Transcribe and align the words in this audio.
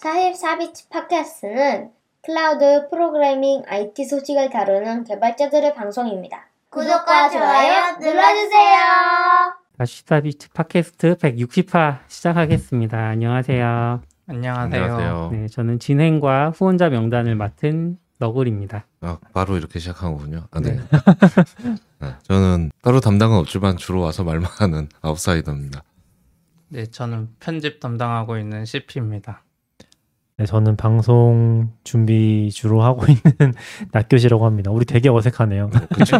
44비치 0.00 0.88
팟캐스트는 0.88 1.90
클라우드 2.22 2.88
프로그래밍 2.88 3.64
IT 3.66 4.06
소식을 4.06 4.48
다루는 4.48 5.04
개발자들의 5.04 5.74
방송입니다. 5.74 6.48
구독과 6.70 7.28
좋아요 7.28 7.98
눌러주세요. 8.00 8.78
44비치 9.78 10.52
팟캐스트 10.54 11.16
160화 11.16 11.98
시작하겠습니다. 12.08 12.98
안녕하세요. 12.98 14.02
안녕하세요. 14.26 14.82
안녕하세요. 14.84 15.30
네, 15.32 15.48
저는 15.48 15.78
진행과 15.78 16.50
후원자 16.50 16.88
명단을 16.88 17.34
맡은 17.34 17.98
너굴입니다. 18.18 18.86
아, 19.02 19.18
바로 19.34 19.58
이렇게 19.58 19.78
시작한 19.78 20.12
거군요. 20.14 20.46
아, 20.50 20.60
네. 20.60 20.78
네, 22.00 22.14
저는 22.22 22.70
따로 22.82 23.00
담당은 23.00 23.36
없지만 23.38 23.76
주로 23.76 24.00
와서 24.00 24.24
말만 24.24 24.50
하는 24.50 24.88
아웃사이더입니다. 25.02 25.82
네, 26.68 26.86
저는 26.86 27.34
편집 27.40 27.80
담당하고 27.80 28.38
있는 28.38 28.64
CP입니다. 28.64 29.42
네, 30.40 30.46
저는 30.46 30.76
방송 30.76 31.68
준비 31.84 32.48
주로 32.50 32.82
하고 32.82 33.04
있는 33.04 33.20
낙교시라고 33.92 34.46
합니다. 34.46 34.70
우리 34.70 34.86
되게 34.86 35.10
어색하네요. 35.10 35.68
그치? 35.94 36.12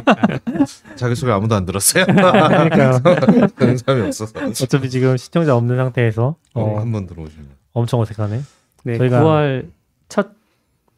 자기소개 0.96 1.32
아무도 1.32 1.54
안 1.54 1.64
들었어요? 1.64 2.04
그러니까요. 2.04 2.98
그런 3.56 3.78
사람이 3.78 4.06
없어서. 4.08 4.38
어차피 4.46 4.90
지금 4.90 5.16
시청자 5.16 5.56
없는 5.56 5.74
상태에서 5.74 6.36
어, 6.52 6.60
어, 6.62 6.80
한번 6.80 7.06
들어오시면. 7.06 7.48
엄청 7.72 7.98
어색하네. 8.00 8.40
네, 8.84 8.98
저희가- 8.98 9.22
9월 9.22 9.68
첫 10.10 10.32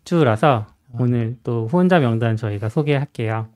주라서 0.05 0.67
오늘 0.99 1.37
또 1.45 1.69
후원자 1.69 2.01
명단 2.01 2.35
저희가 2.37 2.71
소개할게요. 2.71 3.47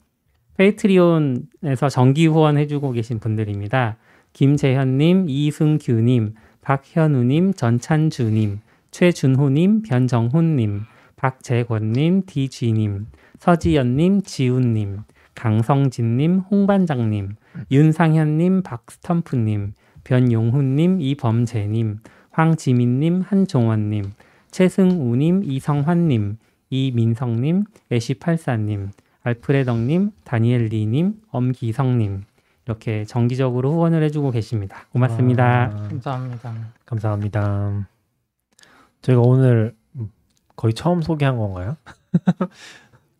페이트리온에서 0.58 1.88
정기 1.90 2.28
후원 2.28 2.56
해주고 2.56 2.92
계신 2.92 3.18
분들입니다. 3.18 3.96
김재현님, 4.32 5.26
이승규님, 5.28 6.34
박현우님, 6.60 7.54
전찬주님, 7.54 8.60
최준호님, 8.90 9.82
변정훈님, 9.82 10.82
박재권님, 11.16 12.22
디쥐님, 12.26 13.06
서지연님, 13.38 14.22
지훈님, 14.22 14.98
강성진님, 15.34 16.38
홍반장님, 16.50 17.36
윤상현님, 17.70 18.62
박스텀프님, 18.62 19.72
변용훈님, 20.04 21.00
이범재님, 21.00 21.98
황지민님, 22.30 23.22
한종원님, 23.22 24.12
최승우님, 24.50 25.42
이성환님, 25.44 26.38
이민성님, 26.70 27.64
애쉬팔사님, 27.92 28.90
알프레덕님, 29.22 30.12
다니엘리님, 30.24 31.14
엄기성님 31.30 32.24
이렇게 32.64 33.04
정기적으로 33.04 33.72
후원을 33.72 34.02
해주고 34.04 34.30
계십니다. 34.30 34.86
고맙습니다. 34.92 35.64
아, 35.64 35.88
감사합니다. 35.88 36.52
감사합니다. 36.84 37.88
저희가 39.06 39.22
오늘 39.22 39.76
거의 40.56 40.74
처음 40.74 41.00
소개한 41.00 41.36
건가요? 41.36 41.76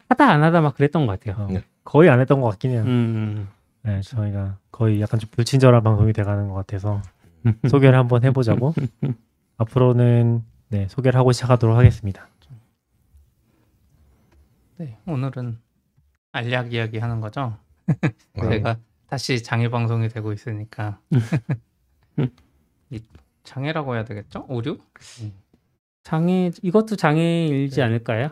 하다 0.09 0.29
안 0.29 0.43
하다 0.43 0.61
막 0.61 0.75
그랬던 0.75 1.07
것 1.07 1.21
같아요. 1.21 1.45
어, 1.45 1.49
네. 1.49 1.63
거의 1.85 2.11
안 2.11 2.19
했던 2.19 2.41
것 2.41 2.49
같긴 2.51 2.73
해요. 2.73 2.83
음, 2.83 3.49
네, 3.83 4.01
저희가 4.01 4.59
거의 4.73 5.01
약간 5.01 5.21
좀 5.21 5.31
불친절한 5.31 5.85
방송이 5.85 6.13
돼가는 6.13 6.49
것 6.49 6.55
같아서 6.55 7.03
소개를 7.69 7.97
한번 7.97 8.25
해보자고. 8.25 8.75
앞으로는 9.59 10.45
네, 10.69 10.89
소개를 10.89 11.19
하고 11.19 11.31
시작하도록 11.31 11.77
하겠습니다. 11.77 12.29
네, 14.79 14.99
오늘은 15.07 15.59
알약 16.33 16.73
이야기 16.73 16.99
하는 16.99 17.21
거죠. 17.21 17.57
아, 17.87 18.49
제가 18.51 18.77
다시 19.07 19.41
장애 19.41 19.69
방송이 19.69 20.09
되고 20.09 20.33
있으니까 20.33 20.99
이 22.91 23.01
장애라고 23.45 23.95
해야 23.95 24.05
되겠죠? 24.05 24.45
오류? 24.49 24.79
장애 26.07 26.53
이것도 26.63 26.95
장애일지 26.95 27.77
네. 27.77 27.83
않을까요? 27.83 28.31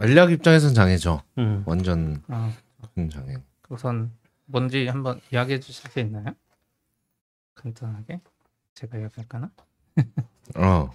알약 0.00 0.32
입장에선 0.32 0.74
장애죠. 0.74 1.22
음. 1.38 1.62
완전 1.64 2.22
아, 2.28 2.52
큰 2.94 3.08
장애. 3.08 3.38
우선 3.70 4.12
뭔지 4.44 4.86
한번 4.86 5.18
이야기해 5.32 5.60
주실 5.60 5.90
수 5.90 5.98
있나요? 5.98 6.26
간단하게 7.54 8.20
제가 8.74 8.98
이야기할까나? 8.98 9.50
어, 10.56 10.90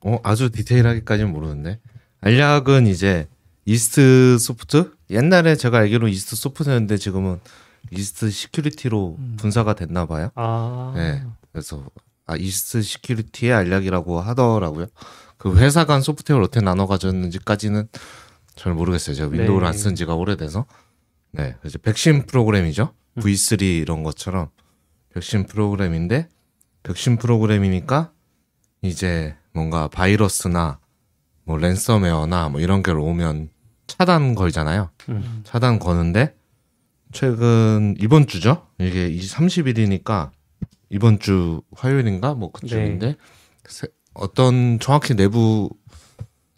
어 0.00 0.18
아주 0.24 0.50
디테일하게까지는 0.50 1.32
모르는데 1.32 1.78
알약은 2.20 2.88
이제 2.88 3.28
이스트 3.64 4.38
소프트 4.38 4.96
옛날에 5.10 5.54
제가 5.54 5.78
알기로 5.78 6.08
이스트 6.08 6.34
소프트였는데 6.34 6.96
지금은 6.96 7.38
이스트 7.92 8.28
시큐리티로 8.28 9.16
음. 9.20 9.36
분사가 9.38 9.76
됐나 9.76 10.06
봐요. 10.06 10.30
아, 10.34 10.94
네. 10.96 11.24
그래서 11.52 11.88
아 12.26 12.34
이스트 12.34 12.82
시큐리티의 12.82 13.52
알약이라고 13.52 14.20
하더라고요. 14.20 14.86
그 15.44 15.58
회사 15.58 15.84
간 15.84 16.00
소프트웨어를 16.00 16.44
어떻게 16.44 16.64
나눠 16.64 16.86
가졌는지까지는 16.86 17.88
잘 18.56 18.72
모르겠어요. 18.72 19.14
제가 19.14 19.28
윈도우를 19.28 19.60
네. 19.60 19.66
안쓴 19.66 19.94
지가 19.94 20.14
오래돼서. 20.14 20.64
네. 21.32 21.54
이제 21.66 21.76
백신 21.76 22.24
프로그램이죠. 22.24 22.94
음. 23.18 23.20
V3 23.22 23.60
이런 23.82 24.02
것처럼 24.04 24.48
백신 25.12 25.44
프로그램인데 25.46 26.30
백신 26.82 27.18
프로그램이니까 27.18 28.10
이제 28.80 29.36
뭔가 29.52 29.86
바이러스나 29.88 30.78
뭐 31.44 31.58
랜섬웨어나 31.58 32.48
뭐 32.48 32.60
이런 32.62 32.82
게 32.82 32.92
오면 32.92 33.50
차단 33.86 34.34
걸잖아요. 34.34 34.88
음. 35.10 35.42
차단 35.44 35.78
거는데 35.78 36.34
최근 37.12 37.96
이번 37.98 38.26
주죠. 38.26 38.66
이게 38.78 39.10
30일이니까 39.10 40.30
이번 40.88 41.18
주 41.18 41.60
화요일인가 41.76 42.32
뭐 42.32 42.50
그쯤인데 42.50 43.16
세- 43.68 43.88
어떤 44.14 44.78
정확히 44.80 45.14
내부 45.14 45.68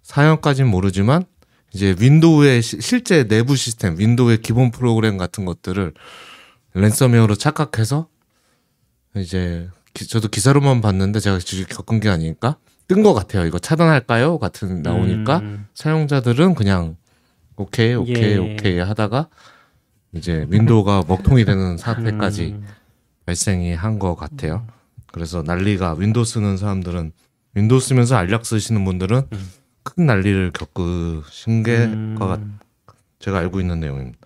사연까지는 0.03 0.71
모르지만 0.71 1.25
이제 1.73 1.95
윈도우의 1.99 2.63
시- 2.63 2.81
실제 2.81 3.25
내부 3.27 3.57
시스템, 3.57 3.99
윈도우의 3.99 4.39
기본 4.43 4.71
프로그램 4.71 5.17
같은 5.19 5.45
것들을 5.45 5.93
랜섬웨어로 6.75 7.35
착각해서 7.35 8.09
이제 9.17 9.69
기- 9.95 10.07
저도 10.07 10.29
기사로만 10.29 10.81
봤는데 10.81 11.21
제가 11.21 11.39
직접 11.39 11.77
겪은 11.77 12.01
게 12.01 12.09
아니니까 12.09 12.57
뜬 12.89 13.03
것 13.03 13.15
같아요. 13.15 13.47
이거 13.47 13.59
차단할까요? 13.59 14.39
같은 14.39 14.83
나오니까 14.83 15.39
음. 15.39 15.67
사용자들은 15.75 16.55
그냥 16.55 16.97
오케이 17.57 17.95
오케이 17.95 18.33
예. 18.33 18.37
오케이 18.37 18.79
하다가 18.79 19.29
이제 20.13 20.47
윈도우가 20.51 21.03
먹통이 21.09 21.45
되는 21.45 21.77
사태까지 21.79 22.45
음. 22.53 22.67
발생이 23.25 23.75
한 23.75 23.99
것 23.99 24.15
같아요. 24.15 24.67
그래서 25.11 25.43
난리가 25.43 25.95
윈도우 25.95 26.25
쓰는 26.25 26.57
사람들은 26.59 27.13
윈도우 27.57 27.81
쓰면서 27.81 28.17
알약 28.17 28.45
쓰시는 28.45 28.85
분들은 28.85 29.29
음. 29.33 29.51
큰 29.83 30.05
난리를 30.05 30.53
겪으신 30.53 31.63
게 31.63 31.85
음. 31.87 32.59
제가 33.19 33.39
알고 33.39 33.61
있는 33.61 33.81
내용입니다. 33.81 34.19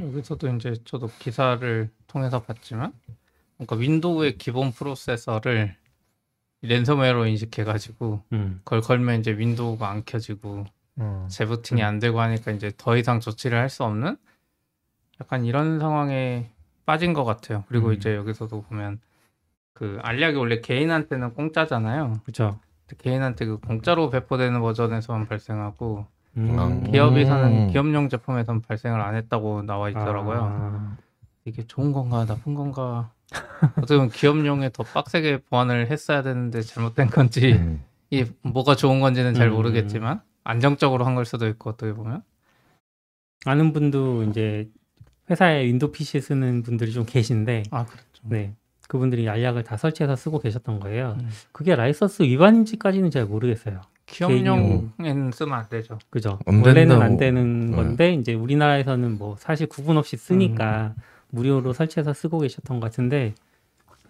여기서도 0.00 0.48
이제 0.56 0.74
저도 0.84 1.10
기사를 1.18 1.90
통해서 2.06 2.42
봤지만 2.42 2.92
그러니까 3.58 3.76
윈도우의 3.76 4.38
기본 4.38 4.72
프로세서를 4.72 5.76
랜섬웨어로 6.62 7.26
인식해가지고 7.26 8.22
음. 8.32 8.60
그걸 8.64 8.80
걸면 8.80 9.20
이제 9.20 9.36
윈도우가 9.36 9.88
안 9.88 10.04
켜지고 10.06 10.64
어, 10.96 11.28
재부팅이 11.30 11.82
안 11.82 11.98
되고 11.98 12.18
하니까 12.20 12.50
이제 12.52 12.72
더 12.78 12.96
이상 12.96 13.20
조치를 13.20 13.58
할 13.58 13.68
수 13.68 13.84
없는 13.84 14.16
약간 15.20 15.44
이런 15.44 15.78
상황에 15.78 16.50
빠진 16.86 17.12
것 17.12 17.24
같아요. 17.24 17.64
그리고 17.68 17.88
음. 17.88 17.92
이제 17.94 18.14
여기서도 18.16 18.62
보면 18.62 19.00
그 19.74 19.98
알약이 20.02 20.36
원래 20.36 20.60
개인한테는 20.60 21.34
공짜잖아요. 21.34 22.20
그렇죠. 22.22 22.58
개인한테 22.98 23.44
그 23.46 23.58
공짜로 23.58 24.08
배포되는 24.10 24.60
버전에서만 24.60 25.26
발생하고 25.26 26.06
음. 26.36 26.90
기업이 26.90 27.22
음. 27.22 27.26
사는 27.26 27.68
기업용 27.70 28.08
제품에서는 28.08 28.62
발생을 28.62 29.00
안 29.00 29.16
했다고 29.16 29.62
나와 29.62 29.88
있더라고요. 29.90 30.38
아. 30.42 30.96
이게 31.44 31.66
좋은 31.66 31.92
건가 31.92 32.24
나쁜 32.24 32.54
건가 32.54 33.10
어떻게 33.76 33.96
보면 33.96 34.10
기업용에 34.10 34.70
더 34.72 34.82
빡세게 34.84 35.42
보안을 35.50 35.90
했어야 35.90 36.22
되는데 36.22 36.62
잘못된 36.62 37.08
건지 37.08 37.52
음. 37.54 37.82
이 38.10 38.24
뭐가 38.42 38.76
좋은 38.76 39.00
건지는 39.00 39.34
잘 39.34 39.48
음. 39.48 39.54
모르겠지만 39.54 40.20
안정적으로 40.44 41.04
한 41.04 41.14
걸 41.16 41.24
수도 41.24 41.48
있고 41.48 41.70
어떻게 41.70 41.92
보면 41.92 42.22
아는 43.44 43.72
분도 43.72 44.22
이제 44.24 44.68
회사에 45.30 45.64
윈도우 45.64 45.90
PC 45.90 46.20
쓰는 46.20 46.62
분들이 46.62 46.92
좀 46.92 47.04
계신데 47.06 47.64
아 47.70 47.84
그렇죠. 47.86 48.22
네. 48.22 48.54
그분들이 48.88 49.28
알약을 49.28 49.64
다 49.64 49.76
설치해서 49.76 50.16
쓰고 50.16 50.38
계셨던 50.40 50.80
거예요. 50.80 51.16
음. 51.20 51.28
그게 51.52 51.74
라이선스 51.74 52.22
위반인지까지는 52.22 53.10
잘 53.10 53.24
모르겠어요. 53.26 53.80
기업용에는 54.06 55.30
쓰면 55.32 55.54
안 55.58 55.68
되죠. 55.68 55.98
그죠? 56.10 56.38
안 56.46 56.56
원래는 56.56 56.74
된다고. 56.74 57.02
안 57.02 57.16
되는 57.16 57.70
네. 57.70 57.76
건데 57.76 58.12
이제 58.12 58.34
우리나라에서는 58.34 59.16
뭐 59.18 59.36
사실 59.38 59.66
구분 59.66 59.96
없이 59.96 60.16
쓰니까 60.16 60.94
무료로 61.30 61.72
설치해서 61.72 62.12
쓰고 62.12 62.40
계셨던 62.40 62.80
것 62.80 62.86
같은데 62.86 63.34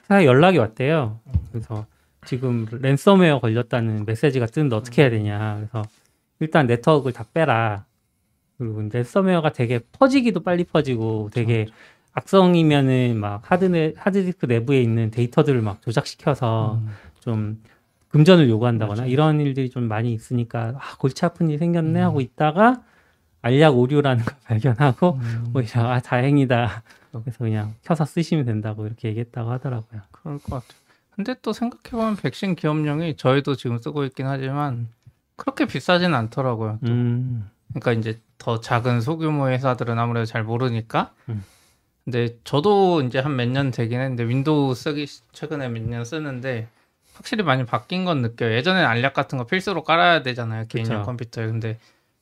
회사에 0.02 0.26
연락이 0.26 0.58
왔대요. 0.58 1.20
그래서 1.52 1.86
지금 2.26 2.66
랜섬웨어 2.70 3.40
걸렸다는 3.40 4.04
메시지가 4.04 4.46
뜨는데 4.46 4.76
어떻게 4.76 5.02
해야 5.02 5.10
되냐. 5.10 5.56
그래서 5.56 5.82
일단 6.40 6.66
네트워크를 6.66 7.12
다 7.12 7.24
빼라. 7.32 7.84
그리고 8.58 8.82
랜섬웨어가 8.92 9.52
되게 9.52 9.80
퍼지기도 9.92 10.40
빨리 10.42 10.64
퍼지고 10.64 11.30
되게 11.32 11.66
악성이면은 12.14 13.18
막 13.18 13.42
하드네, 13.50 13.94
하드디스크 13.96 14.46
내부에 14.46 14.80
있는 14.80 15.10
데이터들을 15.10 15.60
막 15.60 15.82
조작시켜서 15.82 16.78
음. 16.80 16.88
좀 17.20 17.62
금전을 18.08 18.48
요구한다거나 18.48 19.02
맞아요. 19.02 19.12
이런 19.12 19.40
일들이 19.40 19.68
좀 19.68 19.88
많이 19.88 20.12
있으니까 20.12 20.74
아, 20.78 20.96
골치 20.98 21.24
아픈 21.24 21.48
일이 21.48 21.58
생겼네 21.58 22.00
음. 22.00 22.04
하고 22.04 22.20
있다가 22.20 22.82
알약 23.42 23.76
오류라는 23.76 24.24
걸 24.24 24.34
발견하고 24.44 25.18
음, 25.20 25.52
오히려 25.54 25.88
아 25.90 26.00
다행이다. 26.00 26.82
그래서 27.22 27.38
그냥 27.38 27.74
켜서 27.82 28.04
쓰시면 28.04 28.44
된다고 28.44 28.86
이렇게 28.86 29.08
얘기했다고 29.08 29.50
하더라고요. 29.50 30.00
그럴 30.12 30.38
것 30.38 30.44
같아요. 30.44 30.78
근데 31.10 31.34
또 31.42 31.52
생각해보면 31.52 32.16
백신 32.16 32.54
기업령이 32.54 33.16
저희도 33.16 33.56
지금 33.56 33.78
쓰고 33.78 34.04
있긴 34.04 34.26
하지만 34.26 34.88
그렇게 35.36 35.66
비싸진 35.66 36.14
않더라고요. 36.14 36.78
또. 36.84 36.90
음. 36.92 37.48
그러니까 37.70 37.92
이제 37.92 38.20
더 38.38 38.60
작은 38.60 39.00
소규모 39.00 39.48
회사들은 39.48 39.98
아무래도 39.98 40.24
잘 40.26 40.44
모르니까. 40.44 41.12
음. 41.28 41.42
근데 42.04 42.36
저도 42.44 43.02
이제 43.02 43.18
한 43.18 43.32
몇 43.36 43.48
년 43.48 43.70
되긴 43.70 44.00
했는데 44.00 44.24
윈도우 44.28 44.74
쓰기 44.74 45.06
시- 45.06 45.22
최근에 45.32 45.68
몇 45.68 45.82
년 45.82 46.04
쓰는데 46.04 46.68
확실히 47.14 47.44
많이 47.44 47.64
바뀐 47.64 48.04
건 48.04 48.20
느껴요. 48.22 48.52
예전에는 48.54 48.86
알약 48.86 49.14
같은 49.14 49.38
거 49.38 49.44
필수로 49.46 49.84
깔아야 49.84 50.22
되잖아요. 50.22 50.66
개인용 50.68 50.98
그쵸. 50.98 51.06
컴퓨터에. 51.06 51.46
근데 51.46 51.78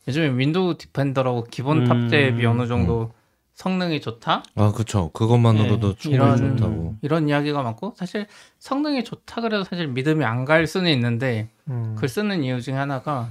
요즘에 0.06 0.36
윈도우 0.36 0.76
디펜더라고 0.78 1.44
기본 1.50 1.78
음. 1.78 1.84
탑 1.86 2.08
대비 2.10 2.44
어느 2.46 2.66
정도 2.66 3.12
성능이 3.54 4.00
좋다? 4.00 4.42
아 4.54 4.72
그쵸 4.72 5.10
그것만으로도 5.12 5.94
네, 5.94 5.98
충분히 5.98 6.14
이런- 6.14 6.56
좋다고 6.56 6.96
이런 7.02 7.28
이야기가 7.28 7.62
많고 7.62 7.94
사실 7.96 8.26
성능이 8.58 9.04
좋다 9.04 9.40
그래도 9.40 9.64
사실 9.64 9.88
믿음이 9.88 10.24
안 10.24 10.44
갈 10.44 10.66
수는 10.66 10.90
있는데 10.92 11.48
음. 11.68 11.94
그걸 11.98 12.08
쓰는 12.08 12.42
이유 12.44 12.60
중에 12.60 12.74
하나가 12.74 13.30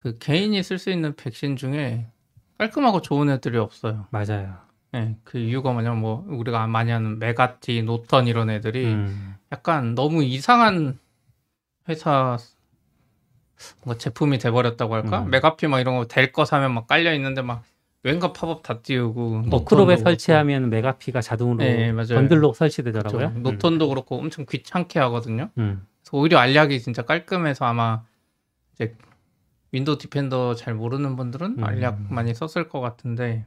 그 0.00 0.18
개인이 0.18 0.62
쓸 0.62 0.78
수 0.78 0.90
있는 0.90 1.14
백신 1.16 1.56
중에 1.56 2.06
깔끔하고 2.58 3.00
좋은 3.02 3.28
애들이 3.30 3.58
없어요. 3.58 4.06
맞아요. 4.10 4.56
네, 4.94 5.16
그 5.24 5.38
이유가 5.38 5.72
뭐냐면 5.72 6.00
뭐 6.00 6.24
우리가 6.28 6.66
많이 6.68 6.90
하는 6.92 7.18
맥아피, 7.18 7.82
노턴 7.82 8.28
이런 8.28 8.48
애들이 8.48 8.86
음. 8.86 9.34
약간 9.52 9.94
너무 9.96 10.22
이상한 10.22 10.98
회사 11.88 12.38
뭔가 13.82 13.98
제품이 13.98 14.38
돼버렸다고 14.38 14.94
할까? 14.94 15.22
음. 15.22 15.30
맥아피 15.30 15.66
막 15.66 15.80
이런 15.80 15.96
거 15.96 16.06
델 16.06 16.32
거 16.32 16.44
사면 16.44 16.72
막 16.74 16.86
깔려 16.86 17.12
있는데 17.14 17.42
막 17.42 17.62
뭔가 18.04 18.32
팝업 18.32 18.62
다 18.62 18.80
띄우고 18.80 19.30
뭐 19.46 19.64
크롬에 19.64 19.94
노턴도 19.94 20.02
설치하면 20.02 20.70
맥아피가 20.70 21.20
자동으로 21.22 21.58
네, 21.58 21.90
맞아요. 21.92 22.14
번들로 22.14 22.52
설치되더라고요. 22.52 23.30
그렇죠. 23.30 23.38
노턴도 23.40 23.88
그렇고 23.88 24.18
엄청 24.18 24.46
귀찮게 24.48 24.98
하거든요. 25.00 25.50
음. 25.58 25.86
그래서 26.02 26.16
오히려 26.18 26.38
알약이 26.38 26.80
진짜 26.80 27.02
깔끔해서 27.02 27.64
아마 27.64 28.02
이제 28.74 28.94
윈도우 29.72 29.98
디펜더 29.98 30.54
잘 30.54 30.74
모르는 30.74 31.16
분들은 31.16 31.56
음. 31.58 31.64
알약 31.64 32.12
많이 32.12 32.32
썼을 32.34 32.68
것 32.68 32.80
같은데 32.80 33.44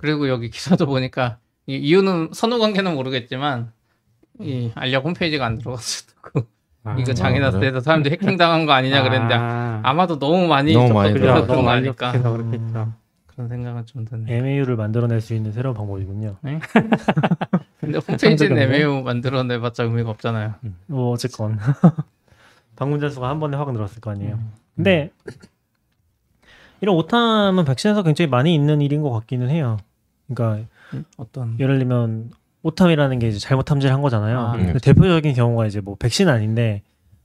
그리고 0.00 0.28
여기 0.28 0.48
기사도 0.50 0.86
보니까 0.86 1.38
이 1.66 1.76
이유는 1.76 2.30
선후 2.32 2.58
관계는 2.58 2.94
모르겠지만 2.94 3.72
이 4.40 4.70
알약 4.74 5.04
홈페이지가 5.04 5.44
안 5.44 5.58
들어갔었다고 5.58 6.46
아, 6.84 6.96
이거 6.98 7.12
장애났을 7.12 7.60
그래요? 7.60 7.72
때도 7.72 7.80
사람들이 7.80 8.14
해킹 8.14 8.38
당한 8.38 8.64
거 8.64 8.72
아니냐 8.72 9.02
그랬는데 9.02 9.34
아, 9.34 9.80
아마도 9.84 10.18
너무 10.18 10.46
많이 10.46 10.72
너무 10.72 10.94
많이 10.94 11.12
들어가서 11.12 11.46
그런 11.46 11.64
거 11.64 11.70
아닐까 11.70 12.12
그렇겠죠. 12.12 12.92
그런 13.26 13.48
생각은 13.48 13.86
좀 13.86 14.04
드네. 14.06 14.36
MAU를 14.36 14.76
만들어낼 14.76 15.20
수 15.20 15.34
있는 15.34 15.52
새로운 15.52 15.74
방법이군요. 15.74 16.36
근데 17.80 17.98
홈페이지는. 17.98 18.58
MAU 18.58 19.02
만들어내봤자 19.02 19.84
의미가 19.84 20.10
없잖아요. 20.10 20.54
뭐 20.86 21.12
어쨌건 21.12 21.58
방문자 22.76 23.10
수가 23.10 23.28
한 23.28 23.40
번에 23.40 23.56
확 23.56 23.72
늘었을 23.72 24.00
거 24.00 24.10
아니에요. 24.10 24.34
음. 24.34 24.52
근데 24.76 25.10
이런 26.80 26.96
오탐은 26.96 27.64
백신에서 27.66 28.02
굉장히 28.02 28.30
많이 28.30 28.54
있는 28.54 28.80
일인 28.80 29.02
것 29.02 29.10
같기는 29.10 29.50
해요. 29.50 29.76
그러니까 30.32 30.66
음, 30.94 31.04
어떤 31.16 31.58
예를 31.60 31.78
들면 31.78 32.30
오탐이라는 32.62 33.18
게 33.18 33.28
이제 33.28 33.38
잘못 33.38 33.62
탐지를 33.64 33.94
한 33.94 34.02
거잖아요. 34.02 34.38
아, 34.38 34.52
근데 34.52 34.72
네. 34.74 34.78
대표적인 34.78 35.34
경우가 35.34 35.66
이제 35.66 35.80
뭐 35.80 35.96
백신 35.96 36.28
아닌데 36.28 36.82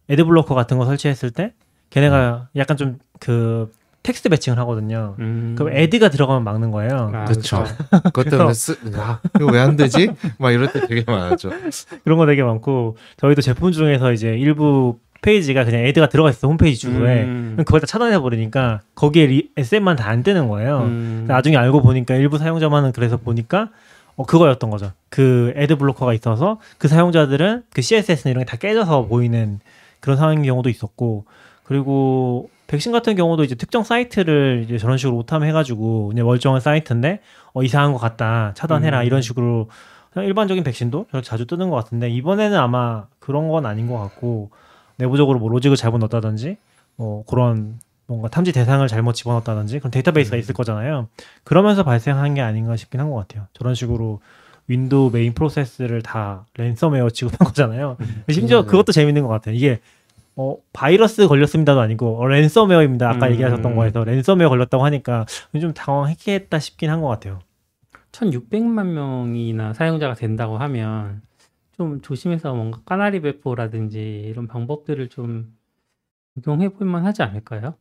애드블로커 0.10 0.56
같은 0.56 0.78
거 0.78 0.86
설치했을 0.86 1.32
때 1.32 1.54
걔네가 1.90 2.50
약간 2.56 2.78
좀 2.78 3.00
그 3.20 3.72
텍스트 4.04 4.30
배칭을 4.30 4.60
하거든요. 4.60 5.16
음. 5.20 5.56
그럼 5.58 5.74
애드가 5.74 6.10
들어가면 6.10 6.44
막는 6.44 6.70
거예요. 6.70 7.12
아, 7.14 7.26
그쵸 7.26 7.64
그렇죠. 7.64 7.76
그것 8.14 8.30
때문에 8.30 8.54
쓰, 8.54 8.74
야 8.96 9.20
이거 9.36 9.48
왜 9.52 9.60
안 9.60 9.76
되지 9.76 10.10
막 10.38 10.52
이럴 10.52 10.72
때 10.72 10.86
되게 10.86 11.04
많았죠 11.08 11.50
그런 12.04 12.20
거 12.20 12.28
되게 12.28 12.44
많고 12.44 12.98
저희도 13.18 13.42
제품 13.42 13.72
중에서 13.72 14.12
이제 14.12 14.38
일부 14.38 15.00
페이지가 15.26 15.66
그냥 15.66 15.82
ad가 15.86 16.08
들어가 16.10 16.30
있어 16.30 16.48
홈페이지 16.48 16.82
주소에 16.82 17.24
음. 17.24 17.56
그걸 17.58 17.80
다 17.82 17.88
차단해 17.88 18.20
버리니까 18.20 18.82
거기에 18.94 19.26
리, 19.26 19.50
SM만 19.58 19.96
다 19.96 20.06
안 20.10 20.22
뜨는 20.22 20.48
거예요. 20.48 20.82
음. 20.84 21.26
나중에 21.28 21.58
알고 21.58 21.82
보니까 21.82 22.14
일부 22.16 22.38
사용자만은 22.38 22.92
그래서 22.92 23.18
보니까 23.18 23.70
어 24.18 24.24
그거였던 24.26 24.70
거죠. 24.70 24.92
그 25.10 25.52
ad 25.58 25.78
blocker가 25.78 26.14
있어서 26.14 26.60
그 26.78 26.88
사용자들은 26.88 27.64
그 27.74 27.82
CSS나 27.82 28.30
이런 28.32 28.46
게 28.46 28.52
다 28.52 28.58
깨져서 28.58 29.08
보이는 29.08 29.60
그런 30.00 30.16
상황인 30.18 30.44
경우도 30.44 30.70
있었고 30.70 31.26
그리고 31.64 32.50
백신 32.68 32.92
같은 32.92 33.16
경우도 33.16 33.44
이제 33.44 33.56
특정 33.56 33.84
사이트를 33.84 34.62
이제 34.66 34.78
저런 34.78 34.98
식으로 35.00 35.18
오탐해가지고 35.18 36.10
그냥 36.10 36.26
멀쩡한 36.28 36.62
사이트인데 36.62 37.20
어 37.54 37.64
이상한 37.64 37.94
것 37.94 37.98
같다 38.00 38.52
차단해라 38.56 39.02
음. 39.02 39.06
이런 39.06 39.22
식으로 39.24 39.70
그냥 40.14 40.28
일반적인 40.28 40.64
백신도 40.64 41.08
자주 41.24 41.46
뜨는 41.48 41.70
것 41.72 41.76
같은데 41.78 42.10
이번에는 42.12 42.58
아마 42.58 43.06
그런 43.20 43.48
건 43.50 43.66
아닌 43.66 43.88
것 43.88 43.98
같고 44.00 44.52
내부적으로 44.98 45.40
뭐 45.40 45.50
로직을 45.50 45.78
잘못 45.78 45.98
넣었다든지 46.00 46.58
뭐 46.98 47.24
그런 47.26 47.80
뭔가 48.08 48.28
탐지 48.30 48.52
대상을 48.52 48.88
잘못 48.88 49.14
집어넣었다든지 49.14 49.80
그런 49.80 49.92
데이터베이스가 49.92 50.38
있을 50.38 50.54
거잖아요. 50.54 51.08
그러면서 51.44 51.84
발생한 51.84 52.36
게 52.36 52.42
아닌가 52.42 52.76
싶긴 52.76 53.00
한 53.00 53.10
것 53.10 53.16
같아요. 53.16 53.48
저런 53.54 53.74
식으로 53.76 54.22
윈도우 54.68 55.12
메인 55.12 55.34
프로세스를 55.34 56.02
다 56.02 56.46
랜섬웨어 56.58 57.10
취급한 57.10 57.40
거잖아요. 57.48 57.98
심지어 58.32 58.62
음. 58.62 58.66
그것도 58.66 58.92
재밌는 58.92 59.22
것 59.24 59.28
같아요. 59.30 59.56
이게 59.56 59.80
어, 60.38 60.58
바이러스 60.74 61.28
걸렸습니다도 61.28 61.80
아니고 61.80 62.20
어, 62.22 62.28
랜섬웨어입니다. 62.28 63.10
아까 63.10 63.28
음. 63.28 63.32
얘기하셨던 63.34 63.76
거에서 63.76 64.04
랜섬웨어 64.04 64.50
걸렸다고 64.50 64.84
하니까 64.86 65.26
좀 65.60 65.74
당황했겠다 65.74 66.60
싶긴 66.60 66.90
한 66.90 67.02
것 67.02 67.08
같아요. 67.08 67.40
1,600만 68.12 68.86
명이나 68.88 69.74
사용자가 69.74 70.14
된다고 70.16 70.58
하면 70.58 71.22
좀 71.78 72.02
조심해서 72.02 72.54
뭔가 72.54 72.82
canary 72.86 73.22
배포라든지 73.22 74.00
이런 74.30 74.48
방법들을 74.48 75.10
좀 75.10 75.58
적용해 76.36 76.70
볼 76.70 76.88
만 76.88 77.06
하지 77.06 77.22
않을까요? 77.24 77.76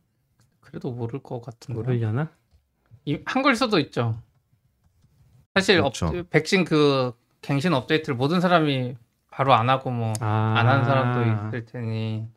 그래도 0.59 0.91
모를 0.91 1.21
것 1.21 1.41
같은데. 1.41 1.79
모르려나? 1.79 2.29
이 3.05 3.19
한글 3.25 3.55
수도 3.55 3.79
있죠. 3.79 4.21
사실 5.53 5.79
업, 5.79 5.93
그렇죠. 5.93 6.27
백신 6.29 6.65
그 6.65 7.13
갱신 7.41 7.73
업데이트를 7.75 8.15
모든 8.15 8.41
사람이 8.41 8.97
바로 9.29 9.53
안 9.53 9.69
하고 9.69 9.91
뭐안 9.91 10.15
아. 10.19 10.55
하는 10.65 10.83
사람도 10.83 11.31
있을 11.51 11.65
테니 11.65 12.27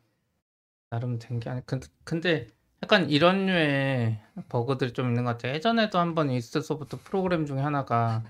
나름 0.91 1.17
된 1.17 1.39
게 1.39 1.49
아니. 1.49 1.65
근데, 1.65 1.87
근데 2.03 2.47
약간 2.83 3.09
이런 3.09 3.47
류의 3.47 4.19
버그들이 4.49 4.93
좀 4.93 5.07
있는 5.07 5.23
것 5.25 5.31
같아요. 5.31 5.55
예전에도 5.55 5.97
한번 5.97 6.29
이스트 6.29 6.61
소프트 6.61 6.97
프로그램 7.03 7.47
중에 7.47 7.59
하나가 7.59 8.23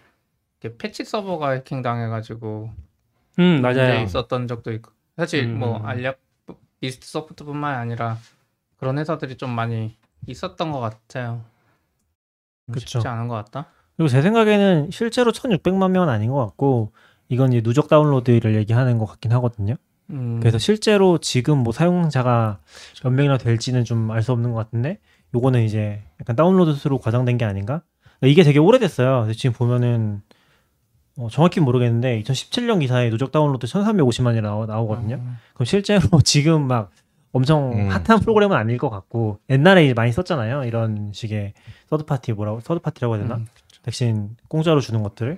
이렇게 0.61 0.77
패치 0.77 1.03
서버가 1.03 1.51
해킹 1.51 1.81
당해가지고 1.81 2.71
음, 3.39 3.61
문제 3.61 3.79
맞아요. 3.81 4.03
있었던 4.03 4.47
적도 4.47 4.71
있고 4.73 4.91
사실 5.17 5.45
음. 5.45 5.59
뭐 5.59 5.77
알약 5.79 6.19
이스트 6.81 7.07
소프트뿐만 7.07 7.75
아니라 7.75 8.17
그런 8.77 8.97
회사들이 8.97 9.35
좀 9.37 9.49
많이 9.49 9.95
있었던 10.27 10.71
것 10.71 10.79
같아요. 10.79 11.43
음, 12.67 12.73
그쵸. 12.73 12.99
쉽지 12.99 13.07
않은 13.07 13.27
것 13.27 13.35
같다. 13.35 13.67
그리고 13.97 14.07
제 14.07 14.21
생각에는 14.21 14.91
실제로 14.91 15.31
1,600만 15.31 15.91
명은 15.91 16.09
아닌 16.09 16.31
것 16.31 16.37
같고 16.45 16.91
이건 17.27 17.51
이제 17.53 17.61
누적 17.61 17.87
다운로드를 17.89 18.55
얘기하는 18.55 18.97
것 18.97 19.05
같긴 19.05 19.31
하거든요. 19.33 19.75
음, 20.11 20.39
그래서 20.39 20.57
실제로 20.57 21.17
지금 21.19 21.59
뭐 21.59 21.71
사용자가 21.73 22.59
몇 23.03 23.09
명이나 23.11 23.37
될지는 23.37 23.83
좀 23.83 24.09
알 24.11 24.23
수 24.23 24.31
없는 24.31 24.51
것 24.51 24.57
같은데 24.57 24.99
요거는 25.35 25.63
이제 25.63 26.01
약간 26.21 26.35
다운로드 26.35 26.73
수로 26.73 26.97
과장된 26.99 27.37
게 27.37 27.45
아닌가? 27.45 27.83
이게 28.23 28.43
되게 28.43 28.57
오래됐어요. 28.59 29.31
지금 29.33 29.53
보면은 29.53 30.21
어, 31.19 31.27
정확히 31.29 31.59
모르겠는데 31.59 32.21
2017년 32.23 32.79
기사에 32.79 33.09
누적 33.09 33.31
다운로드 33.31 33.67
1,350만이 33.67 34.41
나오, 34.41 34.65
나오거든요. 34.65 35.15
음, 35.15 35.37
그럼 35.53 35.65
실제로 35.65 35.99
지금 36.23 36.65
막 36.65 36.91
엄청 37.33 37.73
음. 37.73 37.89
핫한 37.89 38.21
프로그램은 38.21 38.55
아닐 38.55 38.77
것 38.77 38.89
같고 38.89 39.39
옛날에 39.49 39.93
많이 39.93 40.13
썼잖아요. 40.13 40.63
이런 40.63 41.11
식의 41.13 41.53
third 41.89 42.05
party 42.05 42.31
뭐라고 42.31 42.61
third 42.61 42.79
party라고 42.79 43.15
해야 43.15 43.23
되나? 43.23 43.35
음, 43.35 43.47
백신 43.83 44.37
공짜로 44.47 44.79
주는 44.79 45.03
것들을 45.03 45.37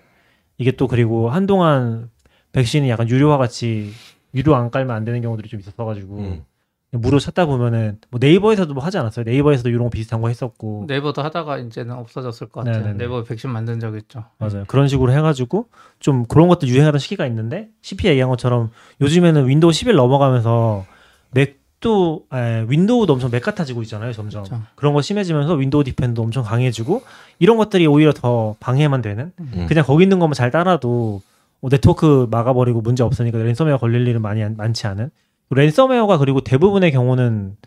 이게 0.60 0.72
또 0.72 0.88
그리고 0.88 1.32
한동안 1.32 2.12
백신이 2.52 2.88
약간 2.90 3.10
유료화 3.10 3.38
같이 3.38 3.92
유료 4.36 4.56
안 4.56 4.70
깔면 4.70 4.96
안 4.96 5.04
되는 5.04 5.22
경우들이 5.22 5.50
좀 5.50 5.60
있었어가지고 5.60 6.18
음. 6.20 6.46
무료 6.94 7.20
찾다 7.20 7.46
보면은 7.46 8.00
뭐 8.10 8.20
네이버에서도 8.22 8.74
뭐 8.74 8.84
하지 8.84 8.98
않았어요? 8.98 9.24
네이버에서도 9.24 9.70
이런 9.70 9.84
거 9.84 9.90
비슷한 9.90 10.20
거 10.22 10.28
했었고 10.28 10.86
네이버도 10.90 11.22
하다가 11.22 11.58
이제는 11.60 11.96
없어졌을 11.96 12.50
것 12.50 12.66
같아요. 12.66 12.80
네네네. 12.84 12.98
네이버 12.98 13.24
백신 13.24 13.50
만든 13.50 13.80
적 13.80 13.96
있죠. 13.96 14.26
맞아요. 14.40 14.66
그런 14.68 14.90
식으로 14.90 15.14
해가지고 15.14 15.68
좀 16.00 16.26
그런 16.26 16.50
것도 16.50 16.68
유행하던 16.68 17.00
시기가 17.00 17.26
있는데 17.28 17.70
CP 17.82 18.08
얘기한 18.10 18.30
것처럼 18.30 18.72
요즘에는 19.00 19.48
윈도우 19.48 19.72
11 19.72 19.96
넘어가면서 19.96 20.86
맥도 21.32 22.26
에, 22.34 22.66
윈도우도 22.68 23.14
엄청 23.14 23.32
맥 23.32 23.42
같아지고 23.42 23.82
있잖아요. 23.84 24.12
점점 24.12 24.44
그렇죠. 24.44 24.62
그런 24.76 24.94
거 24.94 25.02
심해지면서 25.02 25.54
윈도우 25.56 25.86
디펜도 25.86 26.22
엄청 26.22 26.44
강해지고 26.44 27.04
이런 27.40 27.56
것들이 27.58 27.88
오히려 27.88 28.12
더 28.12 28.56
방해만 28.60 29.02
되는 29.02 29.32
음. 29.40 29.66
그냥 29.68 29.86
거기 29.86 30.04
있는 30.04 30.20
것만 30.20 30.34
잘 30.34 30.52
따라도 30.52 31.22
뭐 31.62 31.70
네트워크 31.70 32.28
막아버리고 32.30 32.82
문제 32.82 33.04
없으니까 33.04 33.38
랜섬웨어 33.38 33.78
걸릴 33.78 34.06
일은 34.08 34.22
많이 34.22 34.44
안- 34.44 34.58
많지 34.58 34.88
않은 34.88 35.10
랜섬웨어가 35.56 36.18
그리고 36.18 36.42
대부분의 36.42 36.92
경우는 36.92 37.58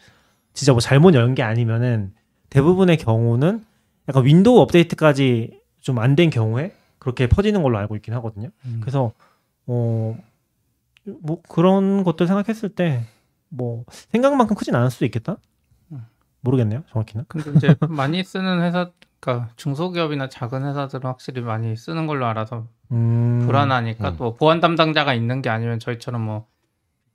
진짜 0.53 0.73
뭐 0.73 0.81
잘못 0.81 1.15
연 1.15 1.35
게 1.35 1.43
아니면은 1.43 2.13
대부분의 2.51 2.97
경우는 2.99 3.65
약간 4.09 4.25
윈도우 4.25 4.59
업데이트까지 4.61 5.61
좀 5.81 5.99
안 5.99 6.15
된 6.17 6.31
경우에 6.31 6.73
그렇게 6.99 7.27
퍼지는 7.29 7.63
걸로 7.63 7.77
알고 7.79 7.97
있긴 7.97 8.15
하거든요. 8.15 8.49
음. 8.67 8.79
그래서 8.81 9.13
어 9.67 10.17
뭐 11.21 11.43
그런 11.49 12.03
것들 12.05 12.27
생각했을 12.27 12.69
때 12.71 13.05
뭐 13.51 13.85
생각만큼 14.11 14.57
크진 14.57 14.75
않을 14.75 14.91
수도 14.91 15.05
있겠다. 15.05 15.37
음. 15.93 16.07
모르겠네요, 16.41 16.83
정확히는. 16.91 17.27
근데 17.29 17.51
이제 17.53 17.77
많이 17.89 18.25
쓰는 18.25 18.63
회사, 18.63 18.91
그러니까 19.21 19.51
중소기업이나 19.57 20.29
작은 20.29 20.65
회사들은 20.65 21.03
확실히 21.09 21.41
많이 21.43 21.77
쓰는 21.77 22.07
걸로 22.09 22.27
알아서 22.27 22.67
음, 22.91 23.43
불안하니까 23.47 24.09
음. 24.11 24.17
또 24.17 24.35
보안 24.35 24.59
담당자가 24.61 25.15
있는 25.15 25.41
게 25.41 25.51
아니면 25.51 25.79
저희처럼 25.79 26.23
뭐 26.23 26.47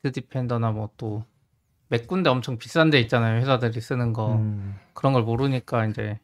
비트 0.02 0.22
디펜더나 0.22 0.72
뭐 0.72 0.90
또 0.98 1.24
몇 1.92 2.06
군데 2.08 2.30
엄청 2.30 2.58
비싼 2.60 2.92
데 2.92 3.00
있잖아요 3.00 3.42
회사들이 3.42 3.82
쓰는 3.82 4.14
거 4.14 4.36
음, 4.36 4.76
그런 4.94 5.12
걸 5.14 5.24
모르니까 5.24 5.88
이제 5.88 6.20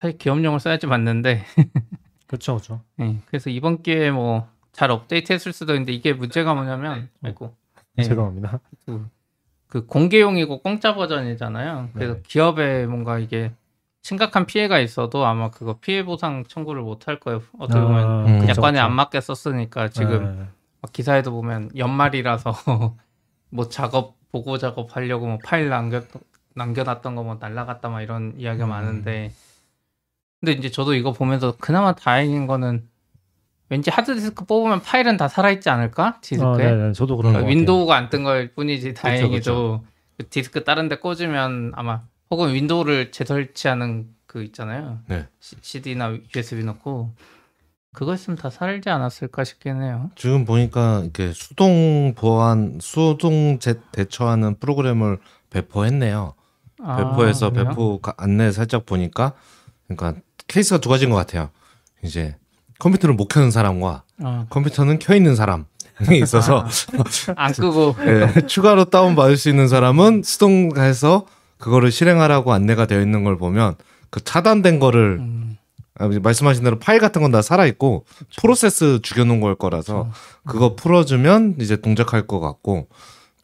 사실 0.00 0.16
기업용을 0.16 0.60
써야지 0.60 0.86
맞는데 0.86 1.44
그렇죠, 2.26 2.54
그렇죠. 2.54 2.80
예, 3.00 3.16
그래서 3.26 3.50
이번 3.50 3.82
기회에 3.82 4.10
뭐 4.10 4.48
잘 4.72 4.92
업데이트 4.92 5.32
했을 5.32 5.52
수도 5.52 5.74
있는데 5.74 5.92
이게 5.92 6.12
문제가 6.12 6.54
뭐냐면 6.54 7.08
아이고 7.22 7.56
예, 7.98 8.02
죄송합니다. 8.04 8.60
그, 8.86 9.10
그 9.66 9.84
공개용이고 9.84 10.62
공짜 10.62 10.94
버전이잖아요. 10.94 11.90
그래서 11.92 12.14
네. 12.14 12.22
기업에 12.24 12.86
뭔가 12.86 13.18
이게 13.18 13.52
심각한 14.02 14.46
피해가 14.46 14.78
있어도 14.78 15.26
아마 15.26 15.50
그거 15.50 15.78
피해 15.80 16.04
보상 16.04 16.44
청구를 16.44 16.82
못 16.82 17.08
할 17.08 17.18
거예요. 17.18 17.42
어떻게 17.58 17.80
보면 17.80 18.04
아, 18.04 18.24
음. 18.26 18.38
그쵸, 18.38 18.50
약관에 18.52 18.78
그쵸. 18.78 18.84
안 18.84 18.92
맞게 18.94 19.20
썼으니까 19.20 19.88
지금 19.88 20.38
네. 20.38 20.46
막 20.82 20.92
기사에도 20.92 21.30
보면 21.32 21.70
연말이라서 21.76 22.54
뭐 23.50 23.68
작업 23.68 24.16
보고 24.32 24.58
작업 24.58 24.94
하려고 24.96 25.26
뭐 25.26 25.38
파일 25.44 25.68
남겨 25.68 26.02
남겨놨던 26.54 27.14
거 27.14 27.22
뭐 27.22 27.36
날라갔다 27.40 27.88
막 27.88 28.02
이런 28.02 28.34
이야기가 28.38 28.66
음. 28.66 28.68
많은데. 28.70 29.32
근데 30.40 30.52
이제 30.52 30.70
저도 30.70 30.94
이거 30.94 31.12
보면서 31.12 31.54
그나마 31.60 31.94
다행인 31.94 32.46
거는 32.46 32.88
왠지 33.68 33.90
하드디스크 33.90 34.46
뽑으면 34.46 34.82
파일은 34.82 35.16
다 35.16 35.28
살아있지 35.28 35.68
않을까? 35.70 36.18
디스크에? 36.22 36.46
어, 36.46 36.56
네, 36.56 36.74
네, 36.74 36.92
저도 36.92 37.16
그런 37.16 37.32
거 37.34 37.38
그러니까 37.40 37.48
윈도우가 37.58 37.94
안 37.96 38.10
뜬 38.10 38.24
걸 38.24 38.52
뿐이지 38.54 38.94
다행히도 38.94 39.84
그 40.16 40.28
디스크 40.28 40.64
다른 40.64 40.88
데 40.88 40.96
꽂으면 40.96 41.72
아마 41.76 42.02
혹은 42.30 42.52
윈도우를 42.54 43.12
재설치하는 43.12 44.08
그 44.26 44.42
있잖아요. 44.44 45.00
네. 45.08 45.26
CD나 45.40 46.16
USB 46.34 46.64
넣고 46.64 47.14
있으면 48.14 48.36
다 48.36 48.50
살지 48.50 48.88
않았을까 48.88 49.44
싶긴 49.44 49.82
해요. 49.82 50.10
지금 50.14 50.44
보니까 50.44 51.00
이렇게 51.02 51.32
수동 51.32 52.14
보안, 52.16 52.78
수동 52.80 53.58
제, 53.58 53.80
대처하는 53.92 54.56
프로그램을 54.60 55.18
배포했네요. 55.50 56.34
아, 56.82 56.96
배포해서 56.96 57.50
그래요? 57.50 57.68
배포 57.68 58.00
가- 58.00 58.14
안내 58.16 58.52
살짝 58.52 58.86
보니까 58.86 59.32
그러니까 59.88 60.20
케이스가 60.46 60.78
두 60.78 60.88
가지인 60.88 61.10
것 61.10 61.16
같아요. 61.16 61.50
이제 62.02 62.36
컴퓨터를 62.78 63.14
못 63.14 63.26
켜는 63.28 63.50
사람과 63.50 64.04
어, 64.22 64.46
컴퓨터는 64.48 64.98
켜 65.00 65.14
있는 65.14 65.34
사람 65.36 65.66
이 66.10 66.16
있어서 66.22 66.64
안 67.36 67.52
끄고 67.52 67.94
예, 68.06 68.46
추가로 68.46 68.86
다운 68.86 69.14
받을 69.16 69.36
수 69.36 69.50
있는 69.50 69.68
사람은 69.68 70.22
수동해서 70.22 71.26
그거를 71.58 71.90
실행하라고 71.90 72.54
안내가 72.54 72.86
되어 72.86 73.02
있는 73.02 73.22
걸 73.24 73.36
보면 73.36 73.74
그 74.08 74.24
차단된 74.24 74.78
거를 74.78 75.18
음, 75.20 75.49
아, 75.49 75.49
말씀하신 76.08 76.64
대로 76.64 76.78
파일 76.78 77.00
같은 77.00 77.22
건 77.22 77.30
다 77.30 77.42
살아 77.42 77.66
있고 77.66 78.04
프로세스 78.40 79.00
죽여놓은 79.02 79.40
걸 79.40 79.54
거라서 79.54 80.10
그거 80.46 80.74
풀어주면 80.74 81.56
이제 81.60 81.76
동작할 81.76 82.26
것 82.26 82.40
같고 82.40 82.88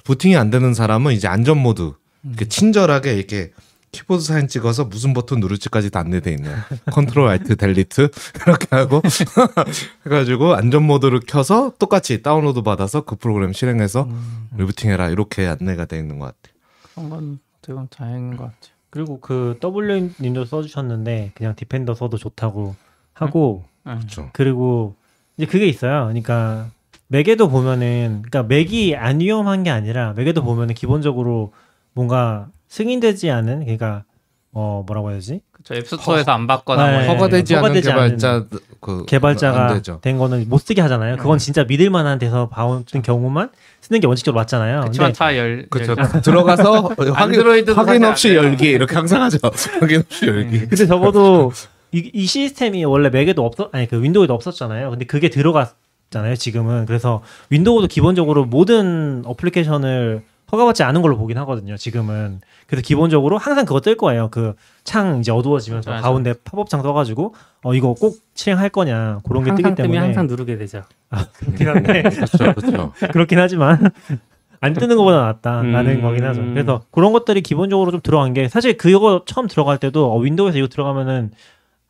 부팅이 0.05 0.37
안 0.37 0.51
되는 0.51 0.75
사람은 0.75 1.13
이제 1.13 1.29
안전 1.29 1.59
모드 1.59 1.93
이렇게 2.25 2.47
친절하게 2.49 3.15
이렇게 3.15 3.53
키보드 3.93 4.23
사진 4.25 4.47
찍어서 4.49 4.85
무슨 4.87 5.15
버튼 5.15 5.41
누를지까지 5.41 5.91
다 5.91 6.01
안내돼 6.01 6.33
있네요. 6.33 6.55
control 6.93 7.29
alt 7.29 7.57
delete 7.57 8.11
이렇게 8.47 8.67
하고 8.71 9.01
해가지고 10.05 10.55
안전 10.55 10.83
모드를 10.83 11.21
켜서 11.27 11.73
똑같이 11.79 12.23
다운로드 12.23 12.63
받아서 12.63 13.03
그 13.03 13.17
프로그램 13.17 13.53
실행해서 13.53 14.03
음, 14.03 14.49
리부팅해라 14.57 15.09
이렇게 15.11 15.47
안내가 15.47 15.87
돼 15.87 15.99
있는 15.99 16.19
것 16.19 16.27
같아요. 16.27 16.57
그런 16.95 17.11
건 17.11 17.39
보면 17.63 17.89
다행인 17.91 18.37
것 18.37 18.45
같아요. 18.45 18.76
그리고 18.97 19.21
그 19.21 19.59
W님도 19.63 20.47
써주셨는데 20.47 21.33
그냥 21.35 21.55
디펜더 21.55 21.95
써도 21.95 22.17
좋다고 22.17 22.75
하고 23.13 23.65
음. 23.87 23.97
그렇죠. 23.99 24.31
그리고 24.33 24.95
이제 25.37 25.45
그게 25.45 25.67
있어요. 25.67 26.05
그러니까 26.07 26.71
맥에도 27.09 27.51
보면은 27.51 28.23
그러니까 28.25 28.43
맥이 28.45 28.97
안 28.97 29.21
위험한 29.21 29.65
게 29.65 29.71
아니라 29.71 30.15
맥에도 30.15 30.43
보면은 30.43 30.75
기본적으로 30.75 31.53
뭔가 31.93 32.49
승인되지 32.69 33.31
않은 33.31 33.61
그러니까 33.61 34.05
어 34.53 34.83
뭐라고 34.87 35.11
해야 35.11 35.19
되지 35.19 35.43
그쵸 35.67 35.75
앱스토어에서 35.75 36.33
안 36.33 36.47
받거나 36.47 36.91
뭐 36.91 37.01
네. 37.01 37.09
허가되지 37.09 37.57
않은 37.57 37.63
허가되지 37.65 37.89
개발자 37.89 38.45
그안 38.81 39.07
개발자가. 39.07 39.81
된 40.01 40.17
거는 40.19 40.49
못 40.49 40.59
쓰게 40.59 40.81
하잖아요. 40.83 41.17
그건 41.17 41.39
진짜 41.39 41.65
믿을 41.65 41.91
만한 41.91 42.19
데서 42.19 42.49
봐온 42.49 42.85
경우만 42.85 43.51
쓰는 43.81 44.01
게 44.01 44.07
원칙적으로 44.07 44.41
맞잖아요. 44.41 44.83
그치만 44.83 45.09
근데 45.09 45.19
다열 45.19 45.67
그렇죠. 45.71 45.95
들어가서 46.23 46.91
확인, 47.15 47.69
확인 47.75 48.05
없이. 48.05 48.35
열기 48.37 48.67
이렇게 48.69 48.95
항상 48.95 49.23
하죠. 49.23 49.39
확인 49.81 50.01
없이 50.01 50.27
열기. 50.27 50.61
근데 50.61 50.87
적어도 50.87 51.53
이, 51.93 52.11
이 52.13 52.27
시스템이 52.27 52.85
원래 52.85 53.11
맥에도 53.11 53.45
없었 53.45 53.71
아니 53.73 53.89
그 53.89 54.01
윈도우에도 54.01 54.35
없었잖아요. 54.35 54.91
근데 54.91 55.05
그게 55.05 55.31
들어갔잖아요. 55.31 56.37
지금은 56.37 56.87
그래서 56.87 57.23
윈도우도 57.51 57.89
기본적으로 57.89 58.45
모든 58.45 59.23
어플리케이션을 59.27 60.23
허가받지 60.53 60.83
않은 60.85 61.03
걸로 61.03 61.17
보긴 61.17 61.39
하거든요. 61.39 61.77
지금은 61.77 62.41
그래서 62.67 62.83
기본적으로 62.87 63.37
항상 63.39 63.65
그거 63.65 63.81
뜰 63.81 63.97
거예요. 63.97 64.29
그 64.31 64.55
창 64.85 65.19
이제 65.19 65.33
어두워지면서 65.33 65.91
맞아, 65.91 66.01
맞아. 66.01 66.09
가운데 66.09 66.33
팝업창 66.45 66.81
떠가지고 66.81 67.35
어 67.65 67.75
이거 67.75 67.93
꼭 67.95 68.19
실행할 68.35 68.69
거냐 68.69 69.19
그런 69.29 69.43
게 69.43 69.53
뜨기 69.57 69.75
때문에 69.75 69.99
항상 69.99 70.29
누르게 70.29 70.57
되죠. 70.59 70.85
그렇긴 71.57 71.69
한데 71.69 72.03
그렇죠. 72.03 72.39
그렇죠. 72.55 72.93
그렇긴 73.13 73.41
하지만 73.41 73.91
안 74.61 74.75
뜨는 74.75 74.97
것보다 74.97 75.23
낫다라는 75.23 75.97
음. 75.97 76.03
거긴 76.03 76.25
하죠. 76.25 76.41
그래서 76.43 76.83
그런 76.93 77.13
것들이 77.13 77.41
기본적으로 77.43 77.91
좀 77.91 78.01
들어간 78.01 78.33
게 78.33 78.47
사실 78.49 78.77
그거 78.77 79.25
처음 79.27 79.49
들어갈 79.49 79.79
때도 79.79 80.13
어, 80.13 80.19
윈도우에서 80.21 80.57
이거 80.59 80.69
들어가면은 80.69 81.33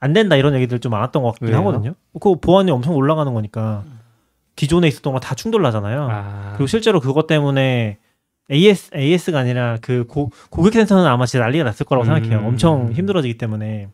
안 0.01 0.15
된다 0.15 0.37
이런 0.37 0.55
얘기들 0.55 0.79
좀 0.79 0.91
많았던 0.93 1.23
것 1.23 1.33
같긴 1.33 1.49
왜요? 1.49 1.59
하거든요. 1.59 1.93
그 2.19 2.37
보안이 2.41 2.71
엄청 2.71 2.95
올라가는 2.95 3.31
거니까 3.35 3.85
기존에 4.57 4.89
있었던 4.89 5.13
거 5.13 5.21
다 5.21 5.35
충돌 5.35 5.61
나잖아요. 5.61 6.09
아, 6.11 6.53
그리고 6.57 6.67
실제로 6.67 6.99
그것 7.01 7.27
때문에 7.27 7.99
AS 8.51 8.91
AS가 8.95 9.41
아니라 9.41 9.79
그 9.81 10.07
고, 10.07 10.31
고객 10.51 10.73
센서는 10.75 11.05
아마 11.07 11.27
진짜 11.27 11.45
난리가 11.45 11.65
났을 11.65 11.85
거라고 11.87 12.07
음. 12.07 12.15
생각해요. 12.15 12.47
엄청 12.47 12.93
힘들어지기 12.93 13.39
때문에 13.39 13.89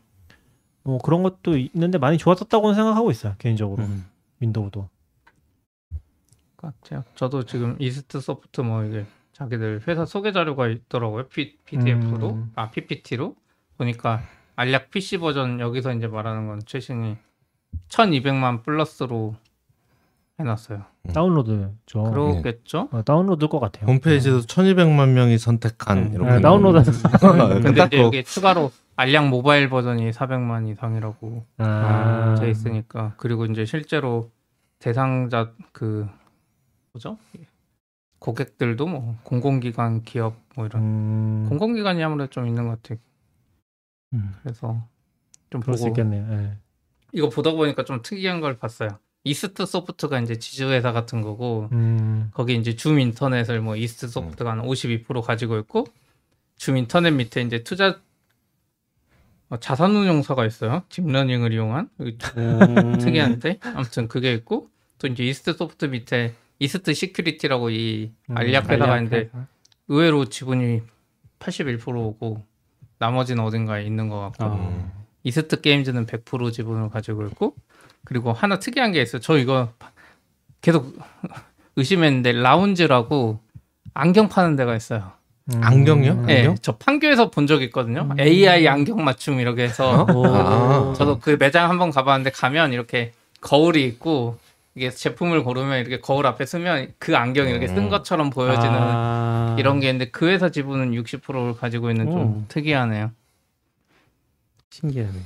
뭐 0.83 0.99
그런 0.99 1.23
것도 1.23 1.57
있는데 1.57 1.97
많이 1.97 2.17
좋아졌다고는 2.17 2.75
생각하고 2.75 3.09
있어요 3.09 3.35
개인적으로 3.39 3.83
음. 3.83 4.05
윈도우도. 4.39 4.89
같아요. 6.57 7.03
저도 7.15 7.43
지금 7.43 7.75
이스트 7.79 8.19
소프트 8.19 8.61
뭐 8.61 8.83
이게 8.83 9.05
자기들 9.33 9.81
회사 9.87 10.05
소개 10.05 10.31
자료가 10.31 10.67
있더라고요. 10.67 11.27
P, 11.27 11.57
PDF로 11.65 12.31
음. 12.31 12.51
아 12.55 12.69
PPT로 12.69 13.35
보니까 13.77 14.21
알약 14.55 14.91
PC 14.91 15.17
버전 15.17 15.59
여기서 15.59 15.93
이제 15.93 16.07
말하는 16.07 16.47
건 16.47 16.61
최신이 16.65 17.17
1200만 17.89 18.63
플러스로 18.63 19.35
해놨어요. 20.39 20.85
다운로드죠. 21.11 22.03
그러겠죠? 22.03 22.87
어, 22.91 23.01
다운로드일 23.03 23.49
것 23.49 23.59
같아요. 23.59 23.85
홈페이지도 23.87 24.39
1200만 24.41 25.09
명이 25.09 25.37
선택한 25.37 26.09
네. 26.09 26.11
이렇게 26.13 26.31
네, 26.35 26.41
다운로드. 26.41 26.89
근데 27.61 27.73
딱 27.73 27.87
이제 27.87 27.97
그 27.97 28.03
여기 28.03 28.23
추가로 28.23 28.71
알약 28.95 29.27
모바일 29.27 29.69
버전이 29.69 30.11
400만 30.11 30.69
이상이라고 30.71 31.45
아, 31.57 32.35
돼 32.39 32.49
있으니까 32.49 33.15
그리고 33.17 33.45
이제 33.45 33.65
실제로 33.65 34.31
대상자 34.79 35.51
그 35.73 36.07
뭐죠? 36.93 37.17
고객들도 38.19 38.87
뭐 38.87 39.17
공공기관 39.23 40.03
기업 40.03 40.35
뭐 40.55 40.65
이런 40.65 40.83
음, 40.83 41.45
공공기관이 41.49 42.01
아무래도 42.01 42.29
좀 42.29 42.47
있는 42.47 42.69
것 42.69 42.81
같아요. 42.81 42.99
음, 44.13 44.33
그래서 44.41 44.87
좀 45.49 45.59
그럴 45.59 45.77
수 45.77 45.83
보고 45.83 45.99
있겠네요. 45.99 46.25
예. 46.31 46.57
이거 47.11 47.27
보다 47.27 47.51
보니까 47.51 47.83
좀 47.83 48.01
특이한 48.01 48.39
걸 48.39 48.57
봤어요. 48.57 48.99
이스트 49.23 49.65
소프트가 49.65 50.19
이제 50.19 50.37
지주회사 50.37 50.91
같은 50.91 51.21
거고 51.21 51.69
음, 51.71 52.29
거기 52.33 52.55
이제 52.55 52.75
줌 52.75 52.99
인터넷을 52.99 53.61
뭐 53.61 53.75
이스트 53.75 54.07
소프트가 54.07 54.53
한52% 54.55 55.21
가지고 55.21 55.57
있고 55.59 55.85
줌 56.57 56.77
인터넷 56.77 57.11
밑에 57.11 57.41
이제 57.41 57.63
투자 57.63 57.99
어, 59.49 59.57
자산운용사가 59.57 60.45
있어요. 60.45 60.83
딥러닝을 60.89 61.53
이용한 61.53 61.89
음. 62.01 62.97
특이한데 62.99 63.59
아무튼 63.61 64.07
그게 64.07 64.33
있고 64.33 64.69
또 64.99 65.07
이제 65.07 65.23
이스트 65.23 65.53
소프트 65.53 65.85
밑에 65.85 66.33
이스트 66.59 66.93
시큐리티라고 66.93 67.69
이 67.69 68.11
음, 68.29 68.37
알약 68.37 68.69
회사가 68.69 68.97
있는데. 68.97 69.29
의외로 69.87 70.25
지분이 70.25 70.81
81%고 71.39 72.43
나머지는 72.99 73.43
어딘가에 73.43 73.83
있는 73.85 74.09
것 74.09 74.19
같고 74.19 74.45
어. 74.45 75.03
이스트 75.23 75.61
게임즈는 75.61 76.05
100% 76.05 76.53
지분을 76.53 76.89
가지고 76.89 77.25
있고 77.27 77.55
그리고 78.05 78.33
하나 78.33 78.59
특이한 78.59 78.91
게 78.91 79.01
있어요. 79.01 79.21
저 79.21 79.37
이거 79.37 79.69
계속 80.61 80.95
의심했는데 81.75 82.33
라운지라고 82.33 83.39
안경 83.93 84.29
파는 84.29 84.55
데가 84.55 84.75
있어요. 84.75 85.11
음. 85.53 85.61
안경이요? 85.63 86.11
음. 86.13 86.25
네, 86.25 86.55
저 86.61 86.77
판교에서 86.77 87.29
본 87.29 87.47
적 87.47 87.61
있거든요. 87.63 88.09
AI 88.17 88.67
안경 88.67 89.03
맞춤 89.03 89.39
이렇게 89.39 89.63
해서 89.63 90.05
오. 90.13 90.25
아. 90.25 90.93
저도 90.95 91.19
그 91.19 91.35
매장 91.39 91.69
한번 91.69 91.91
가봤는데 91.91 92.31
가면 92.31 92.71
이렇게 92.73 93.11
거울이 93.41 93.85
있고 93.87 94.37
이게 94.75 94.89
제품을 94.89 95.43
고르면 95.43 95.79
이렇게 95.81 95.99
거울 95.99 96.25
앞에 96.25 96.45
쓰면 96.45 96.93
그 96.97 97.15
안경 97.17 97.47
이렇게 97.49 97.67
쓴 97.67 97.77
음. 97.77 97.89
것처럼 97.89 98.29
보여지는 98.29 98.73
아. 98.73 99.55
이런 99.59 99.79
게 99.79 99.89
있는데 99.89 100.11
그 100.11 100.27
회사 100.29 100.49
지분은 100.49 100.91
60%를 100.91 101.55
가지고 101.55 101.89
있는 101.91 102.09
좀 102.09 102.17
오. 102.21 102.43
특이하네요. 102.47 103.11
신기하네요. 104.69 105.23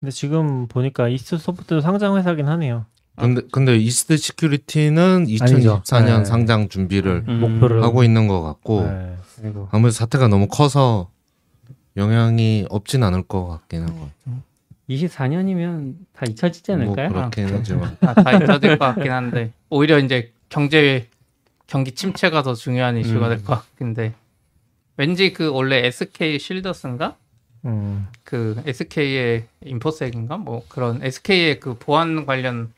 근데 0.00 0.12
지금 0.12 0.68
보니까 0.68 1.08
이스트 1.08 1.38
소프트 1.38 1.80
상장 1.80 2.16
회사긴 2.16 2.46
하네요. 2.48 2.86
근데 3.16 3.42
근데 3.50 3.76
이스트 3.76 4.16
시큐리티는 4.16 5.26
아니죠. 5.40 5.82
2024년 5.82 6.18
네. 6.18 6.24
상장 6.24 6.68
준비를 6.68 7.24
음. 7.26 7.40
목표를 7.40 7.82
하고 7.82 8.04
있는 8.04 8.28
것 8.28 8.42
같고 8.42 8.82
네. 8.82 9.16
아무래도 9.70 9.90
사태가 9.90 10.28
너무 10.28 10.46
커서 10.46 11.10
영향이 11.96 12.66
없진 12.70 13.02
않을 13.02 13.22
것 13.24 13.46
같긴 13.48 13.82
한것 13.82 13.96
같아요. 13.98 14.42
24년이면 14.88 15.94
다 16.12 16.26
잊혀지지 16.28 16.72
뭐 16.72 16.82
않을까요? 16.82 17.08
그렇긴 17.08 17.48
하지만 17.52 17.96
다, 18.00 18.14
다 18.14 18.32
잊어질 18.32 18.78
것 18.78 18.84
같긴 18.94 19.10
한데 19.10 19.52
오히려 19.68 19.98
이제 19.98 20.32
경제 20.48 21.08
경기 21.66 21.92
침체가 21.92 22.42
더 22.42 22.54
중요한 22.54 22.96
이슈가 22.96 23.26
음. 23.26 23.36
될것 23.36 23.46
같은데 23.46 24.14
왠지 24.96 25.32
그 25.32 25.48
원래 25.50 25.84
SK 25.86 26.38
실더스인가 26.38 27.16
음. 27.64 28.06
그 28.24 28.60
SK의 28.66 29.46
인포섹인가 29.64 30.36
뭐 30.36 30.64
그런 30.68 31.02
SK의 31.02 31.60
그 31.60 31.74
보안 31.74 32.26
관련 32.26 32.72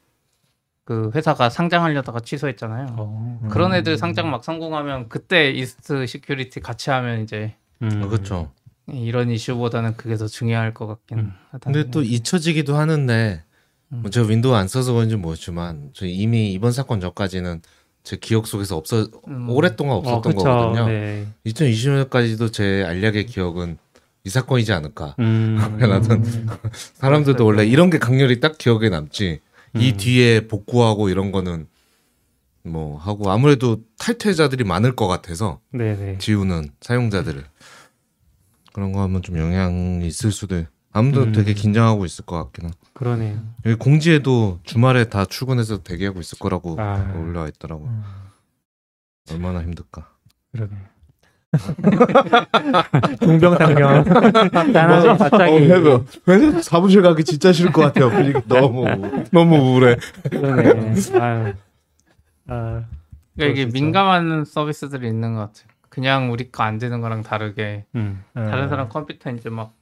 그 0.84 1.10
회사가 1.14 1.50
상장하려다가 1.50 2.20
취소했잖아요. 2.20 2.96
어. 2.98 3.40
그런 3.50 3.74
애들 3.74 3.96
상장 3.96 4.30
막 4.30 4.42
성공하면 4.42 5.08
그때 5.08 5.50
이스트 5.50 6.06
시큐리티 6.06 6.60
같이 6.60 6.90
하면 6.90 7.22
이제 7.22 7.54
음. 7.82 8.08
그렇죠. 8.08 8.50
이런 8.88 9.30
이슈보다는 9.30 9.96
그게 9.96 10.16
더 10.16 10.26
중요할 10.26 10.74
것 10.74 10.86
같긴 10.86 11.18
음. 11.18 11.32
하다. 11.50 11.70
근데 11.70 11.90
또 11.90 12.02
잊혀지기도 12.02 12.76
하는데 12.76 13.42
음. 13.92 14.02
뭐 14.02 14.10
제가 14.10 14.26
윈도우 14.26 14.54
안 14.54 14.66
써서 14.66 14.92
그런지 14.92 15.16
모르지만 15.16 15.90
저 15.92 16.06
이미 16.06 16.52
이번 16.52 16.72
사건 16.72 17.00
전까지는 17.00 17.62
제 18.02 18.16
기억 18.16 18.46
속에서 18.46 18.76
없어 18.76 19.06
음. 19.28 19.48
오랫동안 19.50 19.94
어, 19.94 19.98
없었던 19.98 20.32
그쵸. 20.32 20.44
거거든요. 20.44 20.86
네. 20.88 21.26
2020년까지도 21.46 22.52
제 22.52 22.82
알약의 22.84 23.26
기억은 23.26 23.78
이 24.24 24.28
사건이지 24.30 24.72
않을까. 24.72 25.16
음. 25.18 25.56
나는 25.80 26.24
사람들도 26.72 27.44
원래 27.44 27.64
이런 27.66 27.90
게 27.90 27.98
강렬히 27.98 28.40
딱 28.40 28.58
기억에 28.58 28.88
남지. 28.88 29.40
이 29.76 29.90
음. 29.92 29.96
뒤에 29.96 30.46
복구하고 30.48 31.08
이런 31.08 31.32
거는 31.32 31.66
뭐 32.64 32.98
하고 32.98 33.30
아무래도 33.30 33.80
탈퇴자들이 33.98 34.64
많을 34.64 34.94
것 34.96 35.06
같아서 35.06 35.60
네네. 35.72 36.18
지우는 36.18 36.70
사용자들을 36.80 37.44
그런 38.74 38.92
거 38.92 39.00
하면 39.02 39.22
좀 39.22 39.38
영향이 39.38 40.06
있을 40.06 40.30
수도 40.32 40.58
있- 40.58 40.66
아무도 40.92 41.22
음. 41.22 41.32
되게 41.32 41.54
긴장하고 41.54 42.04
있을 42.04 42.26
것 42.26 42.36
같긴 42.42 42.64
한. 42.66 42.74
그러네요. 42.92 43.40
여기 43.64 43.76
공지에도 43.76 44.58
주말에 44.64 45.08
다 45.08 45.24
출근해서 45.24 45.82
대기하고 45.84 46.18
있을 46.20 46.38
거라고 46.38 46.76
아. 46.80 47.14
올라와 47.16 47.46
있더라고. 47.48 47.84
음. 47.86 48.02
얼마나 49.30 49.62
힘들까. 49.62 50.10
그러네. 50.52 50.72
동병상련. 53.20 54.04
짠하죠? 54.72 55.16
갑자기. 55.16 55.52
왜냐면 56.26 56.62
사무실 56.62 57.02
가기 57.02 57.24
진짜 57.24 57.52
싫을 57.52 57.72
것 57.72 57.82
같아요. 57.82 58.10
너무 58.46 58.84
너무 59.32 59.56
우울해. 59.56 59.96
그러네. 60.30 60.94
아유. 61.20 61.52
아, 62.48 62.84
그러니까 63.36 63.60
이게. 63.62 63.66
민감한 63.66 64.44
서비스들이 64.44 65.06
있는 65.08 65.34
것 65.34 65.40
같아요. 65.40 65.66
그냥 65.88 66.32
우리 66.32 66.50
거 66.52 66.62
안 66.62 66.78
되는 66.78 67.00
거랑 67.00 67.22
다르게 67.22 67.84
음. 67.96 68.22
다른 68.34 68.68
사람 68.68 68.88
컴퓨터 68.88 69.30
이제 69.30 69.50
막 69.50 69.72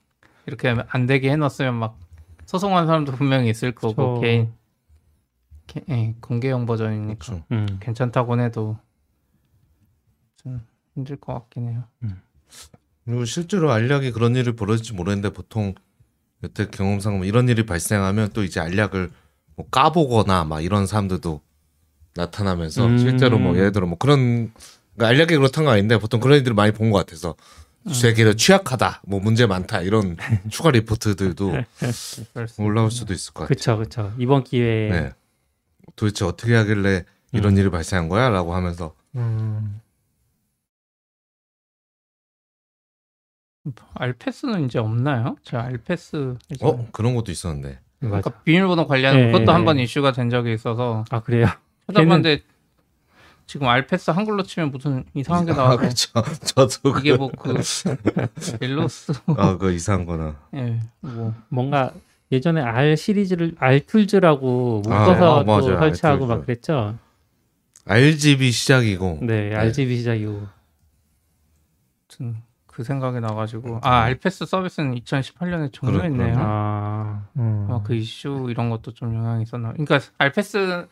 이렇게 0.47 0.75
안 0.88 1.07
되게 1.07 1.31
해놨으면 1.33 1.75
막 1.75 1.99
소송한 2.47 2.87
사람도 2.87 3.12
분명히 3.12 3.51
있을 3.51 3.73
거고 3.73 4.14
그쵸. 4.14 4.21
개인 4.23 4.53
개- 5.66 5.83
예, 5.90 6.14
공개형 6.23 6.64
버전이니까 6.64 7.19
그렇죠. 7.19 7.43
음. 7.53 7.66
괜찮다고 7.81 8.40
해도 8.40 8.79
좀 8.87 8.88
힘들 10.99 11.17
것 11.17 11.33
같긴 11.35 11.69
해요. 11.69 11.85
그리고 13.05 13.25
실제로 13.25 13.71
알약이 13.73 14.11
그런 14.13 14.35
일이 14.37 14.53
벌어질지 14.55 14.93
모르겠는데 14.95 15.31
보통 15.33 15.75
여태 16.43 16.67
경험상 16.67 17.19
뭐 17.19 17.25
이런 17.27 17.49
일이 17.49 17.65
발생하면 17.65 18.31
또 18.33 18.43
이제 18.43 18.61
알약을 18.61 19.11
뭐 19.57 19.67
까보거나 19.71 20.45
막 20.45 20.61
이런 20.61 20.87
사람들도 20.87 21.41
나타나면서 22.17 22.87
음. 22.87 22.99
실제로 22.99 23.39
뭐 23.39 23.57
예를 23.57 23.73
들어 23.73 23.87
뭐 23.87 23.97
그런 23.97 24.53
그러니까 24.95 25.09
알약이 25.09 25.37
그렇다는 25.37 25.67
건 25.67 25.75
아닌데 25.75 25.99
보통 25.99 26.21
그런 26.21 26.37
일들을 26.39 26.55
많이 26.55 26.73
본 26.73 26.91
것 26.91 26.99
같아서 27.07 27.35
되게 28.03 28.35
취약하다 28.35 29.03
뭐 29.07 29.21
문제 29.21 29.47
많다 29.47 29.81
이런 29.81 30.17
추가 30.51 30.71
리포트들도 30.71 31.53
수 32.49 32.63
올라올 32.63 32.91
수도 32.91 33.15
있을 33.15 33.33
것 33.33 33.45
같아요. 33.45 33.55
그쵸, 33.57 33.79
그쵸. 33.79 34.13
이번 34.19 34.45
기회에. 34.45 34.91
네. 34.91 35.13
도대체 35.97 36.25
어떻게 36.25 36.55
하길래 36.55 37.05
이런 37.33 37.57
일이 37.57 37.71
발생한 37.71 38.09
거야라고 38.09 38.55
하면서 38.55 38.95
음. 39.15 39.81
알패스는 43.95 44.65
이제 44.67 44.79
없나요? 44.79 45.37
저 45.43 45.59
알패스 45.59 46.37
이제 46.51 46.65
어 46.67 46.87
그런 46.93 47.15
것도 47.15 47.31
있었는데 47.33 47.79
맞아. 48.01 48.21
그러니까 48.21 48.31
비밀번호 48.43 48.87
관련 48.87 49.17
네, 49.17 49.27
그것도 49.27 49.45
네, 49.47 49.53
한번 49.53 49.77
네. 49.77 49.83
이슈가 49.85 50.13
된 50.13 50.31
적이 50.31 50.55
있어서 50.55 51.05
아, 51.11 51.21
그래요? 51.21 51.47
찾아봤는데 51.87 52.41
지금 53.47 53.67
알패스 53.67 54.11
한글로 54.11 54.43
치면 54.43 54.71
무슨 54.71 55.05
이상한 55.15 55.47
게 55.47 55.53
아, 55.53 55.57
나와서 55.57 55.77
그렇죠. 55.79 56.11
저도 56.45 56.99
이게 56.99 57.17
뭐그 57.17 57.55
일로스 58.61 59.13
아 59.37 59.57
그 59.57 59.73
이상한 59.73 60.05
거나 60.07 60.37
예, 60.55 60.81
뭐 61.01 61.35
뭔가 61.49 61.93
예전에 62.31 62.61
알 62.61 62.95
시리즈를 62.95 63.55
알툴즈라고 63.59 64.83
아, 64.87 64.89
묶어서 64.91 65.41
아, 65.41 65.45
또 65.45 65.47
맞아요. 65.47 65.79
설치하고 65.79 66.25
알 66.25 66.29
막 66.29 66.35
툴즈. 66.37 66.47
그랬죠. 66.47 66.99
알집이 67.87 68.51
시작이고 68.51 69.21
네, 69.23 69.55
알집이 69.55 69.97
시작이고. 69.97 70.47
아무튼 72.21 72.37
그 72.79 72.85
생각이 72.85 73.19
나가지고 73.19 73.81
아 73.83 74.03
알패스 74.03 74.47
서비스는 74.47 74.95
2018년에 74.95 75.73
종료했네요. 75.73 76.37
아, 76.38 77.27
음. 77.37 77.67
아, 77.69 77.83
그 77.83 77.93
이슈 77.97 78.47
이런 78.51 78.71
것도 78.71 78.95
좀 78.95 79.17
영향이 79.17 79.43
있었나. 79.43 79.73
그러니까 79.73 79.99
알패스는 80.17 80.87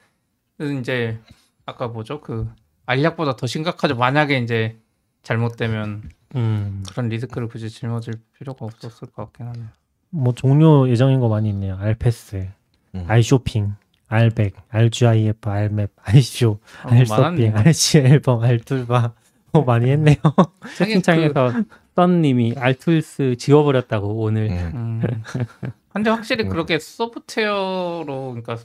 이제 0.81 1.21
아까 1.65 1.87
뭐죠 1.87 2.21
그 2.21 2.51
알약보다 2.87 3.37
더 3.37 3.47
심각하죠. 3.47 3.95
만약에 3.95 4.37
이제 4.39 4.77
잘못되면 5.23 6.11
음. 6.35 6.83
그런 6.91 7.09
리스크를 7.09 7.47
굳이 7.47 7.71
짊어질 7.71 8.15
필요가 8.37 8.67
없었을 8.67 9.07
것 9.13 9.27
같긴 9.27 9.47
하네요. 9.47 9.67
뭐 10.11 10.35
종료 10.35 10.89
예정인 10.89 11.21
거 11.21 11.29
많이 11.29 11.51
있네요. 11.51 11.77
알패스, 11.77 12.49
음. 12.97 13.05
알쇼핑, 13.07 13.77
알백, 14.09 14.57
알GIF, 14.71 15.49
알맵, 15.49 15.93
알쇼, 16.03 16.59
아, 16.83 16.89
알서핑. 16.91 17.57
알시 17.57 17.99
앨범, 17.99 18.43
알툴바 18.43 19.01
뭐 19.01 19.26
많이 19.67 19.91
했네요. 19.91 20.17
채팅창에서 20.77 21.53
썬님이 21.95 22.55
알툴스 22.59 23.37
지워버렸다고 23.39 24.09
오늘. 24.23 24.51
음. 24.51 25.03
음. 25.05 25.23
근데 25.93 26.11
확실히 26.11 26.45
음. 26.45 26.51
그렇게 26.51 26.79
소프트웨어로 26.79 28.05
그러니까 28.35 28.59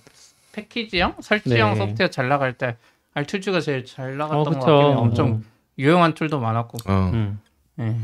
패키지형 0.51 1.15
설치형 1.21 1.73
네. 1.73 1.75
소프트웨어 1.77 2.09
잘 2.09 2.27
나갈 2.27 2.53
때 2.53 2.75
알툴즈가 3.13 3.61
제일 3.61 3.85
잘 3.85 4.17
나갔던 4.17 4.39
어, 4.39 4.43
것. 4.43 4.51
같긴 4.51 4.69
해요. 4.73 4.97
엄청 4.97 5.43
유용한 5.77 6.13
툴도 6.13 6.39
많았고 6.39 6.77
어, 6.91 7.11
음. 7.13 7.39
예. 7.79 7.95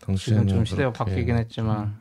당시에는 0.00 0.46
지금 0.46 0.48
좀 0.48 0.64
시대가 0.64 0.92
그렇게. 0.92 1.10
바뀌긴 1.10 1.36
했지만 1.36 1.94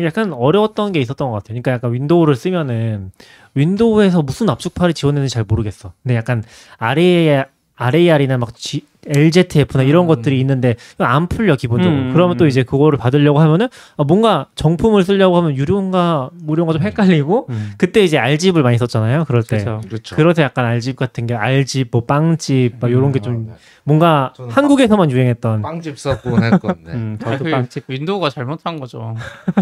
약간 0.00 0.32
어려웠던 0.32 0.90
게 0.92 1.00
있었던 1.00 1.28
것 1.28 1.34
같아요. 1.34 1.60
그러니까 1.60 1.70
약간 1.72 1.92
윈도우를 1.92 2.34
쓰면은 2.34 3.12
윈도우에서 3.54 4.22
무슨 4.22 4.50
압축파일이 4.50 4.92
지원되는지 4.94 5.32
잘 5.32 5.44
모르겠어. 5.46 5.92
근데 6.02 6.16
약간 6.16 6.42
RA, 6.78 7.44
RAR이나 7.76 8.38
막 8.38 8.54
G, 8.56 8.84
LZF나 9.08 9.82
이런 9.84 10.04
음. 10.04 10.06
것들이 10.08 10.38
있는데 10.40 10.76
안 10.98 11.28
풀려 11.28 11.56
기본적으로. 11.56 12.00
음. 12.02 12.12
그러면 12.12 12.36
또 12.36 12.46
이제 12.46 12.62
그거를 12.62 12.98
받으려고 12.98 13.40
하면은 13.40 13.68
아, 13.96 14.04
뭔가 14.04 14.46
정품을 14.54 15.04
쓰려고 15.04 15.36
하면 15.38 15.56
유료인가 15.56 16.30
무료인가 16.40 16.72
좀 16.72 16.82
헷갈리고 16.82 17.46
음. 17.50 17.72
그때 17.78 18.02
이제 18.02 18.18
알집을 18.18 18.62
많이 18.62 18.78
썼잖아요. 18.78 19.24
그럴 19.26 19.42
때. 19.42 19.58
그렇죠. 19.58 19.80
그렇죠. 19.88 20.16
그래서 20.16 20.42
약간 20.42 20.64
알집 20.66 20.96
같은 20.96 21.26
게 21.26 21.34
알집, 21.34 21.88
뭐 21.90 22.04
빵집, 22.04 22.76
막 22.80 22.90
이런 22.90 23.12
게좀 23.12 23.48
아, 23.50 23.52
네. 23.52 23.58
뭔가 23.84 24.32
한국에서만 24.50 25.10
유행했던. 25.10 25.62
빵집 25.62 25.98
썼고 25.98 26.36
할 26.36 26.58
건데. 26.58 26.92
음, 26.92 27.18
아, 27.22 27.30
저도 27.32 27.44
그 27.44 27.50
빵집. 27.50 27.84
윈도우가 27.86 28.30
잘못한 28.30 28.80
거죠. 28.80 29.14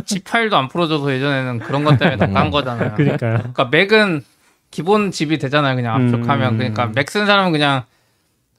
zip 0.06 0.24
파일도 0.24 0.56
안 0.56 0.68
풀어줘서 0.68 1.12
예전에는 1.12 1.58
그런 1.60 1.82
것 1.84 1.98
때문에 1.98 2.16
다깐 2.16 2.50
거잖아요. 2.50 2.92
그러니까요. 2.94 3.38
그러니까 3.38 3.64
맥은 3.70 4.22
기본 4.70 5.10
zip이 5.10 5.38
되잖아요. 5.38 5.74
그냥 5.76 5.94
압축하면 5.96 6.54
음. 6.54 6.58
그러니까 6.58 6.86
맥 6.94 7.06
쓴 7.10 7.26
사람은 7.26 7.52
그냥 7.52 7.82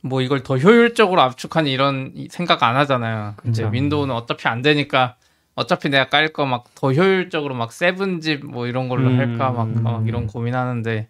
뭐 0.05 0.21
이걸 0.21 0.43
더 0.43 0.57
효율적으로 0.57 1.21
압축하니 1.21 1.71
이런 1.71 2.11
이- 2.13 2.27
생각 2.29 2.61
안 2.63 2.75
하잖아요. 2.75 3.35
이제 3.47 3.63
그쵸. 3.63 3.71
윈도우는 3.73 4.13
어차피 4.13 4.47
안 4.49 4.61
되니까 4.61 5.15
어차피 5.55 5.87
내가 5.89 6.09
깔 6.09 6.27
거 6.33 6.45
막 6.45 6.65
더 6.75 6.91
효율적으로 6.91 7.55
막 7.55 7.71
세븐집 7.71 8.45
뭐 8.45 8.67
이런 8.67 8.89
걸로 8.89 9.07
음. 9.09 9.17
할까 9.17 9.51
막 9.51 9.69
어, 9.85 10.03
이런 10.05 10.27
고민하는데 10.27 11.07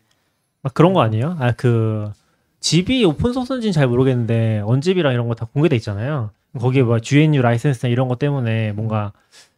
아, 0.63 0.69
그런 0.73 0.93
거 0.93 1.01
아니에요? 1.01 1.36
아 1.39 1.51
그 1.58 2.12
zip이 2.60 3.03
오픈 3.03 3.34
소스인지는 3.34 3.73
잘 3.73 3.88
모르겠는데 3.88 4.62
unzip이랑 4.65 5.12
이런 5.13 5.27
거 5.27 5.34
다 5.36 5.47
공개돼 5.51 5.75
있잖아요. 5.77 6.29
거기에 6.60 6.84
뭐 6.84 6.99
GNU 6.99 7.41
라이센스나 7.41 7.89
이런 7.91 8.08
것 8.08 8.19
때문에 8.19 8.73
뭔가 8.73 9.12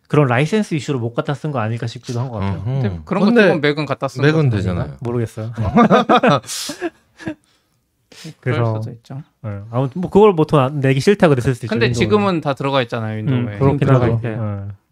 그런 0.08 0.28
라이센스 0.28 0.76
이슈로 0.76 1.00
못 1.00 1.14
갖다 1.14 1.34
쓴 1.34 1.52
거 1.52 1.60
아닐까 1.60 1.88
싶기도 1.88 2.20
한 2.22 2.30
것 2.30 2.40
같아요. 2.40 2.64
근데 2.64 2.88
음. 2.88 3.02
그런 3.06 3.20
거 3.22 3.26
근데 3.28 3.42
뜨면 3.42 3.62
맥은 3.62 3.86
갖다 3.86 4.08
쓴 4.08 4.22
맥은 4.24 4.50
거 4.50 4.56
되잖아요. 4.58 4.94
모르겠어요. 5.02 5.52
그럴 8.40 8.58
그래서 8.58 8.82
수도 8.82 8.92
있죠. 8.96 9.22
네. 9.42 9.60
아무튼 9.72 10.02
뭐 10.02 10.10
그걸 10.10 10.36
보통 10.36 10.80
내기 10.80 11.00
싫다고 11.00 11.36
됐을 11.36 11.54
수도 11.56 11.66
있죠. 11.66 11.72
근데 11.74 11.88
윈도우는. 11.88 11.94
지금은 11.94 12.42
다 12.42 12.54
들어가 12.54 12.82
있잖아요 12.84 13.18
윈도우에. 13.18 13.40
음, 13.40 13.60
그렇긴 13.60 13.80
들어가 13.80 14.06
하죠. 14.06 14.20
네. 14.22 14.38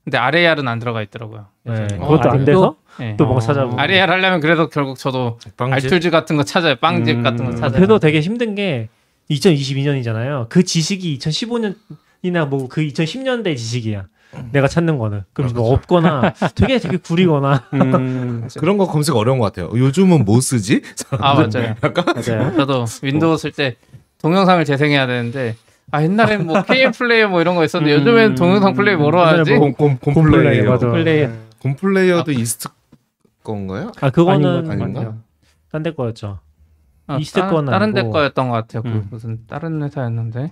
근데 0.04 0.18
RAR은 0.18 0.68
안 0.68 0.80
들어가 0.80 1.02
있더라고요. 1.02 1.46
네. 1.64 1.88
그것도 1.88 2.30
안 2.30 2.36
아직도? 2.36 2.46
돼서 2.46 2.76
네. 3.00 3.16
또 3.18 3.26
뭔가 3.26 3.44
어. 3.44 3.48
찾아보고. 3.48 3.80
RAR 3.80 4.12
하려면 4.12 4.40
그래도 4.42 4.70
결국 4.70 4.98
저도 4.98 5.40
빵집? 5.56 5.86
알툴즈 5.86 6.10
같은 6.10 6.36
거 6.36 6.44
찾아요. 6.44 6.76
빵집 6.76 7.18
음. 7.18 7.24
같은 7.24 7.46
거 7.46 7.52
찾아요. 7.52 7.72
그래도 7.72 8.00
되게 8.00 8.20
힘든 8.20 8.54
게 8.56 8.90
2022년이잖아요. 9.32 10.50
그 10.50 10.64
지식이 10.64 11.18
2015년 11.20 11.76
이나 12.22 12.46
뭐 12.46 12.68
그 12.70 12.82
2010년대 12.82 13.56
지식이야. 13.58 14.06
내가 14.52 14.68
찾는 14.68 14.98
거는 14.98 15.24
그럼 15.34 15.52
뭐 15.54 15.74
없거나 15.74 16.34
되게 16.56 16.80
되게 16.80 16.98
구리거나 16.98 17.64
음, 17.74 18.48
그런 18.60 18.78
거 18.78 18.88
검색 18.88 19.16
어려운 19.16 19.40
것 19.40 19.46
같아요. 19.54 19.72
요즘은 19.78 20.26
뭐 20.26 20.42
쓰지? 20.42 20.82
아 21.12 21.34
맞아요. 21.36 21.76
맞아요. 21.82 22.56
저도 22.56 22.86
윈도우 23.02 23.38
쓸 23.38 23.52
때 23.52 23.76
동영상을 24.22 24.64
재생해야 24.66 25.08
되는데 25.08 25.56
아 25.92 26.02
옛날엔 26.02 26.46
뭐 26.48 26.62
KM 26.64 26.92
플레이어 26.92 27.28
뭐 27.30 27.42
이런 27.42 27.56
거 27.56 27.64
있었는데 27.64 27.96
음. 27.96 28.00
요즘엔 28.02 28.36
동영상 28.36 28.74
플레이 28.74 28.96
뭐로 28.96 29.22
하지? 29.22 29.54
뭐- 29.56 29.72
곰, 29.74 29.98
곰, 30.00 30.14
곰플레이어. 30.14 30.70
맞아. 30.70 30.90
플레이 30.90 31.28
곰플레이어도 31.60 32.32
이스트 32.32 32.70
건가요? 33.44 33.92
아 34.02 34.10
그거는 34.10 34.46
아닌 34.70 34.72
아닌가? 34.72 35.00
같아요. 35.02 35.18
딴데 35.72 35.94
거였죠. 35.94 36.40
아, 37.08 37.18
이스트 37.18 37.40
따- 37.42 37.50
건 37.50 37.66
다른 37.66 37.94
데 37.94 38.00
아니고. 38.00 38.14
거였던 38.14 38.48
것 38.50 38.56
같아요. 38.56 38.82
그 38.84 38.88
음. 38.90 39.08
무슨 39.12 39.40
다른 39.48 39.84
회사였는데 39.84 40.52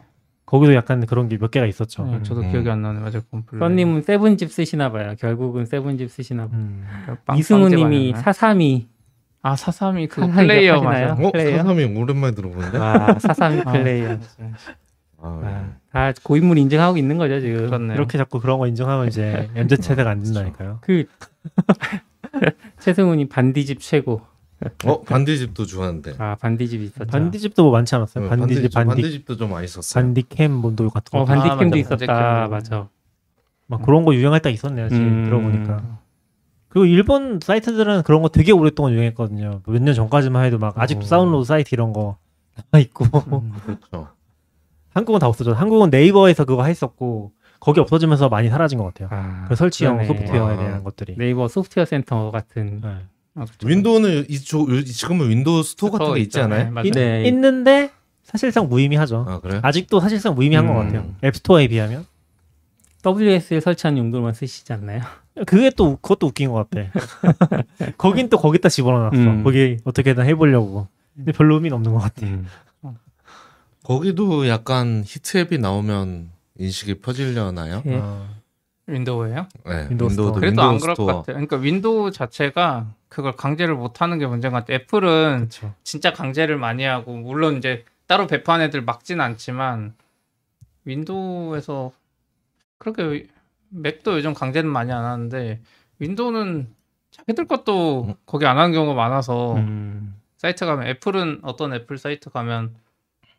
거기도 0.52 0.74
약간 0.76 1.06
그런 1.06 1.30
게 1.30 1.38
몇 1.38 1.50
개가 1.50 1.66
있었죠. 1.66 2.04
네, 2.06 2.20
저도 2.24 2.42
음. 2.42 2.52
기억이 2.52 2.70
안 2.70 2.82
나네. 2.82 3.00
맞아요. 3.00 3.22
써님은 3.58 4.02
세븐집 4.02 4.52
쓰시나 4.52 4.92
봐요. 4.92 5.16
결국은 5.18 5.66
세븐집 5.66 6.12
쓰시나 6.12 6.48
봐요. 6.50 6.60
음. 6.60 6.86
빵- 7.26 7.38
이승우님이? 7.38 8.16
사사미 8.18 8.90
아 9.44 9.56
사사미 9.56 10.08
그 10.08 10.28
플레이어? 10.30 10.82
맞아요. 10.82 11.16
어? 11.20 11.32
플레이어? 11.32 11.58
사사미 11.60 11.86
오랜만에 11.98 12.36
들어보는데? 12.36 12.78
와 12.78 13.18
사사미 13.18 13.62
아, 13.66 13.72
플레이어. 13.72 14.18
아, 15.24 15.40
아, 15.94 16.12
다 16.12 16.20
고인물 16.22 16.58
인증하고 16.58 16.98
있는 16.98 17.18
거죠 17.18 17.40
지금. 17.40 17.68
그렇네요. 17.68 17.94
이렇게 17.96 18.18
자꾸 18.18 18.42
그런 18.42 18.60
거 18.60 18.68
인정하면 18.68 19.08
이제 19.08 19.50
MZ 19.56 19.78
세대가 19.82 20.10
안 20.10 20.22
된다니까요. 20.22 20.80
그 20.82 21.06
최승훈이 22.80 23.30
반디집 23.30 23.80
최고. 23.80 24.22
어? 24.86 25.02
반디집도 25.02 25.66
좋아하는데. 25.66 26.16
아 26.20 26.36
반디집 26.36 26.82
있었죠. 26.82 27.06
반디집도 27.06 27.64
뭐 27.64 27.72
많지 27.72 27.96
않았어요? 27.96 28.24
네, 28.26 28.30
반디집, 28.30 28.74
반디, 28.74 28.88
반디집 28.90 29.26
도 29.26 29.36
좀 29.38 29.50
많이 29.52 29.68
썼어요. 29.68 30.04
반디캠 30.04 30.52
뭐도 30.52 30.90
같은 30.90 31.12
거. 31.12 31.22
어 31.22 31.26
반디캠도 31.26 31.76
아. 31.76 31.80
있었다. 31.80 32.48
맞아. 32.48 32.88
막 33.68 33.82
그런 33.82 34.04
거 34.04 34.14
유행할 34.14 34.42
때 34.42 34.52
있었네요. 34.52 34.90
지금 34.90 35.04
음. 35.08 35.24
들어보니까. 35.26 36.00
그리고 36.70 36.86
일본 36.86 37.40
사이트들은 37.42 38.04
그런 38.04 38.22
거 38.22 38.30
되게 38.30 38.52
오랫동안 38.52 38.94
유행했거든요. 38.94 39.62
몇 39.66 39.82
년 39.82 39.94
전까지만 39.94 40.46
해도 40.46 40.58
막 40.58 40.78
아직도 40.78 41.06
어. 41.06 41.10
다운로드 41.10 41.46
사이트 41.46 41.70
이런 41.74 41.92
거 41.94 42.18
남아 42.72 42.82
있고 42.82 43.06
그렇죠. 43.66 44.10
한국은 44.94 45.20
다 45.20 45.28
없어져. 45.28 45.54
한국은 45.54 45.90
네이버에서 45.90 46.46
그거 46.46 46.64
했었고 46.66 47.32
거기 47.60 47.80
없어지면서 47.80 48.30
많이 48.30 48.50
사라진 48.50 48.78
것 48.80 48.86
같아요. 48.86 49.08
아, 49.12 49.46
그 49.48 49.56
설치형 49.56 49.98
그러네. 49.98 50.08
소프트웨어에 50.08 50.54
아. 50.54 50.58
대한 50.58 50.84
것들이. 50.84 51.16
네이버 51.18 51.48
소프트웨어 51.48 51.86
센터 51.86 52.32
같은. 52.32 52.82
네. 52.82 52.96
아, 53.42 53.46
그쵸. 53.46 53.68
윈도우는 53.68 54.26
이쪽 54.30 54.70
요- 54.70 54.84
지금은 54.84 55.30
윈도우 55.30 55.64
스토어 55.64 55.90
같은 55.90 56.06
스토어 56.06 56.14
게 56.16 56.22
있지 56.22 56.40
않아요? 56.40 56.60
있잖아요. 56.60 56.74
맞아요. 56.74 56.88
있, 56.88 56.92
네. 56.94 57.28
있는데 57.28 57.92
사실상 58.24 58.70
무의미하죠. 58.70 59.26
아 59.28 59.40
그래? 59.40 59.60
아직도 59.64 60.00
사실상 60.00 60.36
무의미한 60.36 60.68
것 60.68 60.74
음. 60.80 60.86
같아요. 60.86 61.16
앱스토어에 61.24 61.68
비하면. 61.68 62.06
WSL 63.04 63.60
설치한 63.62 63.98
용도로만 63.98 64.34
쓰시지 64.34 64.72
않나요? 64.74 65.02
그게 65.48 65.72
또 65.72 65.96
그것도 65.98 66.28
웃긴 66.28 66.52
것 66.52 66.70
같아. 66.70 66.88
거긴 67.98 68.30
또 68.30 68.38
거기다 68.38 68.70
집어넣었어. 68.70 69.18
음. 69.18 69.44
거기 69.44 69.78
어떻게든 69.86 70.26
해보려고. 70.28 70.88
근데 71.16 71.32
별로 71.32 71.56
의미는 71.56 71.76
없는 71.78 71.94
것 71.94 72.00
같아. 72.00 72.28
거기도 73.84 74.48
약간 74.48 75.04
히트 75.06 75.38
앱이 75.40 75.58
나오면 75.58 76.30
인식이 76.60 77.00
퍼지려나요? 77.02 77.82
예. 77.88 77.96
어. 77.96 78.28
윈도우예요? 78.92 79.48
네, 79.66 79.88
윈도우 79.90 80.10
그래도 80.34 80.40
윈도우 80.48 80.66
안 80.66 80.78
그럴 80.80 80.96
것 80.96 81.04
스토어. 81.04 81.06
같아요. 81.08 81.24
그러니까 81.36 81.58
윈도우 81.58 82.12
자체가 82.12 82.88
그걸 83.10 83.34
강제를 83.34 83.76
못 83.76 84.02
하는 84.02 84.20
게 84.20 84.26
문제인 84.26 84.52
것 84.54 84.60
같아요. 84.60 84.76
애플은 84.78 85.38
그렇죠. 85.50 85.74
진짜 85.84 86.14
강제를 86.14 86.58
많이 86.58 86.84
하고 86.84 87.16
물론 87.16 87.58
이제 87.58 87.86
따로 88.08 88.28
배포한 88.28 88.62
애들 88.62 88.84
막진 88.84 89.22
않지만 89.22 89.94
윈도우에서 90.86 91.92
그렇게 92.78 93.28
맥도 93.70 94.16
요즘 94.16 94.34
강제는 94.34 94.70
많이 94.70 94.92
안 94.92 95.06
하는데 95.06 95.60
윈도우는 96.00 96.68
자기들 97.12 97.48
것도 97.48 98.16
거기 98.26 98.46
안 98.46 98.58
하는 98.58 98.72
경우가 98.74 98.94
많아서 98.94 99.56
음. 99.56 100.16
사이트 100.38 100.66
가면 100.66 100.88
애플은 100.88 101.42
어떤 101.44 101.74
애플 101.74 101.98
사이트 101.98 102.30
가면 102.30 102.74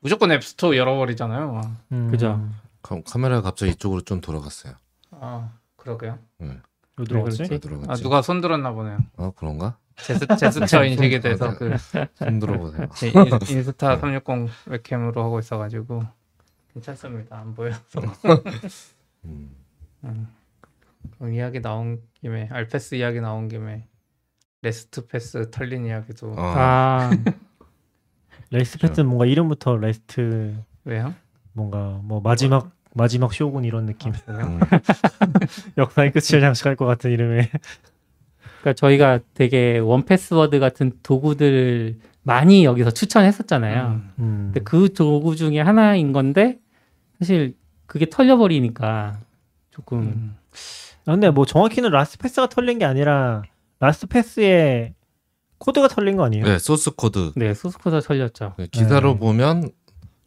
무조건 0.01 0.31
앱스토어 0.33 0.77
열어버리잖아요. 0.77 1.61
음. 1.93 2.11
그죠. 2.11 2.49
카, 2.83 3.01
카메라가 3.05 3.43
갑자기 3.43 3.73
이쪽으로 3.73 4.03
좀 4.03 4.21
돌아갔어요. 4.21 4.75
아 5.13 5.53
그러게요. 5.77 6.19
왜 6.39 7.05
들어갔지? 7.05 7.47
왜 7.51 7.59
돌아갔지? 7.59 7.91
아 7.91 7.95
누가 7.97 8.23
손 8.23 8.41
들었나 8.41 8.73
보네요. 8.73 8.99
어 9.17 9.31
그런가? 9.37 9.77
제스 9.97 10.27
제스처 10.39 10.85
인식이 10.85 11.21
돼서 11.21 11.57
그 11.57 11.77
손 12.15 12.39
들어보세요. 12.39 12.89
제 12.95 13.09
인- 13.13 13.57
인스타 13.57 13.99
360 13.99 14.49
웹캠으로 14.67 15.23
하고 15.23 15.39
있어가지고 15.39 16.03
괜찮습니다. 16.73 17.39
안 17.39 17.55
보여서. 17.55 17.81
음. 19.25 19.55
음. 20.05 20.29
그럼 21.19 21.35
이야기 21.35 21.61
나온 21.61 22.01
김에 22.15 22.49
알패스 22.51 22.95
이야기 22.95 23.21
나온 23.21 23.49
김에 23.49 23.87
라스트 24.63 25.07
패스 25.07 25.51
털린 25.51 25.85
이야기도 25.87 26.31
어, 26.33 26.35
아, 26.39 27.11
라스트 28.51 28.79
패스는 28.79 29.09
뭔가 29.09 29.27
이름부터 29.27 29.77
라스트 29.77 30.63
왜요? 30.85 31.15
뭔가 31.53 32.01
뭐 32.05 32.21
마지막 32.21 32.71
마지막 32.95 33.33
쇼군 33.33 33.65
이런 33.65 33.87
느낌. 33.87 34.13
왜요? 34.27 34.39
음. 34.47 34.61
역사의 35.79 36.13
끝을 36.13 36.41
장식할 36.41 36.77
것 36.77 36.87
같은 36.87 37.11
이름의. 37.11 37.49
그러니까 38.61 38.73
저희가 38.75 39.21
되게 39.35 39.79
원 39.79 40.05
패스워드 40.05 40.61
같은 40.61 40.93
도구들을 41.03 41.99
많이 42.23 42.65
여기서 42.65 42.91
추천했었잖아요. 42.91 43.87
음. 43.87 44.13
음. 44.19 44.51
근데 44.53 44.61
그 44.61 44.93
도구 44.93 45.35
중에 45.37 45.61
하나인 45.61 46.13
건데 46.13 46.59
사실 47.19 47.55
그게 47.87 48.09
털려버리니까 48.09 49.19
조금 49.71 49.99
음. 50.01 50.37
아, 51.07 51.13
근데 51.13 51.31
뭐 51.31 51.45
정확히는 51.45 51.91
LastPass가 51.91 52.49
털린 52.49 52.79
게 52.79 52.85
아니라 52.85 53.43
LastPass에 53.81 54.95
코드가 55.59 55.89
털린 55.89 56.17
거 56.17 56.25
아니에요? 56.25 56.45
네 56.45 56.59
소스 56.59 56.91
코드 56.93 57.33
네 57.35 57.55
소스 57.55 57.79
코드 57.79 58.01
털렸죠. 58.01 58.55
기사로 58.71 59.15
네. 59.15 59.19
보면 59.19 59.71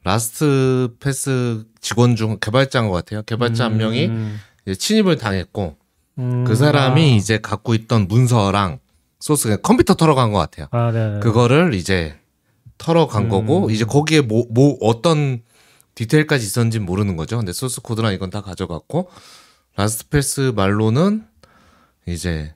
LastPass 0.06 1.66
직원 1.82 2.16
중 2.16 2.38
개발자인 2.40 2.88
것 2.88 2.94
같아요. 2.94 3.24
개발자 3.24 3.66
한 3.66 3.78
명이 3.78 4.06
음. 4.06 4.40
침입을 4.78 5.18
당했고 5.18 5.78
음. 6.20 6.44
그 6.46 6.56
사람이 6.56 7.02
아. 7.02 7.16
이제 7.16 7.40
갖고 7.40 7.74
있던 7.74 8.08
문서랑 8.08 8.78
소스 9.20 9.60
컴퓨터 9.62 9.96
털어간 9.96 10.32
것 10.32 10.38
같아요. 10.38 10.68
아, 10.70 10.92
네. 10.92 11.20
그거를 11.22 11.74
이제 11.74 12.20
털어간 12.78 13.24
음. 13.24 13.30
거고 13.30 13.72
이제 13.72 13.84
거기에 13.84 14.22
뭐, 14.22 14.46
뭐 14.52 14.78
어떤 14.80 15.42
디테일까지 15.96 16.46
있었는지 16.46 16.78
모르는 16.78 17.18
거죠. 17.18 17.38
근데 17.38 17.52
소스 17.52 17.82
코드랑 17.82 18.14
이건 18.14 18.30
다 18.30 18.42
가져갔고 18.42 19.10
LastPass 19.76 20.54
말로는 20.56 21.26
이제 22.08 22.54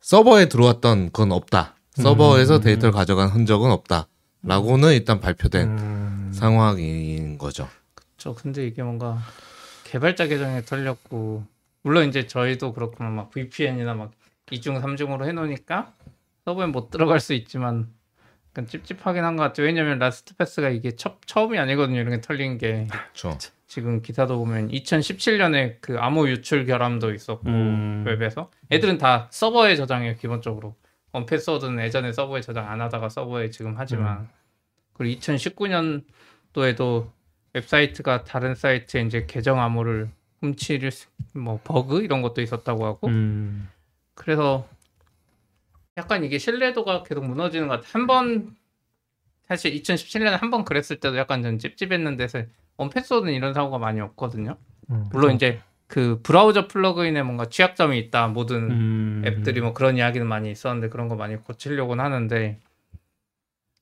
서버에 0.00 0.48
들어왔던 0.48 1.12
건 1.12 1.32
없다. 1.32 1.76
서버에서 2.00 2.56
음. 2.56 2.60
데이터를 2.62 2.92
가져간 2.92 3.28
흔적은 3.28 3.70
없다 3.70 4.08
라고는 4.42 4.92
일단 4.92 5.20
발표된 5.20 5.68
음. 5.68 6.30
상황인 6.32 7.38
거죠. 7.38 7.68
저 8.16 8.34
근데 8.34 8.66
이게 8.66 8.82
뭔가 8.82 9.18
개발자 9.84 10.26
계정에 10.26 10.62
털렸고 10.62 11.44
물론 11.82 12.08
이제 12.08 12.26
저희도 12.26 12.72
그렇구나 12.72 13.10
막 13.10 13.30
VPN이나 13.30 13.94
막 13.94 14.12
2중 14.50 14.80
3중으로 14.82 15.26
해놓으니까 15.26 15.92
서버에 16.44 16.66
못 16.66 16.90
들어갈 16.90 17.20
수 17.20 17.34
있지만 17.34 17.88
약간 18.50 18.66
찝찝하긴 18.66 19.22
한 19.24 19.36
것 19.36 19.42
같아요. 19.44 19.66
왜냐면 19.66 19.98
LastPass가 19.98 20.70
이게 20.70 20.92
첫, 20.96 21.18
처음이 21.26 21.58
아니거든요. 21.58 22.00
이런 22.00 22.10
게 22.10 22.20
털린 22.20 22.58
게 22.58 22.86
그렇죠. 22.90 23.36
지금 23.66 24.00
기사도 24.00 24.38
보면 24.38 24.68
2017년에 24.70 25.76
그 25.80 25.98
암호 25.98 26.28
유출 26.28 26.64
결함도 26.64 27.12
있었고 27.12 27.46
음. 27.48 28.04
웹에서 28.06 28.50
애들은 28.72 28.96
다 28.98 29.28
서버에 29.30 29.76
저장해요 29.76 30.14
기본적으로 30.16 30.74
1Password는 31.18 31.82
예전에 31.84 32.12
서버에 32.12 32.40
저장 32.40 32.68
안 32.70 32.80
하다가 32.80 33.08
서버에 33.08 33.50
지금 33.50 33.74
하지만 33.76 34.28
그리고 34.94 35.18
2019년도에도 35.20 37.10
웹사이트가 37.54 38.24
다른 38.24 38.54
사이트에 38.54 39.02
이제 39.02 39.24
계정 39.26 39.60
암호를 39.60 40.10
훔칠 40.40 40.90
수- 40.90 41.08
뭐 41.34 41.60
버그 41.64 42.02
이런 42.02 42.22
것도 42.22 42.40
있었다고 42.42 42.84
하고 42.86 43.08
음. 43.08 43.68
그래서 44.14 44.68
약간 45.96 46.22
이게 46.24 46.38
신뢰도가 46.38 47.02
계속 47.02 47.24
무너지는 47.24 47.68
것 47.68 47.80
같아. 47.80 47.88
한번 47.92 48.54
사실 49.48 49.72
2017년에 49.74 50.30
한 50.38 50.50
번 50.50 50.64
그랬을 50.64 51.00
때도 51.00 51.16
약간 51.16 51.42
전 51.42 51.58
찝찝했는데 51.58 52.26
원패스워드는 52.76 53.32
이런 53.32 53.54
사고가 53.54 53.78
많이 53.78 54.00
없거든요. 54.00 54.56
음, 54.90 55.08
물론 55.10 55.32
그쵸. 55.32 55.36
이제 55.36 55.60
그 55.88 56.20
브라우저 56.22 56.68
플러그인에 56.68 57.22
뭔가 57.22 57.46
취약점이 57.46 57.98
있다 57.98 58.28
모든 58.28 58.70
음. 58.70 59.22
앱들이 59.26 59.60
뭐 59.62 59.72
그런 59.72 59.96
이야기는 59.96 60.26
많이 60.26 60.50
있었는데 60.50 60.90
그런 60.90 61.08
거 61.08 61.16
많이 61.16 61.36
고치려고는 61.36 62.04
하는데 62.04 62.58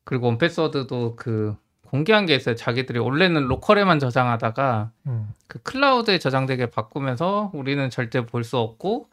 그리고 0.05 0.27
원패스워드도 0.29 1.17
그 1.17 1.57
공개한 1.89 2.27
게 2.27 2.35
있어요. 2.35 2.55
자기들이 2.55 2.99
원래는 3.01 3.49
로컬에만 3.49 3.99
저장하다가 3.99 4.93
음. 5.09 5.29
그 5.49 5.61
클라우드에 5.63 6.19
저장되게 6.19 6.67
바꾸면서 6.71 7.51
우리는 7.55 7.91
절대 7.91 8.25
볼 8.25 8.45
수 8.45 8.57
없고 8.59 9.09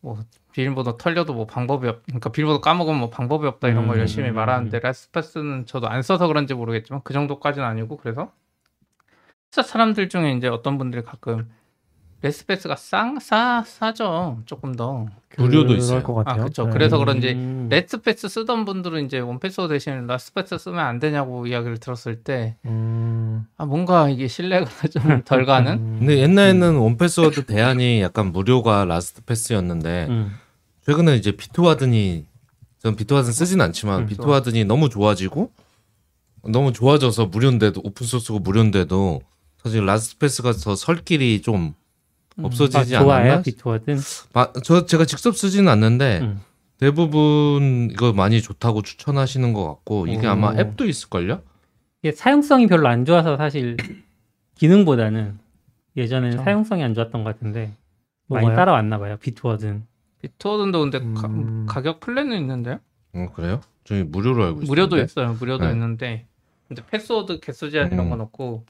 뭐 0.00 0.18
비밀번호 0.52 0.96
털려도 0.98 1.34
뭐 1.34 1.46
방법이 1.46 1.88
없 1.88 2.04
그러니까 2.06 2.30
비밀번호 2.30 2.60
까먹으면 2.60 3.00
뭐 3.00 3.10
방법이 3.10 3.46
없다 3.46 3.68
이런 3.68 3.88
걸 3.88 3.96
음. 3.96 4.00
열심히 4.00 4.30
말하는데 4.30 4.78
LastPass는 4.78 5.66
저도 5.66 5.88
안 5.88 6.02
써서 6.02 6.28
그런지 6.28 6.54
모르겠지만 6.54 7.00
그 7.02 7.12
정도까지는 7.12 7.66
아니고 7.66 7.96
그래서 7.96 8.30
회사 9.52 9.62
사람들 9.66 10.08
중에 10.08 10.32
이제 10.32 10.46
어떤 10.46 10.78
분들이 10.78 11.02
가끔 11.02 11.50
LastPass가 12.24 12.76
쌍 12.76 13.18
싸 13.20 13.62
싸죠 13.66 14.38
조금 14.46 14.74
더 14.74 15.06
무료도 15.36 15.66
그럴 15.68 15.78
있어요. 15.78 16.02
것 16.02 16.14
같아요. 16.14 16.42
아, 16.42 16.44
그쵸. 16.46 16.64
네. 16.64 16.70
그래서 16.72 16.96
그런지 16.98 17.32
음. 17.32 17.66
LastPass 17.70 18.28
쓰던 18.28 18.64
분들은 18.64 19.04
이제 19.04 19.18
1Password 19.18 19.72
대신 19.74 20.06
LastPass 20.06 20.56
쓰면 20.58 20.78
안 20.78 20.98
되냐고 21.00 21.46
이야기를 21.46 21.78
들었을 21.78 22.22
때 22.22 22.56
음. 22.64 23.46
아, 23.58 23.66
뭔가 23.66 24.08
이게 24.08 24.26
신뢰가 24.26 24.64
좀 24.90 25.22
덜 25.24 25.44
가는 25.44 25.72
음. 25.74 25.96
근데 25.98 26.18
옛날에는 26.18 26.76
1Password 26.76 27.44
대안이 27.44 28.00
약간 28.00 28.32
무료가 28.32 28.84
LastPass였는데 28.86 30.06
음. 30.08 30.34
최근에 30.86 31.16
이제 31.16 31.32
Bitwarden이 31.32 32.24
전 32.78 32.96
Bitwarden 32.96 33.32
쓰진 33.32 33.60
않지만 33.60 34.02
음, 34.02 34.06
Bitwarden이 34.06 34.64
너무 34.64 34.88
좋아지고 34.88 35.50
너무 36.46 36.72
좋아져서 36.72 37.26
무료인데도 37.26 37.80
open 37.84 38.06
source고 38.06 38.38
무료인데도 38.38 39.20
사실 39.62 39.84
LastPass가 39.84 40.52
더 40.52 40.74
설 40.76 40.96
길이 41.04 41.40
좀 41.42 41.56
음. 41.56 41.74
없어지지 42.42 42.96
아, 42.96 43.00
좋아요 43.00 43.22
않았나? 43.24 43.42
Bitwarden. 43.42 43.98
마- 44.32 44.52
저 44.64 44.86
제가 44.86 45.04
직접 45.04 45.36
쓰지는 45.36 45.68
않는데 45.70 46.20
음. 46.22 46.40
대부분 46.78 47.88
이거 47.92 48.12
많이 48.12 48.42
좋다고 48.42 48.82
추천하시는 48.82 49.52
것 49.52 49.66
같고 49.66 50.06
이게 50.08 50.26
오. 50.26 50.30
아마 50.30 50.54
앱도 50.58 50.86
있을걸요? 50.86 51.42
이게 52.02 52.12
사용성이 52.12 52.66
별로 52.66 52.88
안 52.88 53.04
좋아서 53.04 53.36
사실 53.36 53.76
기능보다는 54.56 55.38
예전에는 55.96 56.30
그렇죠. 56.32 56.44
사용성이 56.44 56.82
안 56.82 56.94
좋았던 56.94 57.22
것 57.24 57.34
같은데 57.34 57.72
많이 58.26 58.42
뭐가요? 58.46 58.56
따라왔나 58.56 58.98
봐요 58.98 59.16
Bitwarden. 59.20 59.86
Bitwarden도 60.20 60.80
근데 60.80 60.98
가, 61.14 61.28
음. 61.28 61.66
가 61.68 61.82
격 61.82 62.00
plan은 62.00 62.36
있는데요. 62.38 62.80
어 63.14 63.28
그래요? 63.34 63.60
저희 63.84 64.02
무료로 64.02 64.44
알고 64.44 64.62
있어요. 64.62 64.66
무료도 64.70 64.98
있어요. 65.00 65.34
무료도 65.38 65.66
네. 65.66 65.72
있는데 65.72 66.26
근데 66.66 66.82
패스워드 66.90 67.40
개수 67.40 67.70
제한 67.70 67.92
이런 67.92 68.06
음. 68.06 68.10
건 68.10 68.20
없고 68.22 68.64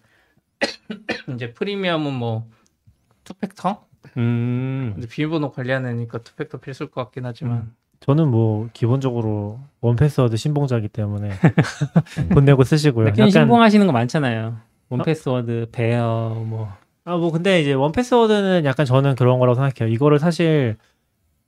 이제 1.35 1.53
프리미엄은 1.55 2.13
뭐 2.13 2.47
two-factor? 3.25 3.85
음. 4.17 4.93
근데 4.95 5.09
비밀번호 5.09 5.53
관리하느니까 5.53 6.19
two-factor 6.19 6.59
필수일 6.59 6.91
것 6.91 7.03
같긴 7.05 7.25
하지만 7.27 7.73
저는 8.01 8.29
뭐 8.29 8.69
기본적으로 8.73 9.61
1Password 9.81 10.37
신봉자이기 10.37 10.89
때문에 10.89 11.31
돈 12.35 12.45
내고 12.45 12.63
쓰시고요. 12.65 13.07
몇개 13.07 13.31
신봉하시는 13.31 13.87
거 13.87 13.93
많잖아요. 13.93 14.59
1Password, 14.91 15.69
Bear 15.73 16.43
뭐. 16.47 16.71
아, 17.07 17.17
뭐 17.17 17.31
근데 17.31 17.61
이제 17.61 17.73
1Password는 17.73 18.65
약간 18.67 18.85
저는 18.85 19.15
그런 19.15 19.39
거라고 19.39 19.55
생각해요. 19.55 19.93
이거를 19.93 20.19
사실 20.19 20.77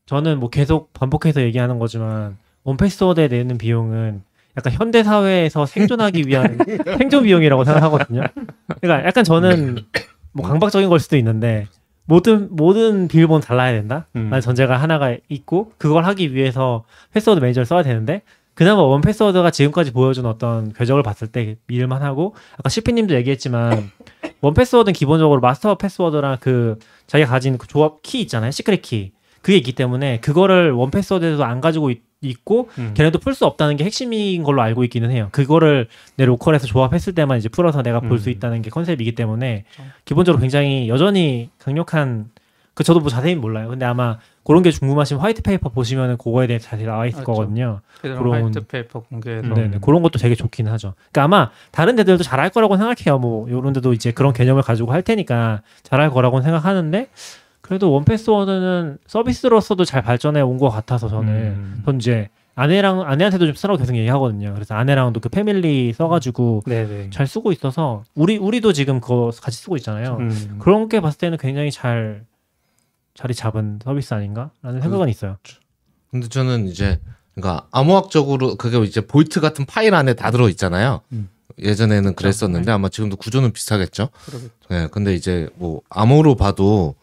저는 0.07 0.41
뭐 0.41 0.49
계속 0.49 0.93
반복해서 0.95 1.43
얘기하는 1.43 1.79
거지만 1.79 2.39
원패스워드에 2.65 3.29
내는 3.29 3.59
비용은 3.59 4.23
약간 4.57 4.73
현대 4.73 5.03
사회에서 5.03 5.67
생존하기 5.67 6.25
위한 6.27 6.59
생존 6.99 7.25
비용이라고 7.25 7.65
생각하거든요. 7.65 8.23
그러니까 8.81 9.07
약간 9.07 9.25
저는 9.25 9.77
뭐 10.37 10.47
강박적인 10.47 10.89
걸 10.89 11.01
수도 11.01 11.17
있는데 11.17 11.67
모든 12.05 12.49
모든 12.51 13.09
비밀번호 13.09 13.41
달라야 13.41 13.73
된다. 13.73 14.07
음. 14.17 14.31
라는 14.31 14.41
전제가 14.41 14.77
하나가 14.77 15.17
있고 15.29 15.73
그걸 15.79 16.05
하기 16.05 16.35
위해서 16.35 16.85
password 17.13 17.41
manager를 17.41 17.65
써야 17.67 17.83
되는데 17.83 18.23
그나마 18.55 18.83
1Password가 18.83 19.51
지금까지 19.51 19.93
보여준 19.93 20.25
어떤 20.27 20.73
궤적을 20.73 21.03
봤을 21.03 21.29
때 21.29 21.57
믿을만 21.67 22.03
하고 22.03 22.35
아까 22.59 22.69
시피님도 22.69 23.15
얘기했지만 23.17 23.91
1Password는 24.41 24.93
기본적으로 24.95 25.41
master 25.41 25.75
password랑 25.77 26.39
그 26.41 26.79
자기가 27.07 27.31
가진 27.31 27.59
그 27.59 27.67
조합 27.67 28.01
키 28.03 28.21
있잖아요 28.23 28.51
secret 28.51 28.83
key 28.83 29.13
그게 29.43 29.59
있기 29.59 29.73
때문에 29.73 30.21
그거를 30.21 30.73
원 30.73 30.91
패스워드에도 30.91 31.45
안 31.45 31.61
가지고 31.61 31.91
있, 31.91 32.01
고 32.45 32.69
음. 32.79 32.93
걔네도 32.95 33.19
풀 33.19 33.35
수 33.35 33.45
없다는 33.47 33.77
게 33.77 33.85
핵심인 33.85 34.43
걸로 34.43 34.63
알고 34.63 34.85
있기는 34.85 35.11
해요. 35.11 35.29
그거를 35.33 35.87
내 36.17 36.25
local에서 36.25 36.67
조합했을 36.67 37.15
때만 37.15 37.39
이제 37.39 37.49
풀어서 37.49 37.83
내가 37.83 38.01
볼수 38.01 38.31
음. 38.31 38.33
있다는 38.33 38.63
게 38.63 38.71
컨셉이기 38.71 39.15
때문에 39.15 39.65
그렇죠. 39.75 39.91
기본적으로 40.05 40.41
굉장히 40.41 40.89
여전히 40.89 41.51
강력한 41.59 42.31
그 42.75 42.85
저도 42.85 43.01
뭐 43.01 43.09
자세히 43.11 43.35
몰라요. 43.35 43.69
근데 43.69 43.85
아마 43.85 44.19
그런 44.45 44.63
게 44.63 44.71
궁금하시면 44.71 45.23
white 45.23 45.43
paper 45.43 45.69
보시면은 45.71 46.17
그거에 46.19 46.47
대해 46.47 46.59
자세히 46.59 46.87
나와 46.87 47.07
있을 47.07 47.21
맞죠. 47.21 47.33
거거든요. 47.33 47.81
그런 48.01 48.43
white 48.45 48.67
paper 48.67 49.01
공개해서 49.01 49.49
네네. 49.55 49.79
그런 49.81 50.03
것도 50.03 50.19
되게 50.19 50.35
좋긴 50.35 50.69
하죠. 50.69 50.95
그러니까 51.11 51.23
아마 51.25 51.51
다른 51.71 51.97
데들도 51.97 52.23
잘할 52.23 52.51
거라고 52.51 52.77
생각해요. 52.77 53.19
뭐 53.19 53.49
요런 53.51 53.73
데도 53.73 53.93
이제 53.93 54.11
그런 54.13 54.33
개념을 54.33 54.63
가지고 54.63 54.93
할 54.93 55.03
테니까 55.03 55.63
잘할 55.83 56.11
거라고 56.11 56.43
생각하는데 56.43 57.09
그래도 57.67 57.91
1Password는 57.93 58.99
서비스로서도 59.07 59.85
잘 59.85 60.03
발전해 60.03 60.41
온 60.41 60.57
것 60.59 60.71
같아서 60.71 61.09
저는 61.09 61.29
음. 61.35 61.83
전 61.85 61.97
이제 61.97 62.29
아내랑 62.55 63.03
아내한테도 63.03 63.45
좀 63.47 63.55
쓰라고 63.55 63.77
계속 63.79 63.97
얘기하거든요. 63.97 64.55
그래서 64.55 64.75
아내랑도 64.75 65.21
그 65.21 65.29
family 65.29 65.93
써가지고 65.93 66.63
네네. 66.67 67.11
잘 67.11 67.27
쓰고 67.27 67.53
있어서 67.53 68.05
우리 68.15 68.39
우리도 68.39 68.73
지금 68.73 69.01
그거 69.01 69.31
같이 69.43 69.59
쓰고 69.59 69.77
있잖아요. 69.77 70.17
음. 70.21 70.57
그런 70.61 70.89
게 70.89 71.01
봤을 71.01 71.19
때는 71.19 71.37
굉장히 71.39 71.71
잘 71.71 72.25
자리 73.15 73.35
잡은 73.35 73.79
서비스 73.85 74.15
아닌가라는 74.15 74.81
생각은 74.81 75.09
있어요. 75.09 75.37
근데 76.11 76.29
저는 76.29 76.69
이제 76.69 76.99
그러니까 77.35 77.67
암호학적으로 77.73 78.55
그게 78.57 78.79
이제 78.85 79.03
vault 79.03 79.41
같은 79.41 79.67
파일 79.67 79.95
안에 79.95 80.15
다 80.15 80.31
들어 80.31 80.49
있잖아요. 80.49 81.01
음. 81.13 81.29
예전에는 81.59 82.15
그랬었는데 82.15 82.71
아마 82.71 82.89
지금도 82.89 83.17
구조는 83.17 83.53
비슷하겠죠. 83.53 84.09
그러겠죠. 84.27 84.51
예, 84.73 84.89
근데 84.91 85.15
이제 85.15 85.49
뭐 85.57 85.81
암호로 85.91 86.37
봐도 86.37 86.95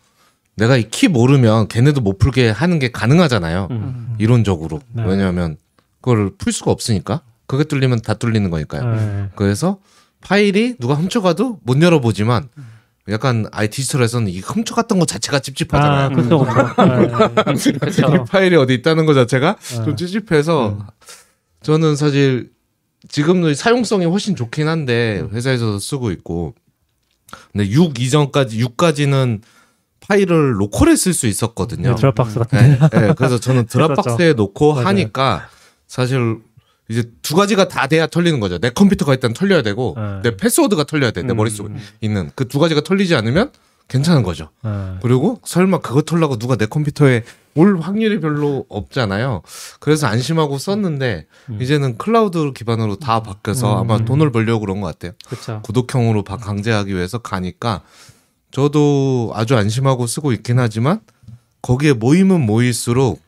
내가 0.55 0.77
이 0.77 0.83
키 0.89 1.07
모르면 1.07 1.67
걔네도 1.67 2.01
못 2.01 2.17
풀게 2.19 2.49
하는 2.49 2.79
게 2.79 2.91
가능하잖아요. 2.91 3.67
음. 3.71 3.75
음. 3.75 4.15
이론적으로. 4.19 4.81
네. 4.91 5.03
왜냐하면 5.05 5.57
그걸 6.01 6.31
풀 6.37 6.51
수가 6.53 6.71
없으니까. 6.71 7.21
그게 7.47 7.63
뚫리면 7.65 8.01
다 8.01 8.13
뚫리는 8.13 8.49
거니까요. 8.49 8.95
네. 8.95 9.29
그래서 9.35 9.79
파일이 10.21 10.75
누가 10.79 10.93
훔쳐가도 10.93 11.59
못 11.63 11.81
열어보지만 11.81 12.47
약간 13.09 13.45
아이 13.51 13.67
디지털에서는 13.69 14.29
이 14.29 14.39
훔쳐갔던 14.39 14.97
것 14.97 15.07
자체가 15.07 15.37
아, 15.37 15.39
찝찝하잖아요. 15.41 16.09
그렇죠, 16.11 16.39
그렇죠. 16.39 17.71
네. 17.71 17.77
그렇죠. 17.79 18.15
이 18.15 18.25
파일이 18.29 18.55
어디 18.55 18.73
있다는 18.75 19.05
것 19.05 19.13
자체가 19.13 19.57
네. 19.59 19.83
좀 19.83 19.95
찝찝해서 19.97 20.87
저는 21.63 21.95
사실 21.97 22.51
지금도 23.09 23.53
사용성이 23.55 24.05
훨씬 24.05 24.35
좋긴 24.37 24.67
한데 24.69 25.23
회사에서도 25.33 25.79
쓰고 25.79 26.11
있고 26.11 26.55
근데 27.51 27.69
6 27.69 27.99
이전까지 27.99 28.63
6까지는 28.63 29.41
파일을 30.07 30.59
로컬에 30.59 30.95
쓸 30.95 31.13
수 31.13 31.27
있었거든요. 31.27 31.89
네, 31.89 31.95
드랍박스 31.95 32.39
같은. 32.39 32.57
네, 32.59 32.77
네, 32.91 33.13
그래서 33.15 33.39
저는 33.39 33.65
드랍박스에 33.67 34.33
놓고 34.33 34.73
맞아요. 34.75 34.87
하니까 34.87 35.47
사실 35.87 36.39
이제 36.89 37.09
두 37.21 37.35
가지가 37.35 37.67
다 37.69 37.87
돼야 37.87 38.07
털리는 38.07 38.39
거죠. 38.39 38.59
내 38.59 38.69
컴퓨터가 38.69 39.13
일단 39.13 39.33
털려야 39.33 39.61
되고 39.61 39.95
네. 39.97 40.19
내 40.31 40.37
패스워드가 40.37 40.83
털려야 40.83 41.11
돼. 41.11 41.21
내 41.23 41.33
음. 41.33 41.37
머릿속에 41.37 41.69
있는 42.01 42.29
그 42.35 42.47
두 42.47 42.59
가지가 42.59 42.81
털리지 42.81 43.15
않으면 43.15 43.51
괜찮은 43.87 44.23
거죠. 44.23 44.49
네. 44.63 44.95
그리고 45.01 45.39
설마 45.45 45.79
그거 45.79 46.01
털라고 46.01 46.37
누가 46.37 46.55
내 46.55 46.65
컴퓨터에 46.65 47.23
올 47.55 47.79
확률이 47.79 48.19
별로 48.19 48.65
없잖아요. 48.69 49.41
그래서 49.79 50.07
안심하고 50.07 50.57
썼는데 50.57 51.27
음. 51.49 51.59
이제는 51.61 51.97
클라우드 51.97 52.51
기반으로 52.53 52.95
다 52.97 53.21
바뀌어서 53.23 53.73
음. 53.73 53.77
아마 53.91 54.03
돈을 54.03 54.31
벌려고 54.31 54.61
그런 54.61 54.81
것 54.81 54.87
같아요. 54.87 55.11
그렇죠. 55.27 55.61
구독형으로 55.63 56.23
바- 56.23 56.37
강제하기 56.37 56.93
위해서 56.93 57.17
가니까 57.19 57.81
저도 58.53 59.31
아주 59.33 59.57
안심하고 59.57 60.05
쓰고 60.07 60.31
있긴 60.31 60.59
하지만 60.59 60.99
거기에 61.63 61.93
모이면 61.93 62.41
모일수록 62.45 63.19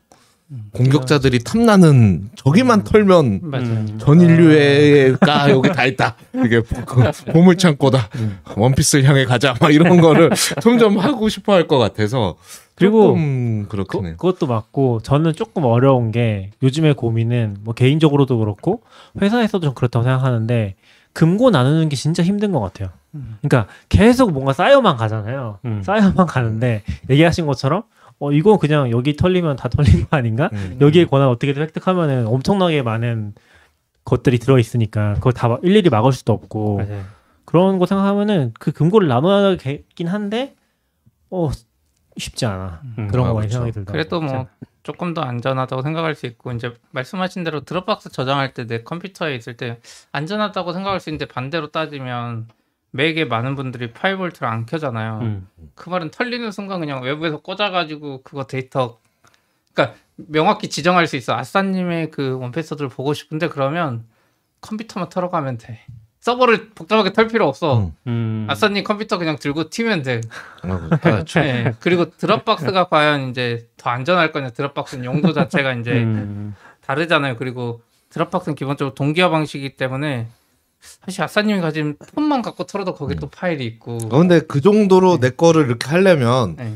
공격자들이 0.72 1.40
탐나는 1.42 2.30
저기만 2.36 2.84
털면 2.84 3.40
맞아요. 3.42 3.66
음. 3.66 3.98
전 3.98 4.20
인류애가 4.20 5.50
여기 5.50 5.68
다 5.70 5.84
있다. 5.84 6.14
이게 6.44 6.60
그 6.86 7.10
보물 7.32 7.56
창고다. 7.58 8.08
원피스를 8.56 9.04
향해 9.04 9.24
가자. 9.24 9.54
막 9.60 9.74
이런 9.74 10.00
거를 10.00 10.30
점점 10.62 10.98
하고 10.98 11.28
싶어 11.28 11.54
할 11.54 11.66
것 11.66 11.78
같아서 11.78 12.36
그리고 12.76 13.14
그, 13.14 13.66
그렇긴 13.68 14.06
해요. 14.06 14.14
그것도 14.18 14.46
맞고 14.46 15.00
저는 15.02 15.32
조금 15.32 15.64
어려운 15.64 16.12
게 16.12 16.52
요즘의 16.62 16.94
고민은 16.94 17.56
뭐 17.62 17.74
개인적으로도 17.74 18.38
그렇고 18.38 18.82
회사에서도 19.20 19.64
좀 19.66 19.74
그렇다고 19.74 20.04
생각하는데 20.04 20.76
금고 21.12 21.50
나누는 21.50 21.88
게 21.88 21.96
진짜 21.96 22.22
힘든 22.22 22.52
것 22.52 22.60
같아요. 22.60 22.90
그러니까 23.42 23.70
계속 23.88 24.32
뭔가 24.32 24.52
쌓여만 24.52 24.96
가잖아요. 24.96 25.58
음. 25.64 25.82
쌓여만 25.82 26.26
가는데 26.26 26.82
얘기하신 27.10 27.46
것처럼 27.46 27.84
어 28.18 28.32
이거 28.32 28.58
그냥 28.58 28.90
여기 28.90 29.16
털리면 29.16 29.56
다 29.56 29.68
털린 29.68 30.06
거 30.08 30.16
아닌가? 30.16 30.48
음. 30.52 30.78
여기에 30.80 31.04
권한 31.06 31.28
어떻게든 31.28 31.62
획득하면은 31.62 32.26
엄청나게 32.26 32.82
많은 32.82 33.34
것들이 34.04 34.38
들어 34.38 34.58
있으니까 34.58 35.14
그걸 35.14 35.32
다 35.32 35.48
막- 35.48 35.60
일일이 35.62 35.90
막을 35.90 36.12
수도 36.12 36.32
없고 36.32 36.78
맞아요. 36.78 37.04
그런 37.44 37.78
거 37.78 37.86
생각하면은 37.86 38.52
그 38.58 38.72
금고를 38.72 39.08
나눠야겠긴 39.08 40.06
한데 40.08 40.54
어 41.30 41.50
쉽지 42.16 42.46
않아 42.46 42.80
음. 42.98 43.08
그런 43.08 43.26
아, 43.26 43.28
거 43.28 43.34
많이 43.34 43.46
그렇죠. 43.48 43.52
생각이 43.58 43.72
들다. 43.72 43.92
그래도 43.92 44.20
뭐 44.20 44.46
조금 44.82 45.12
더 45.14 45.20
안전하다고 45.22 45.82
생각할 45.82 46.14
수 46.14 46.26
있고 46.26 46.52
이제 46.52 46.72
말씀하신 46.92 47.42
대로 47.44 47.60
드롭박스 47.64 48.10
저장할 48.10 48.54
때 48.54 48.64
내 48.66 48.82
컴퓨터에 48.84 49.34
있을 49.34 49.56
때 49.56 49.80
안전하다고 50.12 50.72
생각할 50.72 51.00
수 51.00 51.10
있는데 51.10 51.26
반대로 51.26 51.70
따지면 51.72 52.46
맥에 52.96 53.24
많은 53.24 53.54
분들이 53.54 53.92
5V를 53.92 54.44
안 54.44 54.66
켜잖아요. 54.66 55.20
음. 55.22 55.48
그 55.74 55.88
말은 55.88 56.10
털리는 56.10 56.50
순간 56.50 56.80
그냥 56.80 57.02
외부에서 57.02 57.40
꽂아가지고 57.40 58.22
그거 58.22 58.44
데이터 58.44 58.98
그러니까 59.72 59.98
명확히 60.16 60.68
지정할 60.68 61.06
수 61.06 61.16
있어. 61.16 61.36
아싸님의 61.36 62.10
그 62.10 62.38
원패스들을 62.38 62.88
보고 62.88 63.14
싶은데 63.14 63.48
그러면 63.48 64.04
컴퓨터만 64.62 65.10
털어가면 65.10 65.58
돼. 65.58 65.80
서버를 66.20 66.70
복잡하게 66.70 67.12
털 67.12 67.28
필요 67.28 67.46
없어. 67.46 67.78
음. 67.78 67.92
음. 68.08 68.46
아싸님 68.50 68.82
컴퓨터 68.82 69.18
그냥 69.18 69.36
들고 69.36 69.70
튀면 69.70 70.02
돼. 70.02 70.20
아. 70.62 70.88
네. 71.34 71.72
그리고 71.78 72.10
드롭박스가 72.10 72.88
과연 72.88 73.30
이제 73.30 73.68
더 73.76 73.90
안전할 73.90 74.32
거냐? 74.32 74.50
드롭박스는 74.50 75.04
용도 75.04 75.32
자체가 75.32 75.74
이제 75.74 75.92
음. 75.92 76.54
다르잖아요. 76.80 77.36
그리고 77.36 77.80
드롭박스는 78.08 78.56
기본적으로 78.56 78.94
동기화 78.94 79.28
방식이기 79.30 79.76
때문에 79.76 80.26
사실 81.04 81.22
아싸님이 81.22 81.60
가진 81.60 81.96
폰만 82.14 82.42
갖고 82.42 82.64
털어도 82.64 82.94
거기 82.94 83.14
또 83.16 83.28
파일이 83.28 83.64
있고. 83.66 83.98
어, 84.10 84.18
근데 84.18 84.40
그 84.40 84.60
정도로 84.60 85.18
내 85.20 85.30
거를 85.30 85.66
이렇게 85.66 85.88
하려면 85.88 86.56
네. 86.56 86.74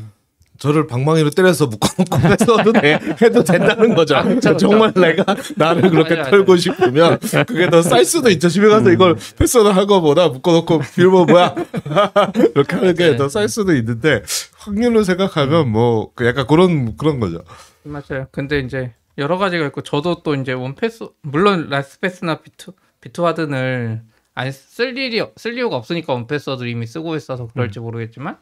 저를 0.59 0.85
방망이로 0.85 1.31
때려서 1.31 1.65
묶어놓고 1.65 2.17
해서도 2.19 2.71
돼, 2.73 2.99
해도 3.19 3.43
된다는 3.43 3.95
거죠. 3.95 4.15
아, 4.15 4.21
그쵸, 4.23 4.51
그쵸. 4.51 4.57
정말 4.57 4.93
내가 4.93 5.35
나를 5.55 5.89
그렇게 5.89 6.09
맞아, 6.15 6.15
맞아. 6.17 6.29
털고 6.29 6.55
싶으면 6.55 7.19
그게 7.47 7.67
더 7.71 7.81
쌀 7.81 8.05
수도 8.05 8.29
있죠. 8.29 8.47
집에 8.47 8.67
가서 8.67 8.91
이걸 8.91 9.15
패스를 9.39 9.75
한 9.75 9.87
거보다 9.87 10.27
묶어놓고 10.27 10.81
비번 10.95 11.25
뭐야 11.25 11.55
이렇게 12.55 12.75
하는 12.75 12.93
게 12.93 13.09
네. 13.11 13.15
더쌀 13.17 13.49
수도 13.49 13.75
있는데 13.75 14.21
확률로 14.57 15.03
생각하면 15.03 15.69
뭐그 15.71 16.27
약간 16.27 16.45
그런 16.45 16.95
그런 16.95 17.19
거죠. 17.19 17.39
맞아요. 17.83 18.27
근데 18.31 18.59
이제 18.59 18.93
여러 19.17 19.39
가지가 19.39 19.65
있고 19.67 19.81
저도 19.81 20.21
또 20.21 20.35
이제 20.35 20.53
1Pass 20.53 21.05
물론 21.23 21.69
LastPass나 21.71 22.41
Bit- 22.41 22.73
Bitwarden을 23.01 24.01
안쓸 24.33 24.97
일이 24.97 25.23
쓸 25.35 25.57
이유가 25.57 25.75
없으니까 25.75 26.13
1Password 26.13 26.63
이미 26.65 26.87
쓰고 26.87 27.15
있어서 27.15 27.47
그럴지 27.47 27.79
모르겠지만 27.79 28.37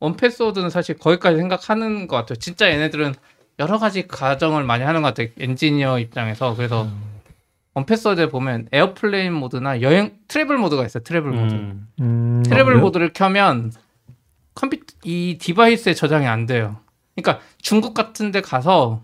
1Password는 0.00 0.70
사실 0.70 0.96
거기까지 0.96 1.36
생각하는 1.36 2.06
것 2.06 2.16
같아요. 2.16 2.36
진짜 2.36 2.70
얘네들은 2.70 3.14
여러 3.58 3.78
가지 3.78 4.06
가정을 4.08 4.64
많이 4.64 4.82
하는 4.82 5.02
것 5.02 5.08
같아요. 5.08 5.28
엔지니어 5.38 5.98
입장에서 5.98 6.56
그래서 6.56 6.88
원패스워드에 7.74 8.30
보면 8.30 8.68
airplane 8.72 9.32
mode나 9.34 9.82
여행 9.82 10.16
travel 10.28 10.56
mode가 10.56 10.86
있어요. 10.86 11.02
travel 11.02 11.30
mode. 11.30 11.54
음. 11.54 11.88
음, 12.00 12.42
travel 12.44 12.72
그래요? 12.72 12.80
mode를 12.80 13.12
켜면 13.12 13.72
컴퓨터 14.54 14.94
이 15.04 15.36
device에 15.38 15.94
저장이 15.94 16.26
안 16.26 16.46
돼요. 16.46 16.78
그러니까 17.14 17.44
중국 17.58 17.92
같은 17.92 18.30
데 18.30 18.40
가서 18.40 19.02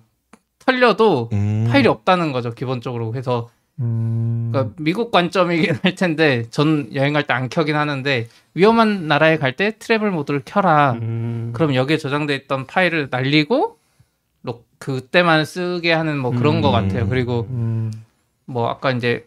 털려도 0.61 1.31
음. 1.33 1.67
파일이 1.71 1.87
없다는 1.89 2.33
거죠, 2.33 2.53
기본적으로. 2.53 3.11
그래서 3.11 3.51
음, 3.81 4.49
그러니까 4.53 4.75
미국 4.79 5.11
관점이긴 5.11 5.75
할 5.83 5.95
텐데 5.95 6.45
전 6.51 6.89
여행할 6.95 7.27
때 7.27 7.35
안 7.35 7.49
켜긴 7.51 7.77
하는데 7.77 8.29
위험한 8.55 9.07
나라에 9.07 9.37
갈 9.39 9.53
때 9.57 9.77
travel 9.79 10.11
모드를 10.11 10.43
켜라. 10.45 10.93
음. 10.93 11.51
그럼 11.55 11.75
여기에 11.75 11.99
저장돼 11.99 12.35
있던 12.37 12.67
파일을 12.67 13.09
날리고 13.11 13.79
로- 14.43 14.65
그때만 14.79 15.45
쓰게 15.45 15.93
하는 15.93 16.19
뭐 16.19 16.31
그런 16.31 16.57
음. 16.57 16.61
것 16.63 16.71
같아요. 16.71 17.09
그리고 17.09 17.47
음, 17.51 17.93
뭐 18.47 18.69
아까 18.69 18.91
이제 18.93 19.27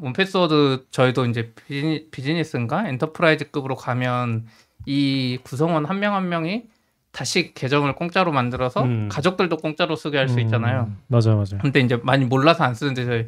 1Password 0.00 0.86
저희도 0.90 1.26
이제 1.26 1.52
비즈니, 1.66 2.06
비즈니스인가 2.10 2.88
enterprise급으로 2.88 3.76
가면 3.76 4.46
이 4.84 5.38
구성원 5.42 5.84
한 5.86 6.00
명한 6.00 6.28
명이 6.28 6.64
다시 7.12 7.54
계정을 7.54 7.94
공짜로 7.94 8.30
만들어서 8.32 8.82
음. 8.82 9.08
가족들도 9.10 9.56
공짜로 9.58 9.96
쓰게 9.96 10.18
할수 10.18 10.34
음, 10.34 10.40
있잖아요. 10.40 10.90
맞아요, 11.06 11.36
맞아요. 11.36 11.60
근데 11.62 11.80
이제 11.80 11.98
많이 12.02 12.24
몰라서 12.26 12.64
안 12.64 12.74
쓰는데 12.74 13.04
저희 13.06 13.26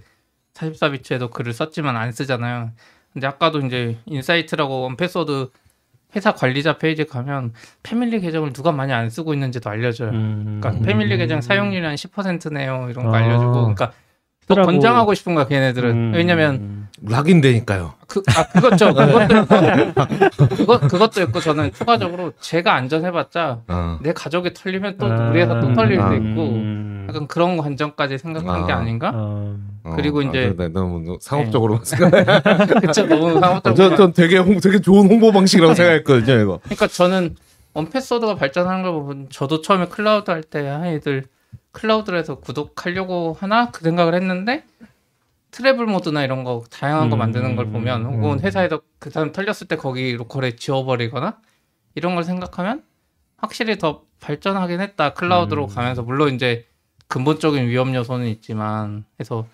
44BITS에도 0.59 1.31
글을 1.31 1.53
썼지만 1.53 1.97
안 1.97 2.12
쓰잖아요. 2.12 2.71
근데 3.12 3.27
아까도 3.27 3.61
이제 3.61 3.97
insight라고 4.07 4.83
1Password 4.83 5.51
회사 6.16 6.33
관리자 6.33 6.79
페이지 6.79 7.05
가면 7.05 7.53
family 7.83 8.21
계정을 8.21 8.53
누가 8.53 8.73
많이 8.73 8.92
안 8.92 9.11
쓰고 9.11 9.35
있는지도 9.35 9.68
알려줘요. 9.68 10.11
음. 10.11 10.59
그러니까 10.61 10.85
family 10.85 11.17
계정 11.16 11.40
사용률이 11.40 11.85
한 11.85 11.94
10%네요. 11.94 12.88
이런 12.90 13.05
거 13.05 13.14
아. 13.14 13.18
알려주고. 13.18 13.53
그러니까 13.53 13.92
또. 14.49 14.62
권장하고 14.62 15.12
싶은 15.14 15.35
거야 15.35 15.47
걔네들은. 15.47 15.90
음. 15.90 16.12
왜냐면 16.14 16.88
lock-in 17.03 17.41
되니까요. 17.40 17.94
그, 18.07 18.23
아, 18.35 18.49
그것죠. 18.49 18.94
그것도 18.94 19.37
있고, 19.37 20.57
그것, 20.57 20.81
그것도 20.81 21.23
있고, 21.23 21.40
저는 21.40 21.73
추가적으로 21.73 22.33
제가 22.40 22.75
안전해봤자 22.75 23.61
어. 23.68 23.99
내 24.03 24.12
가족이 24.12 24.55
털리면 24.55 24.97
또 24.99 25.07
아. 25.07 25.29
우리 25.29 25.40
회사 25.40 25.61
또 25.61 25.73
털릴 25.75 26.01
아. 26.01 26.09
수 26.09 26.14
있고, 26.14 26.49
음. 26.55 26.78
약간 27.09 27.27
그런 27.27 27.57
관점까지 27.57 28.18
생각한 28.18 28.66
게 28.66 28.73
아. 28.73 28.79
아닌가? 28.79 29.11
어, 29.14 29.57
어, 29.85 29.92
그리고 29.97 30.21
이제- 30.23 30.49
아, 30.53 30.55
네, 30.62 30.68
너무 30.68 31.16
상업적으로 31.21 31.83
생각해. 31.83 32.25
그쵸, 32.87 33.07
너무 33.07 33.33
상업적으로. 33.40 33.75
전, 33.75 33.97
전 33.97 34.12
되게 34.12 34.37
홍, 34.38 34.61
되게 34.61 34.79
좋은 34.81 35.09
홍보 35.11 35.33
방식이라고 35.33 35.75
생각했거든요. 35.75 36.40
이거. 36.40 36.61
그러니까 36.64 36.87
저는 36.87 37.35
1Password가 37.75 38.35
발전하는 38.35 38.83
걸 38.83 38.92
보면 38.92 39.29
저도 39.31 39.62
처음에 39.62 39.87
클라우드 39.87 40.31
할 40.31 40.42
때 40.42 40.68
아, 40.68 40.87
애들 40.87 41.25
클라우드를 41.73 42.18
해서 42.18 42.37
구독하려고 42.37 43.37
하나 43.38 43.71
그 43.71 43.83
생각을 43.85 44.14
했는데 44.14 44.64
travel 45.51 45.87
모드나 45.87 46.25
이런 46.25 46.44
거 46.44 46.64
다양한 46.71 47.09
거 47.09 47.16
음, 47.16 47.18
만드는 47.21 47.57
걸 47.57 47.71
보면 47.71 48.05
음. 48.07 48.23
혹은 48.23 48.40
회사에서 48.40 48.81
그 48.99 49.11
사람 49.11 49.33
털렸을 49.33 49.66
때 49.68 49.77
거기 49.77 50.12
local에 50.14 50.57
지워버리거나 50.57 51.38
이런 51.94 52.14
걸 52.14 52.25
생각하면 52.25 52.83
확실히 53.38 53.79
더 53.79 54.03
발전하긴 54.21 54.81
했다 54.81 55.14
클라우드로 55.14 55.64
음. 55.66 55.75
가면서 55.75 56.03
물론 56.03 56.35
이제 56.35 56.66
근본적인 57.09 57.66
위험 57.66 57.94
요소는 57.94 58.27
있지만 58.27 59.05
해서 59.18 59.47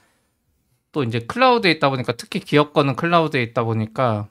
또 0.92 1.02
이제 1.02 1.20
클라우드에 1.20 1.70
있다 1.72 1.90
보니까 1.90 2.12
특히 2.16 2.40
기업 2.40 2.72
거는 2.72 2.96
클라우드에 2.96 3.42
있다 3.42 3.64
보니까 3.64 4.28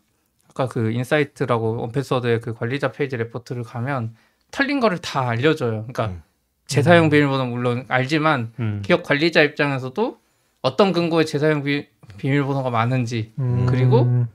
아까 0.50 0.68
그 0.68 0.92
insight라고 0.92 1.82
1Password의 1.82 2.42
그 2.42 2.54
관리자 2.54 2.92
페이지 2.92 3.18
레포트를 3.18 3.64
가면 3.64 4.16
털린 4.52 4.80
거를 4.80 5.00
다 5.00 5.28
알려줘요. 5.28 5.88
그러니까 5.88 6.08
음. 6.08 6.24
재사용 6.68 7.10
비밀번호 7.10 7.46
물론 7.46 7.86
알지만 7.88 8.54
음. 8.60 8.82
기업 8.86 9.04
관리자 9.04 9.42
입장에서도 9.42 10.20
어떤 10.62 10.94
근거에 10.94 11.26
재사용 11.26 11.64
비, 11.64 11.88
비밀번호가 12.18 12.70
많은지 12.70 13.34
음, 13.40 13.66
그리고 13.66 14.26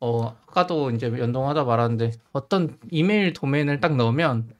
어 0.00 0.36
아까도 0.46 0.90
이제 0.90 1.06
연동하다 1.06 1.64
말았는데 1.64 2.12
어떤 2.32 2.76
이메일 2.90 3.32
도메인을 3.32 3.80
딱 3.80 3.96
넣으면 3.96 4.50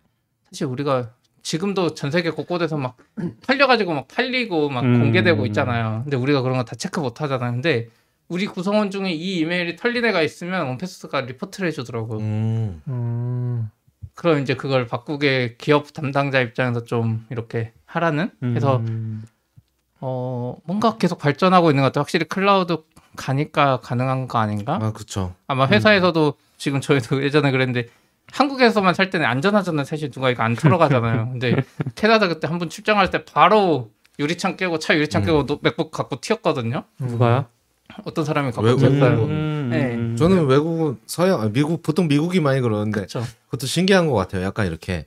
사실 0.44 0.66
우리가 0.66 1.12
지금도 1.42 1.94
전 1.94 2.10
세계 2.10 2.30
곳곳에서 2.30 2.76
막 2.76 2.96
털려가지고 3.46 3.94
막 3.94 4.08
팔리고 4.08 4.68
막 4.70 4.84
음. 4.84 4.98
공개되고 5.00 5.44
있잖아요. 5.46 6.02
근데 6.04 6.16
우리가 6.16 6.42
그런 6.42 6.56
거 6.56 6.64
다 6.64 6.76
체크 6.76 7.00
못 7.00 7.20
하잖아요. 7.20 7.52
근데 7.52 7.88
우리 8.28 8.46
구성원 8.46 8.90
중에 8.90 9.10
이 9.12 9.38
이메일이 9.38 9.76
털린 9.76 10.04
애가 10.04 10.22
있으면 10.22 10.66
1Pass가 10.68 11.22
리포트를 11.22 11.68
해주더라고요. 11.68 12.18
음. 12.20 12.82
음, 12.88 13.70
그럼 14.14 14.40
이제 14.40 14.54
그걸 14.54 14.86
바꾸게 14.86 15.56
기업 15.58 15.92
담당자 15.92 16.40
입장에서 16.40 16.84
좀 16.84 17.26
이렇게 17.30 17.72
하라는 17.86 18.30
해서 18.54 18.76
음. 18.78 19.24
어 20.00 20.56
뭔가 20.64 20.96
계속 20.96 21.18
발전하고 21.18 21.70
있는 21.70 21.82
것 21.82 21.88
같아요. 21.88 22.02
확실히 22.02 22.26
클라우드 22.26 22.78
가니까 23.16 23.80
가능한 23.80 24.26
거 24.28 24.38
아닌가? 24.38 24.78
아, 24.80 24.92
그쵸. 24.92 25.34
아마 25.46 25.66
회사에서도 25.68 26.34
지금 26.56 26.80
저희도 26.80 27.22
예전에 27.22 27.50
그랬는데 27.50 27.88
한국에서만 28.30 28.94
살 28.94 29.10
때는 29.10 29.26
안전하잖아요. 29.26 29.84
사실 29.84 30.10
누가 30.10 30.30
이거 30.30 30.42
안 30.42 30.54
털어 30.54 30.78
가잖아요. 30.78 31.28
근데 31.32 31.56
캐나다 31.94 32.28
그때 32.28 32.46
한 32.46 32.58
번 32.58 32.68
출장할 32.70 33.10
때 33.10 33.24
바로 33.24 33.90
유리창 34.18 34.56
깨고 34.56 34.78
차 34.78 34.94
유리창 34.94 35.22
음. 35.22 35.26
깨고 35.26 35.46
노- 35.46 35.58
MacBook 35.62 35.90
갖고 35.90 36.20
튀었거든요. 36.20 36.84
누가요? 37.00 37.46
어떤 38.04 38.24
사람이 38.24 38.52
갖고 38.52 38.62
외국- 38.62 38.80
튀었어요. 38.80 39.24
음. 39.24 39.68
네. 39.70 39.94
음. 39.94 40.16
저는 40.16 40.46
외국은 40.46 40.98
서양, 41.06 41.40
아, 41.42 41.48
미국, 41.52 41.82
보통 41.82 42.08
미국이 42.08 42.40
많이 42.40 42.60
그러는데 42.60 43.00
그렇죠. 43.06 43.22
그것도 43.46 43.66
신기한 43.66 44.06
것 44.06 44.14
같아요. 44.14 44.42
약간 44.44 44.66
이렇게 44.66 45.06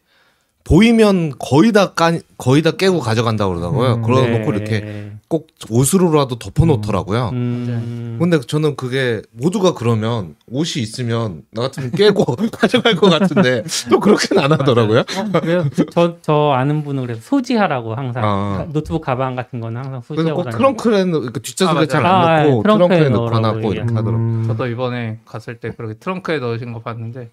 보이면 0.66 1.34
거의 1.38 1.72
다 1.72 1.94
까, 1.94 2.12
거의 2.38 2.62
다 2.64 2.72
깨고 2.72 3.00
가져간다고 3.00 3.54
그러더라고요. 3.54 3.94
음, 3.96 4.02
그러고 4.02 4.22
네. 4.24 4.40
놓고 4.40 4.52
이렇게 4.54 5.12
꼭 5.28 5.48
옷으로라도 5.70 6.38
덮어놓더라고요. 6.40 7.30
음. 7.34 8.18
근데 8.20 8.40
저는 8.40 8.76
그게 8.76 9.22
모두가 9.32 9.74
그러면 9.76 10.36
옷이 10.50 10.82
있으면 10.82 11.44
나 11.52 11.62
같으면 11.64 11.92
깨고 11.92 12.36
가져갈 12.52 12.96
것 12.96 13.10
같은데 13.10 13.64
또 13.92 14.00
그렇게는 14.00 14.44
안 14.44 14.52
하더라고요. 14.54 15.00
어, 15.02 15.40
그래요? 15.40 15.66
저, 15.92 16.18
저 16.22 16.52
아는 16.56 16.84
분은 16.84 17.04
그래서 17.06 17.22
소지하라고 17.22 17.94
항상 17.94 18.24
아. 18.26 18.66
노트북 18.74 19.04
가방 19.04 19.36
같은 19.36 19.60
거는 19.60 19.84
항상 19.84 20.02
소지하고 20.02 20.36
꼭 20.36 20.44
다니고 20.46 20.58
트렁크에 20.58 21.06
넣- 21.06 21.32
그 21.34 21.42
뒷좌석에 21.44 21.80
아, 21.82 21.86
잘 21.86 22.02
맞아요. 22.02 22.16
안 22.16 22.30
아, 22.30 22.44
넣고 22.44 22.58
예, 22.58 22.62
트렁크에 22.64 22.88
트렁크에 22.88 23.10
넣고 23.10 23.24
넣으라고 23.30 23.40
놔고 23.56 23.74
이렇게 23.74 23.94
하더라고요. 23.94 24.18
음. 24.18 24.44
저도 24.48 24.68
이번에 24.68 25.20
갔을 25.26 25.60
때 25.60 25.70
그렇게 25.78 25.94
트렁크에 26.00 26.40
넣으신 26.40 26.74
거 26.74 26.80
봤는데 26.82 27.30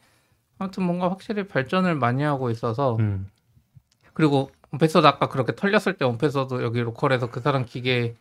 아무튼 0.58 0.84
뭔가 0.84 1.10
확실히 1.10 1.46
발전을 1.46 1.94
많이 1.94 2.22
하고 2.22 2.50
있어서 2.50 2.96
음. 3.00 3.28
그리고 4.12 4.50
1Pass도 4.70 5.06
아까 5.06 5.28
그렇게 5.28 5.54
털렸을 5.54 5.94
때 5.94 6.04
1Pass도 6.04 6.62
여기 6.62 6.80
local에서 6.80 7.30
그 7.30 7.40
사람 7.40 7.64
기계 7.64 8.14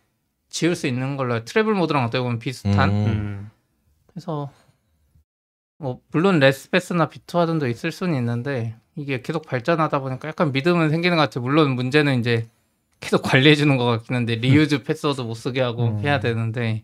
지울 0.50 0.76
수 0.76 0.88
있는 0.88 1.18
걸로 1.18 1.44
travel 1.46 1.74
모드랑 1.74 2.04
어떻게 2.04 2.22
보면 2.22 2.40
비슷한 2.40 2.90
음. 2.90 3.06
음. 3.08 3.52
그래서 4.08 4.52
뭐 5.78 6.00
물론 6.12 6.40
LastPass나 6.40 7.10
Bitwarden도 7.10 7.68
있을 7.68 7.92
수는 7.92 8.16
있는데 8.16 8.76
이게 8.96 9.22
계속 9.22 9.46
발전하다 9.46 10.00
보니까 10.00 10.28
약간 10.28 10.52
믿음은 10.52 10.90
생기는 10.90 11.18
것 11.18 11.24
같아요. 11.24 11.44
물론 11.44 11.72
문제는 11.72 12.20
이제 12.20 12.48
계속 13.00 13.24
관리해 13.24 13.56
주는 13.56 13.78
것 13.78 13.86
같긴 13.86 14.16
한데 14.16 14.36
reuse 14.36 14.84
password 14.84 15.22
못 15.22 15.34
쓰게 15.34 15.62
하고 15.62 15.88
음. 15.88 16.00
해야 16.02 16.20
되는데 16.20 16.84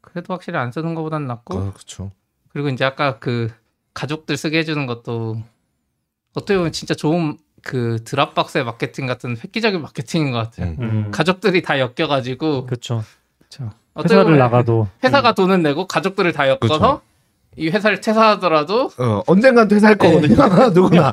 그래도 0.00 0.34
확실히 0.34 0.58
안 0.58 0.72
쓰는 0.72 0.94
것보단 0.94 1.26
낫고 1.26 1.58
아, 1.58 1.72
그렇죠. 1.72 2.10
그리고 2.50 2.68
이제 2.68 2.84
아까 2.84 3.18
그 3.18 3.50
가족들 3.98 4.36
쓰게 4.36 4.58
해주는 4.58 4.86
것도 4.86 5.42
어떻게 6.34 6.56
보면 6.56 6.70
진짜 6.70 6.94
좋은 6.94 7.36
그 7.62 7.98
Dropbox의 8.04 8.64
마케팅 8.64 9.06
같은 9.06 9.36
획기적인 9.36 9.82
마케팅인 9.82 10.30
것 10.30 10.38
같아요. 10.38 10.76
음. 10.78 10.82
음. 11.06 11.10
가족들이 11.10 11.62
다 11.62 11.80
엮여가지고 11.80 12.66
그렇죠. 12.66 13.02
회사를 14.00 14.38
나가도 14.38 14.86
회사가 15.02 15.34
돈을 15.34 15.62
내고 15.64 15.88
가족들을 15.88 16.32
다 16.32 16.48
엮어서 16.48 16.60
그쵸. 16.78 17.00
이 17.56 17.70
회사를 17.70 18.00
퇴사하더라도 18.00 18.92
어, 18.98 19.22
언젠간 19.26 19.66
퇴사할 19.66 19.96
거거든요. 19.96 20.36
누구나. 20.72 21.12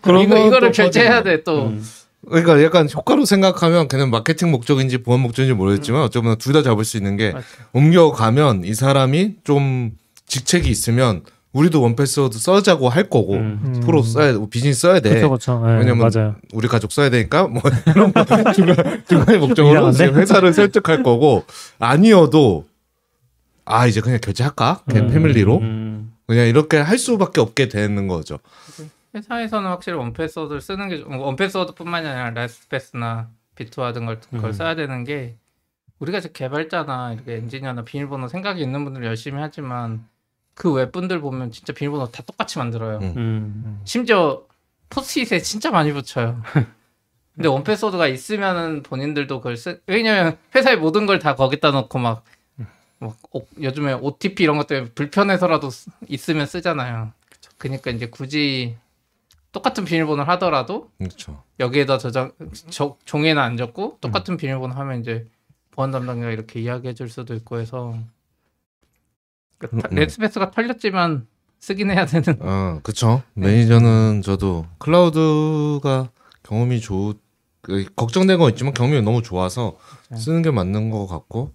그러면 0.00 0.24
이거 0.24 0.46
이거를 0.46 0.70
또 0.70 0.72
결제해야 0.72 1.22
돼 1.22 1.42
또. 1.44 1.66
음. 1.66 1.84
그러니까 2.26 2.62
약간 2.62 2.88
효과로 2.88 3.26
생각하면 3.26 3.88
그냥 3.88 4.08
마케팅 4.08 4.50
목적인지 4.50 5.02
보안 5.02 5.20
목적인지 5.20 5.52
모르겠지만 5.54 6.00
어쩌면 6.02 6.38
둘 6.38 6.54
다 6.54 6.62
잡을 6.62 6.84
수 6.86 6.96
있는 6.96 7.18
게 7.18 7.32
맞죠. 7.32 7.46
옮겨가면 7.74 8.64
이 8.64 8.72
사람이 8.72 9.34
좀 9.44 9.90
직책이 10.26 10.70
있으면 10.70 11.24
우리도 11.52 11.82
1Password 11.82 12.38
쓰자고 12.38 12.88
할 12.88 13.10
거고 13.10 13.34
음. 13.34 13.60
음. 13.62 13.80
프로 13.80 14.02
써야 14.02 14.34
비즈니스 14.50 14.80
써야 14.82 15.00
돼. 15.00 15.10
그렇죠, 15.10 15.28
그렇죠. 15.28 15.66
네, 15.66 15.78
왜냐면 15.78 16.08
맞아요. 16.10 16.34
우리 16.54 16.66
가족 16.68 16.92
써야 16.92 17.10
되니까 17.10 17.46
뭐 17.46 17.60
이런 17.94 18.12
거 18.12 18.24
중간 18.54 19.04
중간의 19.06 19.38
목적으로? 19.40 19.92
지금 19.92 20.14
회사를 20.16 20.52
설득할 20.54 21.02
거고 21.02 21.44
아니어도 21.78 22.66
아 23.64 23.86
이제 23.86 24.00
그냥 24.00 24.18
결제할까 24.22 24.82
음. 24.94 25.10
패밀리로 25.10 25.58
음. 25.58 26.12
그냥 26.26 26.46
이렇게 26.46 26.78
할 26.78 26.96
수밖에 26.98 27.40
없게 27.40 27.68
되는 27.68 28.08
거죠. 28.08 28.38
회사에서는 29.14 29.68
확실히 29.68 29.98
원패스워드를 29.98 30.62
쓰는 30.62 30.88
게 30.88 30.98
좀- 31.00 31.20
원패스워드뿐만이 31.20 32.06
아니라 32.08 32.30
레스패스나 32.30 33.28
비트와 33.56 33.92
등 33.92 34.06
걸, 34.06 34.18
걸 34.30 34.44
음. 34.46 34.52
써야 34.52 34.74
되는 34.74 35.04
게 35.04 35.36
우리가 35.98 36.18
이제 36.18 36.30
개발자나 36.32 37.12
이렇게 37.12 37.34
엔지니어나 37.36 37.84
비밀번호 37.84 38.28
생각이 38.28 38.62
있는 38.62 38.84
분들 38.84 39.04
열심히 39.04 39.38
하지만 39.42 40.04
그 40.54 40.72
웹분들 40.72 41.20
보면 41.20 41.50
진짜 41.50 41.72
비밀번호 41.72 42.08
다 42.10 42.22
똑같이 42.26 42.58
만들어요. 42.58 42.98
음. 42.98 43.14
음. 43.16 43.80
심지어 43.84 44.42
포스트잇에 44.90 45.40
진짜 45.40 45.70
많이 45.70 45.92
붙여요. 45.92 46.42
근데 47.34 47.48
원패스워드가 47.48 48.08
있으면은 48.08 48.82
본인들도 48.82 49.38
그걸 49.38 49.56
쓰 49.56 49.80
왜냐면 49.86 50.36
회사의 50.54 50.76
모든 50.76 51.06
걸 51.06 51.18
다 51.18 51.34
거기다 51.34 51.70
넣고 51.70 51.98
막, 51.98 52.24
막 52.98 53.16
오- 53.32 53.46
요즘에 53.60 53.94
OTP 53.94 54.42
이런 54.42 54.58
것 54.58 54.66
때문에 54.66 54.90
불편해서라도 54.92 55.70
쓰- 55.70 55.90
있으면 56.08 56.44
쓰잖아요. 56.46 57.12
그러니까 57.56 57.90
이제 57.90 58.06
굳이 58.10 58.76
똑같은 59.52 59.84
비밀번호를 59.86 60.28
하더라도 60.32 60.90
그렇죠. 60.98 61.42
여기에다 61.58 61.96
저장 61.98 62.32
저, 62.70 62.96
종이에는 63.06 63.40
안 63.40 63.56
적고 63.56 63.98
똑같은 64.02 64.36
비밀번호 64.36 64.74
하면 64.74 65.00
이제 65.00 65.26
보안 65.70 65.90
담당자가 65.90 66.30
이렇게 66.32 66.60
이야기해 66.60 66.92
줄 66.94 67.08
수도 67.08 67.32
있고 67.34 67.58
해서 67.58 67.96
그러니까 69.68 69.88
타- 69.88 69.94
음. 69.94 69.96
레스페스가 69.96 70.50
털렸지만 70.50 71.26
쓰긴 71.60 71.90
해야 71.90 72.06
되는 72.06 72.38
아, 72.40 72.80
그쵸. 72.82 73.22
네. 73.34 73.46
매니저는 73.48 74.22
저도 74.24 74.66
클라우드가 74.78 76.10
경험이 76.42 76.80
좋, 76.80 77.14
그, 77.60 77.84
걱정된 77.94 78.38
건 78.38 78.50
있지만 78.50 78.74
경험이 78.74 79.00
너무 79.02 79.22
좋아서 79.22 79.76
그렇죠. 80.08 80.22
쓰는 80.22 80.42
게 80.42 80.50
맞는 80.50 80.90
것 80.90 81.06
같고, 81.06 81.52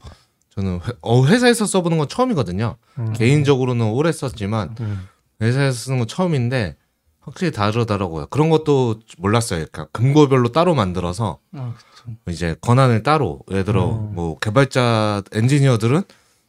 저는 0.56 0.80
회, 0.88 0.94
어, 1.02 1.26
회사에서 1.26 1.66
써보는 1.66 1.98
건 1.98 2.08
처음이거든요. 2.08 2.78
음. 3.00 3.14
개인적으로는 3.14 3.86
오래 3.88 4.12
썼지만, 4.14 4.76
음. 4.80 5.08
회사에서 5.42 5.78
쓰는 5.78 5.98
건 6.00 6.08
처음인데, 6.08 6.78
확실히 7.20 7.52
다르더라고요. 7.52 8.28
그런 8.28 8.50
것도 8.50 9.02
몰랐어요. 9.18 9.66
그러니까 9.70 9.88
금고별로 9.92 10.54
따로 10.54 10.74
만들어서, 10.74 11.40
어, 11.52 11.74
그쵸. 11.78 12.16
이제 12.30 12.56
권한을 12.62 13.04
따로, 13.04 13.42
예를 13.52 13.66
들어, 13.66 13.92
음. 13.98 14.16
뭐, 14.16 14.40
개발자, 14.40 15.24
엔지니어들은 15.34 16.04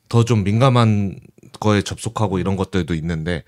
더 0.08 0.22
좀 0.22 0.44
민감한 0.44 1.18
거에 1.60 1.82
접속하고 1.82 2.38
이런 2.38 2.56
것들도 2.56 2.94
있는데, 2.94 3.44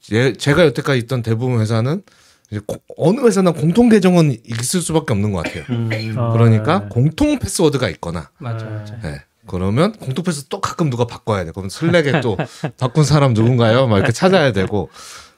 제, 0.00 0.32
제가 0.34 0.64
여태까지 0.66 0.98
있던 1.00 1.22
대부분 1.22 1.60
회사는, 1.60 2.02
이제 2.50 2.60
고- 2.66 2.76
어느 2.96 3.20
회사나 3.20 3.52
공통 3.52 3.88
계정은 3.88 4.36
있을 4.44 4.80
수밖에 4.80 5.12
없는 5.14 5.32
것 5.32 5.42
같아요. 5.44 5.64
음. 5.70 6.14
어, 6.16 6.32
그러니까 6.32 6.80
네. 6.80 6.86
공통 6.90 7.38
패스워드가 7.38 7.88
있거나, 7.90 8.30
맞아 8.38 8.64
네. 8.66 8.70
맞아 8.72 8.96
네. 9.02 9.22
그러면 9.46 9.92
공통 9.92 10.24
패스 10.24 10.44
또 10.48 10.60
가끔 10.60 10.88
누가 10.90 11.06
바꿔야 11.06 11.44
돼. 11.44 11.52
그럼 11.52 11.68
슬랙에 11.68 12.20
또 12.20 12.36
바꾼 12.78 13.04
사람 13.04 13.34
누군가요? 13.34 13.86
막 13.86 13.98
이렇게 13.98 14.12
찾아야 14.12 14.52
되고, 14.52 14.90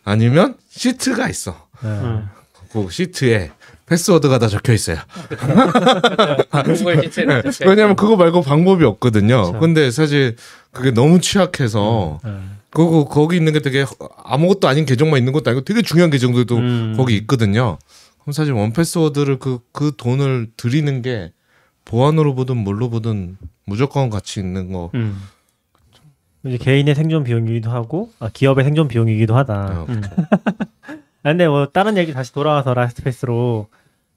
아니면 0.05 0.57
시트가 0.70 1.28
있어. 1.28 1.66
네. 1.82 1.89
음. 1.89 2.28
그 2.72 2.89
시트에 2.91 3.53
패스워드가 3.87 4.39
다 4.39 4.49
적혀 4.49 4.72
있어요. 4.72 4.99
네. 7.26 7.43
왜냐면 7.66 7.97
그거 7.97 8.16
말고 8.16 8.43
방법이 8.43 8.84
없거든요. 8.84 9.47
그쵸. 9.53 9.59
근데 9.61 9.91
사실 9.91 10.37
그게 10.76 10.90
너무 10.90 11.20
취약해서 11.20 12.20
네. 12.22 12.38
그거 12.70 13.06
거기 13.06 13.36
있는 13.36 13.54
게 13.54 13.60
되게 13.60 13.86
아무것도 14.24 14.68
아닌 14.68 14.84
계정만 14.84 15.18
있는 15.18 15.32
것도 15.32 15.50
아니고 15.50 15.64
되게 15.64 15.80
중요한 15.80 16.10
계정들도 16.10 16.56
음. 16.56 16.94
거기 16.96 17.16
있거든요. 17.16 17.78
그럼 18.20 18.32
사실 18.32 18.52
1Password를 18.52 19.38
그, 19.38 19.60
그 19.72 19.92
돈을 19.96 20.48
드리는 20.58 21.00
게 21.00 21.32
보안으로 21.86 22.34
보든 22.34 22.58
뭘로 22.58 22.90
보든 22.90 23.38
무조건 23.64 24.10
가치 24.10 24.40
있는 24.40 24.72
거. 24.72 24.90
음. 24.94 25.18
이제 26.44 26.58
개인의 26.58 26.94
생존 26.94 27.24
비용이기도 27.24 27.70
하고 27.70 28.12
아, 28.18 28.28
기업의 28.28 28.64
생존 28.64 28.86
비용이기도 28.88 29.34
하다. 29.34 29.80
어, 29.80 29.86
음. 29.88 30.02
아, 31.22 31.30
근데 31.30 31.48
뭐 31.48 31.66
다른 31.66 31.96
얘기 31.96 32.12
다시 32.12 32.32
돌아와서 32.32 32.74
LastPass로 32.74 33.68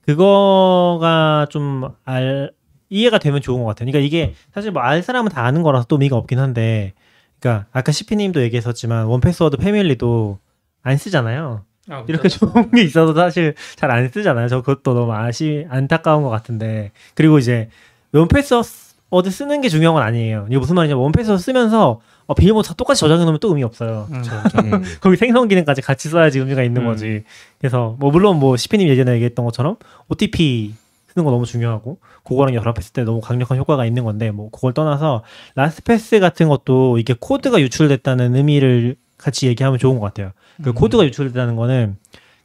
그거가 0.06 1.48
좀 1.50 1.90
알 2.04 2.52
이해가 2.90 3.20
되면 3.20 3.42
좋은 3.42 3.60
것 3.62 3.66
같아요. 3.68 3.86
그러니까 3.92 4.00
이게 4.06 4.34
사실 4.54 4.72
뭐 4.72 4.82
알 4.84 5.04
사람은 5.04 5.32
다 5.32 5.46
아는 5.46 5.62
거라서 5.64 5.86
또 5.88 5.96
의미가 5.96 6.16
없긴 6.16 6.40
한데, 6.40 6.94
그러니까 7.40 7.68
아까 7.72 7.92
시피님도 7.92 8.42
얘기했었지만 8.44 9.06
1Password 9.06 9.58
family도 9.58 10.40
안 10.82 10.98
쓰잖아요. 10.98 11.64
아, 11.92 12.04
이렇게 12.08 12.30
좋은 12.30 12.70
게 12.72 12.82
있어도 12.84 13.14
사실 13.16 13.56
잘 13.76 13.90
안 13.92 14.08
쓰잖아요. 14.10 14.48
저 14.48 14.62
그것도 14.62 14.94
너무 14.94 15.14
아시 15.14 15.66
안타까운 15.70 16.24
것 16.24 16.30
같은데 16.30 16.92
그리고 17.16 17.40
이제 17.40 17.70
1Password 18.14 19.30
쓰는 19.32 19.62
게 19.62 19.70
중요한 19.70 19.94
건 19.96 20.04
아니에요. 20.04 20.46
이게 20.50 20.58
무슨 20.58 20.76
말이냐면 20.76 21.04
1Password 21.04 21.42
쓰면서 21.42 22.02
어, 22.28 22.34
비밀번호 22.36 22.62
다 22.62 22.76
똑같이 22.76 23.00
저장해 23.00 23.24
놓으면 23.24 23.40
또 23.40 23.48
의미 23.50 23.64
없어요. 23.64 24.08
음. 24.12 24.24
음. 24.74 24.84
거기 25.02 25.16
생성 25.18 25.48
기능까지 25.48 25.82
같이 25.82 26.10
써야지 26.10 26.40
의미가 26.40 26.62
있는 26.64 26.84
음. 26.84 26.88
거지. 26.88 27.24
그래서 27.58 27.96
뭐 28.00 28.12
물론 28.12 28.38
뭐 28.38 28.56
시피님 28.56 28.88
예전에 28.88 29.14
얘기했던 29.14 29.44
것처럼 29.46 29.78
OTP 30.10 30.76
쓰는 31.20 31.26
거 31.26 31.32
너무 31.32 31.46
중요하고 31.46 32.00
그거랑 32.24 32.54
결합했을 32.54 32.94
때 32.94 33.04
너무 33.04 33.20
강력한 33.22 33.58
효과가 33.58 33.86
있는 33.86 34.04
건데 34.04 34.32
뭐 34.32 34.50
그걸 34.50 34.74
떠나서 34.74 35.24
LastPass 35.56 36.20
같은 36.20 36.48
것도 36.48 36.98
이게 36.98 37.14
코드가 37.20 37.60
유출됐다는 37.60 38.36
의미를 38.36 38.96
같이 39.18 39.48
얘기하면 39.48 39.78
좋은 39.80 40.00
것 40.00 40.06
같아요. 40.06 40.32
그 40.64 40.70
음. 40.70 40.74
코드가 40.74 41.04
유출됐다는 41.06 41.56
거는 41.58 41.98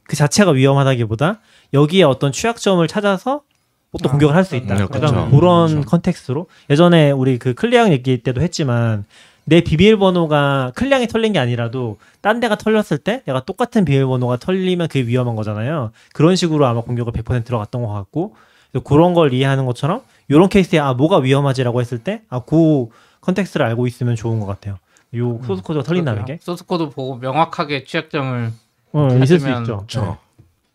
그 0.03 0.15
자체가 0.15 0.51
위험하다기보다 0.51 1.39
여기에 1.73 2.03
어떤 2.03 2.31
취약점을 2.31 2.85
찾아서 2.87 3.41
또 4.03 4.09
아, 4.09 4.11
공격을 4.11 4.35
할 4.35 4.43
수 4.43 4.57
있다. 4.57 4.75
음, 4.75 4.81
약간 4.81 4.99
그렇죠. 4.99 5.29
그런 5.31 5.69
그렇죠. 5.69 5.89
context로 5.89 6.47
예전에 6.69 7.11
우리 7.11 7.39
그 7.39 7.53
클리앙 7.53 7.93
얘기 7.93 8.17
때도 8.21 8.41
했지만 8.41 9.05
내 9.45 9.61
비밀번호가 9.61 10.73
클리앙이 10.75 11.07
털린 11.07 11.31
게 11.31 11.39
아니라도 11.39 11.97
딴 12.19 12.41
데가 12.41 12.57
털렸을 12.57 12.97
때 12.97 13.21
내가 13.25 13.45
똑같은 13.45 13.85
비밀번호가 13.85 14.37
털리면 14.37 14.89
그게 14.89 15.05
위험한 15.07 15.35
거잖아요. 15.37 15.91
그런 16.13 16.35
식으로 16.35 16.65
아마 16.65 16.81
공격을 16.81 17.13
100% 17.13 17.45
들어갔던 17.45 17.83
것 17.83 17.87
같고 17.93 18.35
그런 18.81 19.13
걸 19.13 19.33
이해하는 19.33 19.65
것처럼 19.65 20.01
이런 20.27 20.49
케이스에 20.49 20.79
아 20.79 20.93
뭐가 20.93 21.17
위험하지라고 21.17 21.81
했을 21.81 21.99
때아그 21.99 22.87
context를 23.21 23.65
알고 23.65 23.87
있으면 23.87 24.15
좋은 24.15 24.39
것 24.39 24.45
같아요. 24.45 24.77
요 25.17 25.39
소스 25.45 25.61
코드가 25.61 25.83
털린다는 25.83 26.25
게 26.25 26.39
소스 26.41 26.65
코드 26.65 26.89
보고 26.89 27.15
명확하게 27.17 27.85
취약점을 27.85 28.51
어, 28.93 29.07
있을 29.23 29.39
수 29.39 29.49
있죠. 29.49 29.77
그렇죠. 29.77 30.17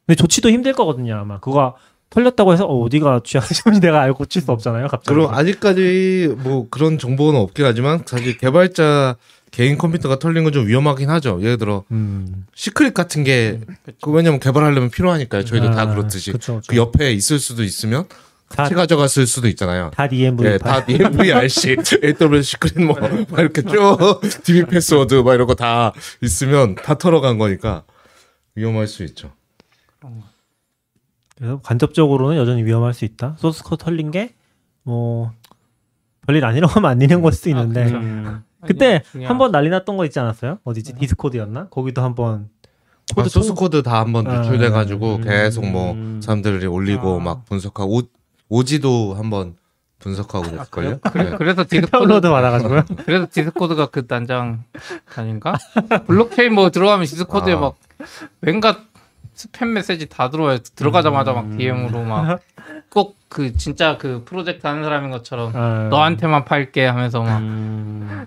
근데 0.06 0.16
조치도 0.16 0.50
힘들 0.50 0.72
거거든요 0.72 1.16
아마 1.16 1.38
그거 1.40 1.76
털렸다고 2.10 2.52
해서 2.52 2.64
어, 2.64 2.82
어디가 2.82 3.20
취약점인지 3.24 3.80
내가 3.86 4.00
알고 4.02 4.18
고칠 4.18 4.42
수 4.42 4.50
없잖아요 4.50 4.88
갑자기 4.88 5.14
그럼 5.14 5.32
아직까지 5.32 6.34
뭐 6.38 6.66
그런 6.70 6.98
정보는 6.98 7.38
없긴 7.38 7.64
하지만 7.64 8.02
사실 8.04 8.36
개발자 8.36 9.16
개인 9.50 9.76
컴퓨터가 9.78 10.18
털린 10.18 10.44
건 10.44 10.52
좀 10.52 10.66
위험하긴 10.66 11.10
하죠. 11.10 11.40
예를 11.42 11.58
들어 11.58 11.84
음. 11.90 12.46
secret 12.54 12.94
같은 12.94 13.24
게 13.24 13.60
그 14.00 14.10
왜냐면 14.10 14.38
개발하려면 14.40 14.90
필요하니까요. 14.90 15.44
저희도 15.44 15.70
다 15.72 15.86
그렇듯이 15.86 16.32
그쵸, 16.32 16.60
그 16.66 16.76
옆에 16.76 17.12
있을 17.12 17.38
수도 17.38 17.62
있으면 17.64 18.06
다, 18.48 18.64
같이 18.64 18.74
가져갔을 18.74 19.26
수도 19.26 19.46
있잖아요. 19.48 19.90
다 19.94 20.06
ENV 20.06 20.44
예, 20.46 20.58
다 20.58 20.84
ENVRC, 20.84 21.76
AWS 22.02 22.42
secret 22.50 22.80
뭐, 22.80 22.96
막 22.98 23.38
이렇게 23.40 23.62
쭉 23.62 24.20
DB 24.42 24.64
패스워드 24.66 25.14
막 25.16 25.34
이런 25.34 25.46
거 25.46 25.54
다 25.54 25.92
있으면 26.22 26.74
다 26.74 26.96
털어간 26.98 27.38
거니까 27.38 27.84
위험할 28.56 28.86
수 28.88 29.04
있죠. 29.04 29.32
그래서 31.36 31.60
간접적으로는 31.62 32.36
여전히 32.36 32.64
위험할 32.64 32.92
수 32.94 33.04
있다. 33.04 33.36
소스 33.38 33.62
코드 33.62 33.84
털린 33.84 34.10
게 34.10 34.34
뭐 34.82 35.30
별일 36.26 36.42
아니라고 36.44 36.72
하면 36.72 36.90
안 36.90 36.98
되는 36.98 37.20
걸 37.20 37.32
수도 37.32 37.50
있는데 37.50 37.84
그쵸. 37.84 37.96
음. 37.98 38.42
그때 38.66 39.02
한 39.24 39.38
번 39.38 39.52
난리 39.52 39.70
났던 39.70 39.96
거 39.96 40.04
있지 40.04 40.18
않았어요? 40.20 40.58
어디지? 40.64 40.94
디스코드였나? 40.94 41.68
거기도 41.68 42.02
한번 42.02 42.48
아, 43.16 43.24
소스 43.24 43.54
코드 43.54 43.82
다 43.82 44.00
한번 44.00 44.26
아, 44.26 44.36
노출돼가지고 44.38 45.16
음. 45.16 45.20
계속 45.22 45.66
뭐 45.66 45.96
사람들이 46.20 46.66
올리고 46.66 47.20
아. 47.20 47.22
막 47.22 47.44
분석하고 47.46 47.96
오, 47.98 48.02
오지도 48.48 49.14
한번 49.14 49.56
분석하고 49.98 50.50
그랬걸요? 50.50 50.98
그래, 51.12 51.34
그래서 51.36 51.64
디스코드 51.68 51.90
다운로드 51.90 52.30
받아가지고요. 52.30 52.84
그래서 53.04 53.26
디스코드가 53.30 53.86
그 53.86 54.06
단장 54.06 54.62
아닌가? 55.14 55.54
블록체인 56.06 56.54
뭐 56.54 56.70
들어가면 56.70 57.04
디스코드에 57.06 57.54
아. 57.54 57.58
막 57.58 57.74
왠가 58.40 58.78
스팸 59.36 59.66
메시지 59.68 60.08
다 60.08 60.30
들어와요. 60.30 60.58
들어가자마자 60.74 61.32
막 61.32 61.46
음. 61.46 61.56
DM으로 61.58 62.02
막 62.04 62.38
꼭 62.90 63.16
그 63.30 63.56
진짜 63.56 63.96
그 63.96 64.22
프로젝트 64.24 64.66
하는 64.66 64.82
사람인 64.82 65.10
것처럼 65.12 65.52
아, 65.54 65.86
너한테만 65.88 66.44
팔게 66.44 66.84
하면서 66.84 67.22
막 67.22 67.38
음. 67.38 68.26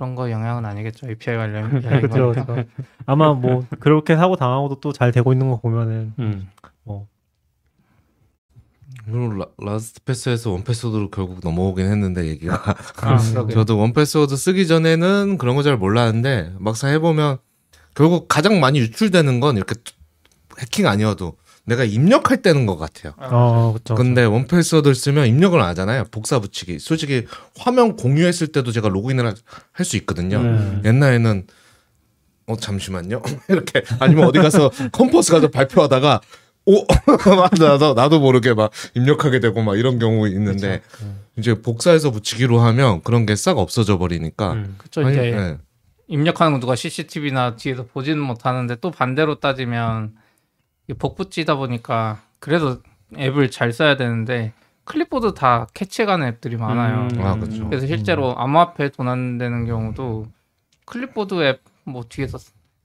그런 0.00 0.14
거 0.14 0.30
영향은 0.30 0.64
아니겠죠. 0.64 1.10
API 1.10 1.36
관련. 1.36 1.68
그렇죠. 1.82 2.32
그렇죠. 2.32 2.64
아마 3.04 3.34
뭐 3.34 3.66
그렇게 3.80 4.16
사고 4.16 4.34
당하고도 4.34 4.80
또 4.80 4.92
잘 4.94 5.12
되고 5.12 5.30
있는 5.34 5.50
거 5.50 5.60
보면은 5.60 6.14
음. 6.18 6.48
그리고 9.04 9.32
라, 9.34 9.46
LastPass에서 9.58 10.52
1Password로 10.52 11.10
결국 11.10 11.40
넘어오긴 11.42 11.86
했는데 11.86 12.26
얘기가 12.28 12.76
아. 13.02 13.18
저도 13.52 13.78
1Password 13.78 14.36
쓰기 14.36 14.66
전에는 14.66 15.36
그런 15.36 15.54
거 15.54 15.62
잘 15.62 15.76
몰랐는데 15.76 16.54
막상 16.58 16.90
해보면 16.92 17.36
결국 17.94 18.26
가장 18.28 18.58
많이 18.60 18.78
유출되는 18.78 19.40
건 19.40 19.56
이렇게 19.58 19.74
해킹 20.60 20.86
아니어도 20.86 21.36
내가 21.70 21.84
입력할 21.84 22.42
때는 22.42 22.66
것 22.66 22.76
같아요. 22.76 23.12
어, 23.16 23.72
그렇죠. 23.72 23.94
근데 23.94 24.24
1Password를 24.24 24.94
쓰면 24.96 25.28
입력을 25.28 25.58
안 25.60 25.68
하잖아요. 25.68 26.04
복사 26.10 26.40
붙이기. 26.40 26.80
솔직히 26.80 27.26
화면 27.56 27.94
공유했을 27.96 28.48
때도 28.48 28.72
제가 28.72 28.88
로그인을 28.88 29.24
할 29.72 29.84
수 29.84 29.96
있거든요. 29.98 30.42
네. 30.42 30.80
옛날에는 30.84 31.46
어 32.48 32.56
잠시만요 32.56 33.22
이렇게 33.48 33.82
아니면 34.00 34.24
어디 34.26 34.38
가서 34.40 34.70
컨퍼런스 34.92 35.30
가서 35.32 35.48
발표하다가 35.48 36.20
오 36.66 36.84
나도 37.58 37.94
나도 37.94 38.18
모르게 38.20 38.52
막 38.54 38.70
입력하게 38.94 39.38
되고 39.40 39.62
막 39.62 39.78
이런 39.78 39.98
경우 39.98 40.28
있는데 40.28 40.82
이제 41.38 41.54
복사해서 41.54 42.10
붙이기로 42.10 42.58
하면 42.60 43.02
그런 43.02 43.24
게 43.26 43.34
싹 43.36 43.56
없어져 43.58 43.96
버리니까 43.98 44.52
음. 44.54 44.74
그쵸 44.78 45.00
아니, 45.02 45.12
이제 45.12 45.32
예. 45.32 45.58
입력하는 46.08 46.52
건 46.52 46.60
누가 46.60 46.74
CCTV나 46.74 47.54
뒤에서 47.56 47.86
보지는 47.86 48.18
못하는데 48.20 48.76
또 48.80 48.90
반대로 48.90 49.38
따지면 49.40 50.12
복붙이다 50.94 51.56
보니까 51.56 52.20
그래도 52.38 52.78
앱을 53.16 53.50
잘 53.50 53.72
써야 53.72 53.96
되는데 53.96 54.52
클립보드 54.84 55.34
다 55.34 55.66
catch해가는 55.74 56.26
앱들이 56.26 56.56
많아요. 56.56 57.08
음. 57.12 57.20
아, 57.22 57.34
그쵸. 57.38 57.66
그래서 57.68 57.86
실제로 57.86 58.34
암호화폐 58.38 58.88
도난 58.90 59.38
되는 59.38 59.66
경우도 59.66 60.26
클립보드 60.86 61.42
앱 61.44 61.60
뭐 61.84 62.04
뒤에서 62.08 62.38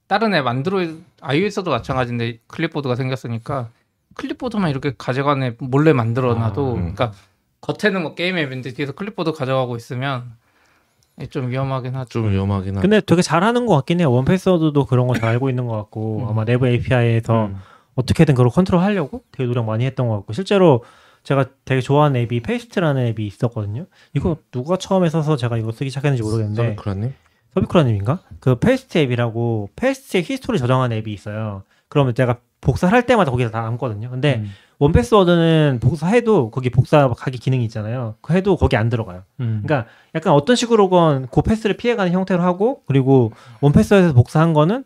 다른 0.08 0.34
앱 0.34 0.48
안드로이드 0.48 1.02
iOS도 1.22 1.70
마찬가지인데 1.70 2.40
클립보드가 2.48 2.96
생겼으니까 2.96 3.70
클립보드만 4.16 4.70
이렇게 4.72 4.94
가져가는 4.98 5.46
앱 5.46 5.58
몰래 5.60 5.94
만들어놔도 5.94 6.66
아, 6.66 6.70
음. 6.74 6.76
그러니까 6.96 7.12
겉에는 7.62 8.02
뭐 8.02 8.16
게임 8.16 8.38
앱인데 8.38 8.74
뒤에서 8.74 8.94
클립보드 8.94 9.34
가져가고 9.34 9.76
있으면 9.76 10.32
좀 11.30 11.50
위험하긴 11.50 11.96
하죠. 11.96 12.10
좀 12.10 12.30
위험하긴 12.32 12.72
하죠. 12.78 12.82
근데 12.82 13.02
되게 13.02 13.22
잘하는 13.22 13.66
것 13.66 13.76
같긴 13.76 14.00
해요. 14.00 14.12
원 14.12 14.26
패스워드도 14.26 14.86
그런 14.86 15.08
거 15.08 15.14
잘 15.16 15.30
알고 15.30 15.50
있는 15.50 15.66
것 15.68 15.76
같고 15.76 16.20
음. 16.24 16.28
아마 16.30 16.46
내부 16.46 16.68
API에서 16.68 17.48
음. 17.48 17.58
어떻게든 17.96 18.36
그걸 18.36 18.50
컨트롤하려고 18.50 19.24
되게 19.32 19.48
노력 19.48 19.66
많이 19.66 19.86
했던 19.86 20.08
것 20.08 20.16
같고 20.18 20.34
실제로 20.34 20.84
제가 21.24 21.46
되게 21.66 21.82
좋아하는 21.82 22.22
앱이 22.22 22.42
Paste라는 22.42 23.08
앱이 23.08 23.26
있었거든요. 23.26 23.88
이거 24.14 24.38
누가 24.52 24.78
처음에 24.78 25.10
써서 25.10 25.36
제가 25.36 25.58
이거 25.58 25.72
쓰기 25.72 25.90
시작했는지 25.90 26.22
모르겠는데 26.24 26.62
서비크라님 26.62 27.14
서비크라님인가? 27.56 28.20
그 28.40 28.56
Paste 28.60 28.98
앱이라고 29.00 29.70
Paste의 29.76 30.24
history 30.24 30.60
저장한 30.60 30.92
앱이 30.92 31.12
있어요. 31.12 31.64
그러면 31.88 32.14
제가 32.14 32.38
복사할 32.62 33.06
때마다 33.06 33.32
거기다 33.32 33.52
다 33.52 33.62
남거든요. 33.62 34.10
근데 34.10 34.36
음. 34.38 34.52
1Password는 34.78 35.80
복사해도 35.82 36.52
거기 36.52 36.70
복사하기 36.70 37.38
기능이 37.38 37.64
있잖아요. 37.66 38.16
그 38.22 38.34
해도 38.34 38.58
거기 38.58 38.76
안 38.76 38.90
들어가요. 38.90 39.24
음. 39.40 39.64
그러니까 39.64 39.90
약간 40.14 40.34
어떤 40.34 40.56
식으로건 40.56 41.28
그 41.32 41.42
path를 41.42 41.78
피해가는 41.78 42.12
형태로 42.12 42.42
하고 42.44 42.82
그리고 42.88 43.32
1Pass에서 43.62 44.14
복사한 44.14 44.54
거는 44.54 44.84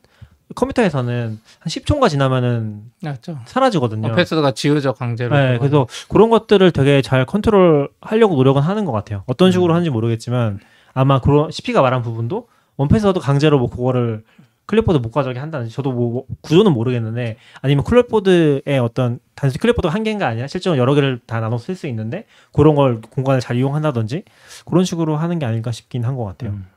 컴퓨터에서는 0.56 1.39
한 1.60 1.68
10초가 1.70 2.10
지나면은 2.10 2.82
맞죠. 3.04 3.38
사라지거든요. 3.45 4.08
어, 4.10 4.16
패스가 4.16 4.52
지우죠 4.52 4.93
강제로. 4.93 5.36
네, 5.36 5.58
그래서 5.58 5.88
그런 6.10 6.30
것들을 6.30 6.72
되게 6.72 7.02
잘 7.02 7.26
컨트롤 7.26 7.89
하려고 8.02 8.36
노력은 8.36 8.62
하는 8.62 8.86
것 8.86 8.91
같아요. 8.91 9.24
어떤 9.28 9.52
식으로 9.52 9.74
하는지 9.74 9.89
모르겠지만 9.89 10.60
아마 10.93 11.20
그런 11.22 11.52
CP가 11.52 11.82
말한 11.82 12.02
부분도 12.02 12.47
1Password 12.78 13.20
강제로 13.20 13.60
뭐 13.60 13.70
그거를 13.70 14.24
클립보드 14.66 15.00
못 15.00 15.12
가져가게 15.12 15.40
한다든지 15.39 15.74
저도 15.74 15.91
뭐, 15.91 16.12
뭐 16.12 16.26
구조는 16.41 16.72
모르겠는데 16.74 17.38
아니면 17.62 17.84
클립보드의 17.84 18.80
어떤 18.82 19.20
단순히 19.34 19.60
클립보드가 19.60 19.91
한 19.93 20.04
개가 20.04 20.28
아니라 20.28 20.45
실제로 20.47 20.78
여러 20.78 20.93
개를 20.93 21.20
다 21.26 21.39
나눠 21.39 21.58
쓸 21.58 21.76
수 21.76 21.88
있는데 21.88 22.26
그런 22.54 22.76
걸 22.76 23.02
공간을 23.02 23.41
잘 23.41 23.56
이용한다든지 23.58 24.24
그런 24.66 24.86
식으로 24.86 25.16
하는 25.18 25.39
게 25.39 25.45
아닐까 25.47 25.72
싶긴 25.72 26.06
한 26.06 26.16
것 26.16 26.24
같아요. 26.26 26.52
음. 26.52 26.68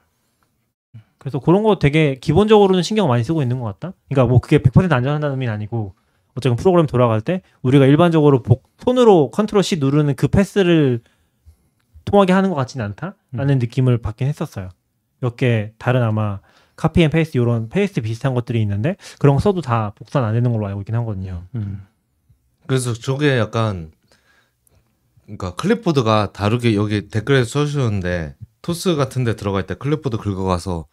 그래서 1.23 1.39
그런 1.39 1.63
거 1.63 1.79
되게 1.79 2.17
기본적으로는 2.17 2.83
신경 2.83 3.07
많이 3.07 3.23
쓰고 3.23 3.43
있는 3.43 3.61
것 3.61 3.67
같다. 3.79 3.95
그러니까 4.09 4.29
뭐 4.29 4.41
그게 4.41 4.59
100% 4.59 4.91
안전하다는 4.93 5.31
의미는 5.31 5.55
아니고 5.55 5.95
어쨌든 6.35 6.57
프로그램 6.57 6.87
돌아갈 6.87 7.21
때 7.21 7.43
우리가 7.63 7.87
일반적으로 7.87 8.43
복- 8.43 8.69
손으로 8.79 9.31
control 9.31 9.63
C 9.63 9.77
누르는 9.77 10.17
그 10.17 10.27
path를 10.27 11.01
통하게 12.05 12.33
하는 12.33 12.51
것 12.51 12.57
같지는 12.57 12.85
않다라는 12.87 13.59
느낌을 13.61 13.99
받긴 13.99 14.27
했었어요. 14.27 14.71
몇 15.21 15.37
개 15.37 15.71
다른 15.79 16.03
아마 16.03 16.41
copy 16.75 17.03
and 17.05 17.11
paste 17.11 17.39
이런 17.39 17.69
Paste 17.69 18.01
비슷한 18.01 18.35
것들이 18.35 18.61
있는데 18.63 18.97
그런 19.21 19.37
거 19.37 19.41
써도 19.41 19.61
다 19.61 19.93
복사는 19.95 20.27
안 20.27 20.35
되는 20.35 20.51
걸로 20.51 20.67
알고 20.67 20.81
있긴 20.81 20.97
하거든요. 20.97 21.45
음. 21.55 21.87
그래서 22.67 22.93
저게 22.95 23.39
약간 23.39 23.93
그러니까 25.27 25.55
클립보드가 25.55 26.33
다르게 26.33 26.75
여기 26.75 27.07
댓글에 27.09 27.45
써주셨는데 27.45 28.35
토스 28.63 28.97
같은 28.97 29.23
데 29.23 29.37
들어갈 29.37 29.67
때 29.67 29.75
클립보드 29.75 30.17
긁어가서 30.17 30.87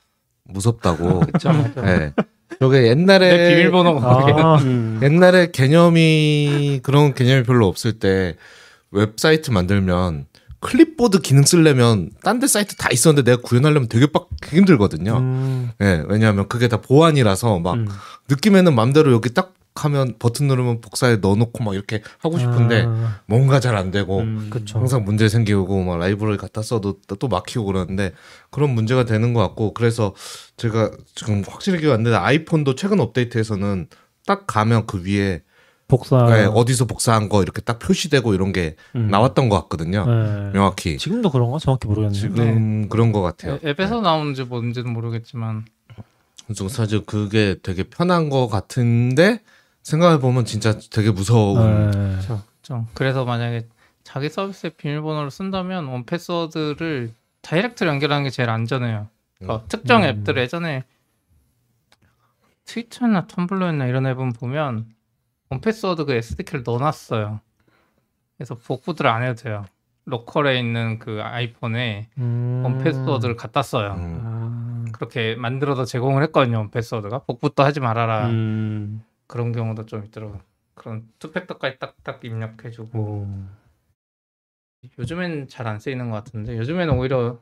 무섭다고. 0.51 1.19
그쵸. 1.31 1.51
네. 1.77 2.13
저게 2.59 2.87
옛날에 2.87 3.37
내 3.37 3.49
비밀번호가 3.55 4.07
아, 4.09 4.55
음. 4.57 4.99
옛날에 5.01 5.51
개념이 5.51 6.79
그런 6.83 7.13
개념이 7.13 7.43
별로 7.43 7.67
없을 7.67 7.93
때 7.93 8.35
웹사이트 8.91 9.51
만들면 9.51 10.25
클립보드 10.59 11.19
기능 11.21 11.43
쓰려면 11.43 12.09
딴 12.21 12.39
데 12.39 12.47
사이트 12.47 12.75
다 12.75 12.89
있었는데 12.91 13.31
내가 13.31 13.41
구현하려면 13.41 13.87
되게 13.87 14.07
빡 14.07 14.27
힘들거든요. 14.45 15.17
음, 15.17 15.71
예, 15.81 16.03
왜냐하면 16.09 16.49
그게 16.49 16.67
다 16.67 16.77
보안이라서 16.81 17.59
막 17.59 17.75
음. 17.75 17.87
느낌에는 18.29 18.75
맘대로 18.75 19.13
여기 19.13 19.33
딱 19.33 19.53
하면 19.75 20.15
버튼 20.19 20.47
누르면 20.47 20.81
복사에 20.81 21.17
넣어놓고 21.17 21.63
막 21.63 21.73
이렇게 21.73 22.01
하고 22.19 22.37
싶은데 22.37 22.83
아, 22.87 23.21
뭔가 23.27 23.59
잘 23.61 23.77
안 23.77 23.91
되고 23.91 24.19
음. 24.19 24.49
항상 24.73 25.05
문제 25.05 25.29
생기고 25.29 25.83
막 25.83 25.97
라이브러리 25.99 26.37
갖다 26.37 26.61
써도 26.61 26.99
또- 27.07 27.15
또 27.15 27.27
막히고 27.29 27.63
그러는데 27.65 28.11
그런 28.49 28.71
문제가 28.71 29.05
되는 29.05 29.33
것 29.33 29.39
같고 29.41 29.73
그래서 29.73 30.13
제가 30.57 30.91
지금 31.15 31.43
확실히 31.47 31.79
기억 31.79 31.93
안 31.93 32.03
나는데 32.03 32.17
아이폰도 32.17 32.75
최근 32.75 32.99
업데이트에서는 32.99 33.87
딱 34.25 34.45
가면 34.47 34.85
그 34.85 35.03
위에 35.05 35.43
복사. 35.87 36.27
예, 36.39 36.43
어디서 36.45 36.85
복사한 36.85 37.29
거 37.29 37.41
이렇게 37.41 37.61
딱 37.61 37.79
표시되고 37.79 38.33
이런 38.35 38.51
게 38.51 38.75
음. 38.95 39.07
나왔던 39.09 39.49
것 39.49 39.55
같거든요. 39.61 40.05
네. 40.05 40.51
명확히 40.53 40.97
지금도 40.97 41.31
그런가 41.31 41.57
정확히 41.57 41.87
모르겠네요. 41.87 42.13
지금 42.19 42.89
그런 42.89 43.11
것 43.11 43.21
같아요. 43.21 43.57
앱에서 43.65 44.01
나오는지 44.01 44.43
뭔지는 44.43 44.91
모르겠지만 44.93 45.65
그래서 46.45 46.67
사실 46.69 47.05
그게 47.05 47.55
되게 47.63 47.83
편한 47.83 48.29
것 48.29 48.47
같은데 48.47 49.39
생각해 49.89 50.19
보면 50.19 50.45
진짜 50.45 50.77
되게 50.91 51.11
무서운. 51.11 51.91
네. 51.91 51.97
그렇죠. 52.11 52.43
좀 52.61 52.87
그래서 52.93 53.25
만약에 53.25 53.67
자기 54.03 54.29
서비스에 54.29 54.71
비밀번호를 54.71 55.31
쓴다면 55.31 55.87
1Password를 55.87 57.11
direct로 57.41 57.89
연결하는 57.89 58.23
게 58.23 58.29
제일 58.29 58.49
안전해요. 58.49 59.07
그러니까 59.39 59.65
특정 59.67 60.03
음. 60.03 60.07
앱들 60.07 60.37
예전에 60.37 60.83
트위터나 62.65 63.25
텀블러나 63.25 63.89
이런 63.89 64.05
앱은 64.05 64.33
보면 64.33 64.85
1Password 65.49 66.05
그 66.05 66.13
SDK를 66.13 66.63
넣어놨어요. 66.63 67.39
그래서 68.37 68.55
복붙을 68.55 69.09
안 69.09 69.23
해도 69.23 69.41
돼요. 69.41 69.65
로컬에 70.05 70.59
있는 70.59 70.99
그 70.99 71.19
아이폰에 71.23 72.09
음. 72.19 72.61
1Password를 72.63 73.35
갖다 73.35 73.63
써요. 73.63 73.95
음. 73.97 74.21
아, 74.23 74.91
그렇게 74.91 75.35
만들어서 75.35 75.85
제공을 75.85 76.21
했거든요. 76.23 76.57
1Password가 76.57 77.19
복붙도 77.19 77.63
하지 77.63 77.79
말아라. 77.79 78.27
음. 78.27 79.03
그런 79.29 79.51
경우도 79.51 79.85
좀 79.85 80.03
있더라고. 80.05 80.39
그런 80.73 81.07
two 81.19 81.32
factor까지 81.32 81.77
딱딱 81.77 82.25
입력해주고 82.25 82.99
오. 82.99 83.27
요즘엔 84.97 85.47
잘 85.47 85.67
안 85.67 85.79
쓰이는 85.79 86.09
것 86.09 86.15
같은데 86.17 86.57
요즘에는 86.57 86.97
오히려 86.97 87.39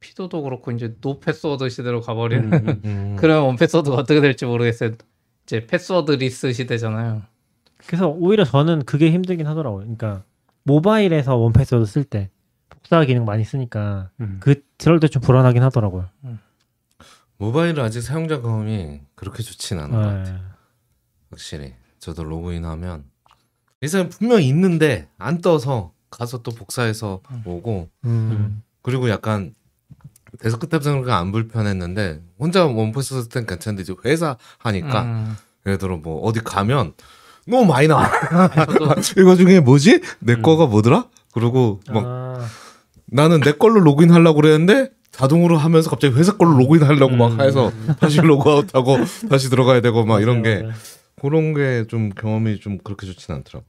FIDO도 0.00 0.42
그렇고 0.42 0.70
이제 0.70 0.96
no 1.00 1.18
password 1.20 1.68
시대로 1.68 2.00
가버리는 2.00 2.52
음. 2.52 2.80
음. 2.84 3.16
그러면 3.20 3.44
1Password가 3.44 3.96
어떻게 3.96 4.20
될지 4.20 4.46
모르겠어요. 4.46 4.92
이제 5.44 5.66
passwordless 5.66 6.52
시대잖아요. 6.52 7.22
그래서 7.86 8.08
오히려 8.08 8.44
저는 8.44 8.84
그게 8.84 9.10
힘들긴 9.10 9.46
하더라고요. 9.46 9.80
그러니까 9.80 10.22
모바일에서 10.62 11.36
1Password 11.36 11.86
쓸 11.86 12.04
때 12.04 12.30
복사 12.70 13.04
기능 13.04 13.24
많이 13.24 13.44
쓰니까 13.44 14.10
음. 14.20 14.38
그 14.40 14.62
그럴 14.78 15.00
때 15.00 15.08
좀 15.08 15.20
불안하긴 15.20 15.62
하더라고요. 15.64 16.08
모바일은 17.38 17.82
아직 17.84 18.00
사용자 18.00 18.40
경험이 18.40 19.00
그렇게 19.16 19.42
좋진 19.42 19.78
않은 19.80 19.90
것 19.90 19.98
같아요. 20.00 20.57
네. 21.28 21.36
확실히 21.36 21.74
저도 21.98 22.24
로그인하면 22.24 23.04
예전에 23.82 24.08
분명 24.08 24.42
있는데 24.42 25.08
안 25.18 25.40
떠서 25.40 25.92
가서 26.10 26.42
또 26.42 26.50
복사해서 26.52 27.20
오고 27.44 27.88
음. 28.04 28.62
그리고 28.82 29.10
약간 29.10 29.54
데스크탑 30.40 30.82
생각가 30.82 31.18
안 31.18 31.32
불편했는데 31.32 32.20
혼자 32.38 32.64
원패스 32.66 33.22
쓸땐 33.22 33.46
괜찮은데 33.46 33.82
이제 33.82 33.94
회사 34.04 34.36
하니까 34.58 35.02
음. 35.02 35.36
예를 35.66 35.78
들어 35.78 35.96
뭐 35.96 36.20
어디 36.22 36.40
가면 36.40 36.94
너무 37.46 37.66
많이 37.66 37.88
나와 37.88 38.10
저도 38.66 38.94
이거 39.20 39.36
중에 39.36 39.60
뭐지 39.60 40.00
내 40.20 40.34
음. 40.34 40.42
거가 40.42 40.66
뭐더라 40.66 41.08
그리고 41.32 41.80
막 41.88 42.04
아, 42.06 42.46
나는 43.06 43.40
내 43.40 43.52
걸로 43.52 43.80
로그인 43.80 44.10
하려고 44.10 44.40
그랬는데 44.40 44.90
자동으로 45.10 45.56
하면서 45.56 45.90
갑자기 45.90 46.14
회사 46.14 46.36
걸로 46.36 46.56
로그인 46.58 46.82
하려고 46.82 47.16
막 47.16 47.32
음. 47.32 47.40
해서 47.40 47.72
다시 48.00 48.20
로그아웃하고 48.20 48.98
다시 49.28 49.50
들어가야 49.50 49.80
되고 49.80 50.04
막 50.04 50.20
이런 50.20 50.42
맞아요, 50.42 50.56
게 50.56 50.62
맞아요. 50.62 50.74
그런 51.20 51.54
게 51.54 51.84
좀 51.88 52.10
경험이 52.10 52.60
좀 52.60 52.78
그렇게 52.78 53.06
좋진 53.06 53.34
않더라고. 53.34 53.66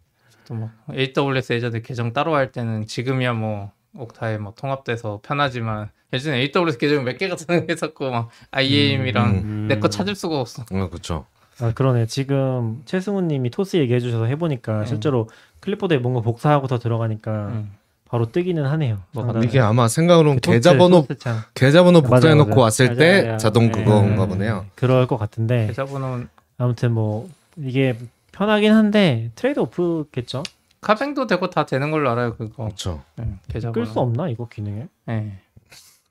또뭐 0.48 0.70
AWS 0.92 1.54
예전에 1.54 1.82
계정 1.82 2.12
따로 2.14 2.34
할 2.36 2.52
때는 2.52 2.88
지금이야 2.88 3.34
뭐 3.34 3.72
옥타에 3.98 4.38
뭐 4.38 4.54
통합돼서 4.56 5.20
편하지만 5.24 5.90
예전에 6.14 6.38
AWS 6.56 6.78
계정 6.78 7.04
몇 7.04 7.18
개가 7.18 7.36
등했었고 7.68 8.10
막 8.12 8.30
IAM이랑 8.52 9.30
음. 9.32 9.66
내거 9.70 9.90
찾을 9.90 10.16
수가 10.16 10.40
없어. 10.40 10.64
아 10.72 10.88
그렇죠. 10.90 11.26
아 11.62 11.72
그러네. 11.74 12.06
지금 12.08 12.82
최승우님이 12.86 13.50
토스 13.52 13.78
얘기해 13.78 14.00
주셔서 14.00 14.26
해보니까 14.26 14.82
음. 14.82 14.86
실제로 14.86 15.30
클립보드에 15.60 15.98
뭔가 15.98 16.22
복사하고 16.22 16.68
더 16.68 16.80
들어가니까 16.80 17.48
음. 17.50 17.72
바로 18.10 18.32
뜨기는 18.32 18.66
하네요. 18.66 19.00
상당히. 19.14 19.46
이게 19.46 19.60
아마 19.60 19.88
생각으로는 19.88 20.40
그 20.42 20.50
계좌번호 20.52 21.02
토스창. 21.08 21.42
계좌번호 21.54 22.02
복사해 22.02 22.34
놓고 22.34 22.50
맞아요. 22.52 22.62
왔을 22.62 22.86
맞아요, 22.88 22.98
때 22.98 23.22
맞아요. 23.24 23.38
자동 23.38 23.66
네. 23.66 23.72
그건가 23.72 24.24
음, 24.24 24.30
보네요. 24.30 24.66
그럴 24.74 25.06
것 25.06 25.18
같은데 25.18 25.68
계좌번호는 25.68 26.28
아무튼 26.58 26.92
뭐 26.94 27.30
이게 27.62 27.98
편하긴 28.32 28.72
한데 28.72 29.32
trade-off겠죠. 29.36 30.44
카뱅도 30.82 31.28
되고 31.28 31.50
다 31.50 31.66
되는 31.66 31.92
걸로 31.92 32.10
알아요 32.10 32.36
그거. 32.36 32.64
그렇죠. 32.66 33.04
네, 33.18 33.34
계좌번호. 33.50 33.74
끌수 33.86 34.00
없나 34.00 34.30
이거 34.30 34.48
기능에? 34.48 34.88
네. 35.06 35.38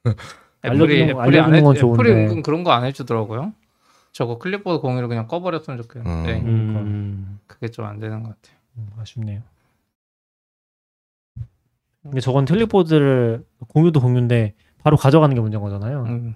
알려주는 0.62 0.90
애플이 0.94 1.12
거- 1.14 1.22
애플이 1.22 1.38
안 1.40 1.44
알려주는 1.54 1.64
건 1.64 1.74
해, 1.74 1.78
애플이 1.78 1.80
좋은데. 1.80 2.10
은근 2.24 2.42
그런 2.42 2.64
거 2.64 2.70
안 2.72 2.84
해주더라고요. 2.84 3.52
저거 4.12 4.38
클립보드 4.38 4.80
공유를 4.80 5.08
그냥 5.08 5.26
꺼버렸으면 5.28 5.80
좋겠는데 5.82 6.40
음. 6.40 6.46
음. 6.48 7.38
그게 7.46 7.68
좀 7.70 7.86
안 7.86 7.98
되는 8.00 8.22
것 8.22 8.30
같아요. 8.30 8.58
음, 8.76 8.88
아쉽네요. 8.98 9.42
근데 12.02 12.20
저건 12.20 12.44
클립보드를 12.44 13.44
공유도 13.68 14.00
공유인데 14.00 14.54
바로 14.88 14.96
가져가는 14.96 15.34
게 15.34 15.40
문제인 15.40 15.62
거잖아요. 15.62 16.04
음. 16.04 16.34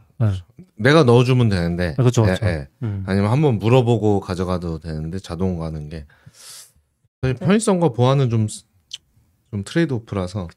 내가 0.76 1.04
넣어주면 1.04 1.48
되는데. 1.48 1.94
아, 1.98 2.02
그쵸, 2.02 2.24
예, 2.26 2.32
그쵸. 2.34 2.46
예. 2.46 2.68
음. 2.82 3.04
아니면 3.06 3.30
한번 3.30 3.58
물어보고 3.58 4.20
가져가도 4.20 4.78
되는데 4.78 5.18
자동 5.18 5.58
가는 5.58 5.88
게 5.88 6.06
사실 7.22 7.34
편의성과 7.36 7.90
보안은 7.90 8.30
좀 8.30 8.46
좀 9.52 9.62
trade-off라서 9.64 10.48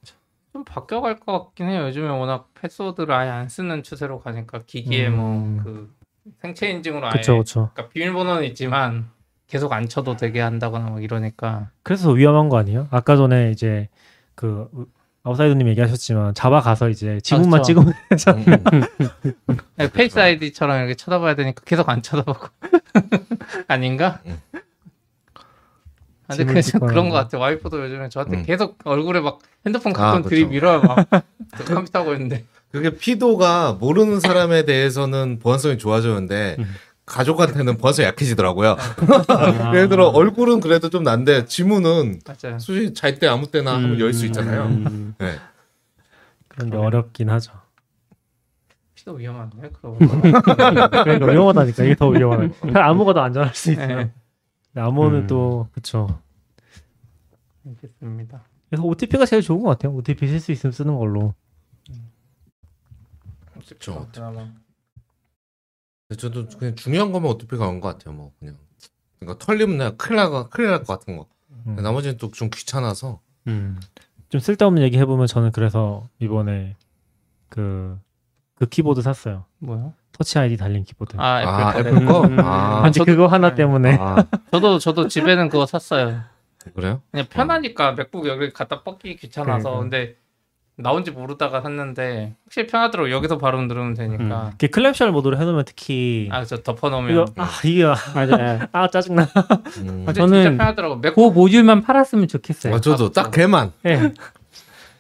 좀 0.54 0.64
바뀌어갈 0.64 1.20
것 1.20 1.48
같긴 1.48 1.68
해요. 1.68 1.84
요즘에 1.88 2.08
워낙 2.08 2.50
패스워드를 2.54 3.14
아예 3.14 3.30
안 3.30 3.50
쓰는 3.50 3.84
추세로 3.84 4.22
가니까 4.22 4.62
기기에 4.66 5.10
음. 5.10 5.58
뭐그 5.58 5.94
생체 6.42 6.70
인증으로 6.70 7.06
아예 7.06 7.12
그쵸, 7.12 7.38
그쵸. 7.40 7.70
그러니까 7.74 7.92
비밀번호는 7.94 8.46
있지만 8.46 9.10
계속 9.48 9.74
안 9.74 9.90
쳐도 9.90 10.16
되게 10.16 10.40
한다거나 10.40 10.92
뭐 10.92 11.02
이러니까 11.02 11.72
그래서 11.84 12.12
위험한 12.12 12.48
거 12.48 12.58
아니에요? 12.58 12.88
아까 12.90 13.18
전에 13.18 13.52
이제 13.52 13.90
그 14.34 14.70
아웃사이더님 15.26 15.68
얘기하셨지만 15.70 16.36
잡아가서 16.36 16.90
이제 16.90 17.20
지문만 17.22 17.62
그쵸. 17.64 17.64
찍으면 17.64 17.94
음, 19.50 19.58
아니, 19.76 19.90
Face 19.90 20.20
ID처럼 20.20 20.78
이렇게 20.78 20.94
쳐다봐야 20.94 21.34
되니까 21.36 21.64
계속 21.66 21.90
안 21.90 22.04
쳐다보고 22.04 22.48
아닌가? 23.68 24.20
음. 24.28 24.40
아, 26.28 26.36
근데 26.36 26.46
그냥 26.46 26.88
그런 26.88 27.06
뭐. 27.06 27.14
것 27.14 27.18
같아요. 27.24 27.42
와이프도 27.42 27.84
요즘에 27.86 28.10
저한테 28.10 28.38
음. 28.38 28.44
계속 28.44 28.78
얼굴에 28.84 29.20
막 29.20 29.40
핸드폰 29.66 29.94
아, 29.96 29.98
가끔 29.98 30.22
그쵸. 30.22 30.30
들이밀어요. 30.30 30.82
막 30.84 31.08
컴퓨터 31.66 32.00
하고 32.00 32.14
있는데 32.14 32.46
그게 32.72 32.92
FIDO가 32.92 33.78
모르는 33.80 34.20
사람에 34.20 34.66
대해서는 34.66 35.40
보안성이 35.40 35.80
좋아졌는데 35.80 36.58
음. 36.60 36.76
가족한테는 37.06 37.78
보안성이 37.78 38.08
약해지더라고요. 38.08 38.78
아. 39.28 39.70
예를 39.76 39.90
들어 39.90 40.08
얼굴은 40.08 40.60
그래도 40.60 40.90
좀 40.90 41.04
난데 41.04 41.46
지문은 41.46 42.22
맞아요. 42.26 42.60
솔직히 42.60 42.94
잘 42.94 43.20
때 43.20 43.28
아무 43.28 43.50
때나 43.50 43.76
한번 43.76 44.00
열수 44.00 44.26
있잖아요. 44.28 44.66
음. 44.66 45.16
네. 45.20 45.36
그런 46.48 46.70
게 46.72 46.78
어렵긴 46.78 47.30
하죠. 47.30 47.52
피도 48.96 49.14
위험하네. 49.14 49.70
그러고 49.74 49.98
그러니까 50.00 51.26
위험하다니까 51.28 51.84
이게 51.84 51.96
더 51.96 52.08
위험하다. 52.10 52.54
그냥 52.60 52.84
아무거나 52.84 53.24
안전할 53.26 53.54
수 53.54 53.72
있어요. 53.72 53.98
네. 53.98 54.12
암호는 54.76 55.20
음. 55.22 55.28
또 55.28 55.68
그쵸. 55.74 56.20
알겠습니다. 57.66 58.44
그래서 58.70 58.84
OTP가 58.84 59.26
제일 59.26 59.42
좋은 59.42 59.62
것 59.62 59.70
같아요. 59.70 59.94
OTP 59.94 60.28
쓸 60.28 60.40
수 60.40 60.52
있으면 60.52 60.72
쓰는 60.72 60.96
걸로. 60.98 61.34
그쵸. 63.68 64.08
그나마. 64.14 64.48
저도 66.14 66.48
그냥 66.60 66.76
중요한 66.76 67.12
거면 67.12 67.32
어떻게 67.32 67.58
가는 67.58 67.80
것 67.80 67.88
같아요. 67.98 68.14
뭐 68.16 68.32
그냥 68.40 68.56
그러니까 69.20 69.44
털리면 69.44 69.78
내가 69.78 69.96
큰일 69.96 70.18
나가 70.18 70.48
큰일 70.50 70.70
날 70.70 70.84
것 70.84 70.88
같은 71.00 71.18
거. 71.18 71.26
음. 71.66 71.76
나머지는 71.78 72.18
또 72.18 72.30
좀 72.32 72.50
귀찮아서. 72.54 73.22
음. 73.48 73.80
좀 74.30 74.40
쓸데없는 74.40 74.84
얘기 74.84 74.98
해보면 75.00 75.26
저는 75.28 75.52
그래서 75.52 76.08
이번에 76.20 76.76
그, 77.50 77.98
그 78.56 78.66
키보드 78.68 79.02
샀어요. 79.02 79.46
뭐요? 79.60 79.94
Touch 80.12 80.38
ID 80.38 80.58
달린 80.58 80.84
키보드. 80.84 81.16
아 81.18 81.42
애플, 81.42 81.50
아. 81.52 81.80
애플 81.80 82.06
거. 82.06 82.22
음. 82.22 82.40
아, 82.40 82.82
단지 82.84 83.00
저도- 83.00 83.06
그거 83.06 83.28
하나 83.28 83.50
네. 83.50 83.56
때문에. 83.56 83.98
아 84.00 84.26
저도 84.52 84.78
저도 84.80 85.08
집에는 85.08 85.50
그거 85.50 85.66
샀어요. 85.66 86.22
그래요? 86.76 87.02
그냥 87.12 87.28
편하니까 87.30 87.94
맥북 87.94 88.28
여기 88.28 88.52
갖다 88.52 88.84
뻗기 88.84 89.16
귀찮아서 89.18 89.70
그러니까. 89.70 89.80
근데 89.80 90.18
나온지 90.78 91.12
모르다가 91.12 91.62
샀는데 91.62 92.36
확실히 92.46 92.68
편하더라고 92.68 93.10
여기서 93.10 93.38
바로 93.38 93.62
누르면 93.62 93.94
되니까 93.94 94.50
이렇게 94.60 94.68
클랩셜 94.68 95.12
모드로 95.12 95.38
해놓으면 95.38 95.64
특히 95.66 96.28
아저 96.32 96.58
덮어놓으면 96.58 97.12
이거 97.12 97.26
아 97.38 97.50
이게 97.64 97.84
맞아요. 98.14 98.60
아 98.74 98.88
짜증나. 98.90 99.24
음. 99.24 100.04
근데 100.06 100.14
저는 100.14 100.44
진짜 100.44 100.58
편하더라고 100.58 100.96
그 100.96 101.08
맥북 101.08 101.34
모듈만 101.34 101.82
팔았으면 101.82 102.28
좋겠어요. 102.28 102.76
아, 102.76 102.82
저도 102.82 103.12
딱 103.12 103.32
걔만. 103.32 103.72
예. 103.86 104.12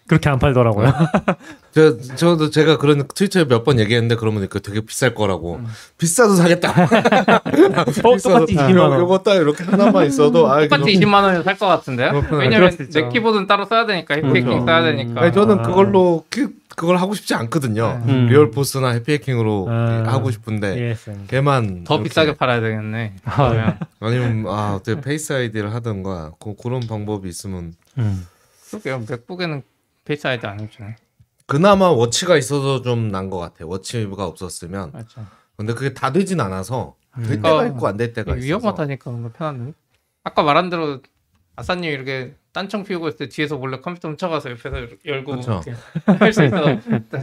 그렇게 0.07 0.29
안 0.29 0.39
팔더라고요. 0.39 0.93
저 1.75 1.97
저도 1.99 2.49
제가 2.51 2.77
그런 2.77 3.05
트위터에 3.13 3.43
몇 3.43 3.65
번 3.65 3.79
얘기했는데 3.81 4.15
그러면 4.15 4.47
그 4.47 4.61
되게 4.61 4.79
비쌀 4.79 5.13
거라고. 5.13 5.55
음. 5.57 5.65
비싸도 5.97 6.35
사겠다. 6.35 6.69
어, 6.71 7.85
똑같이 8.21 8.55
20만 8.55 8.79
원. 8.79 8.99
요거 9.01 9.17
딱 9.23 9.33
이렇게 9.35 9.65
하나만 9.65 10.05
있어도 10.07 10.47
아 10.49 10.61
똑같이 10.61 10.93
이거 10.93 11.05
20만 11.05 11.23
원에 11.23 11.43
살 11.43 11.57
것 11.57 11.67
같은데요? 11.67 12.11
그렇구나. 12.11 12.37
왜냐면. 12.41 12.71
내 12.77 13.09
키보드는 13.09 13.47
따로 13.47 13.65
써야 13.65 13.85
되니까 13.85 14.13
해피해킹 14.15 14.43
그렇죠. 14.45 14.65
써야 14.65 14.83
되니까 14.83 15.21
아니 15.21 15.33
저는 15.33 15.59
아. 15.59 15.61
그걸로 15.63 16.23
그, 16.29 16.49
그걸 16.77 16.95
하고 16.95 17.13
싶지 17.13 17.33
않거든요. 17.35 18.01
네. 18.05 18.13
음. 18.13 18.27
리얼포스나 18.27 18.89
해피해킹으로 18.91 19.67
아. 19.69 20.03
하고 20.07 20.31
싶은데 20.31 20.75
이해했어요. 20.77 21.17
걔만 21.27 21.83
더 21.83 21.95
이렇게 21.95 22.07
비싸게 22.09 22.35
팔아야 22.37 22.61
되겠네 22.61 23.15
그러면 23.25 23.79
아니면 23.99 24.45
아 24.47 24.75
어떻게 24.75 25.01
Face 25.01 25.33
ID를 25.33 25.73
하던가 25.73 26.31
그, 26.39 26.55
그런 26.55 26.79
방법이 26.87 27.27
있으면 27.27 27.73
음. 27.97 28.25
그러게요 28.69 29.03
맥북에는 29.09 29.61
Face 30.05 30.25
ID 30.27 30.45
안 30.47 30.59
해주네 30.61 30.95
그나마 31.47 31.89
워치가 31.89 32.37
있어서 32.37 32.81
좀 32.81 33.11
난 33.11 33.29
것 33.29 33.37
같아. 33.37 33.65
워치가 33.65 34.25
없었으면 34.25 34.91
맞죠 34.93 35.25
근데 35.57 35.73
그게 35.73 35.93
다 35.93 36.11
되진 36.11 36.39
않아서 36.41 36.95
될 37.15 37.23
그러니까 37.39 37.49
때가 37.49 37.65
있고 37.67 37.87
안 37.87 37.97
될 37.97 38.13
때가 38.13 38.35
있어서 38.35 38.45
위험하다니까 38.45 39.03
그런 39.03 39.23
거 39.23 39.29
편한데 39.31 39.73
아까 40.23 40.43
말한 40.43 40.69
대로 40.69 40.99
아싸님 41.55 41.89
이렇게 41.91 42.33
딴청 42.51 42.83
피우고 42.83 43.07
있을 43.09 43.17
때 43.17 43.29
뒤에서 43.29 43.57
몰래 43.57 43.79
컴퓨터 43.79 44.09
훔쳐가서 44.09 44.49
옆에서 44.51 44.77
열고 45.05 45.35
그쵸. 45.37 45.61
할수 46.19 46.43
있어 46.43 46.65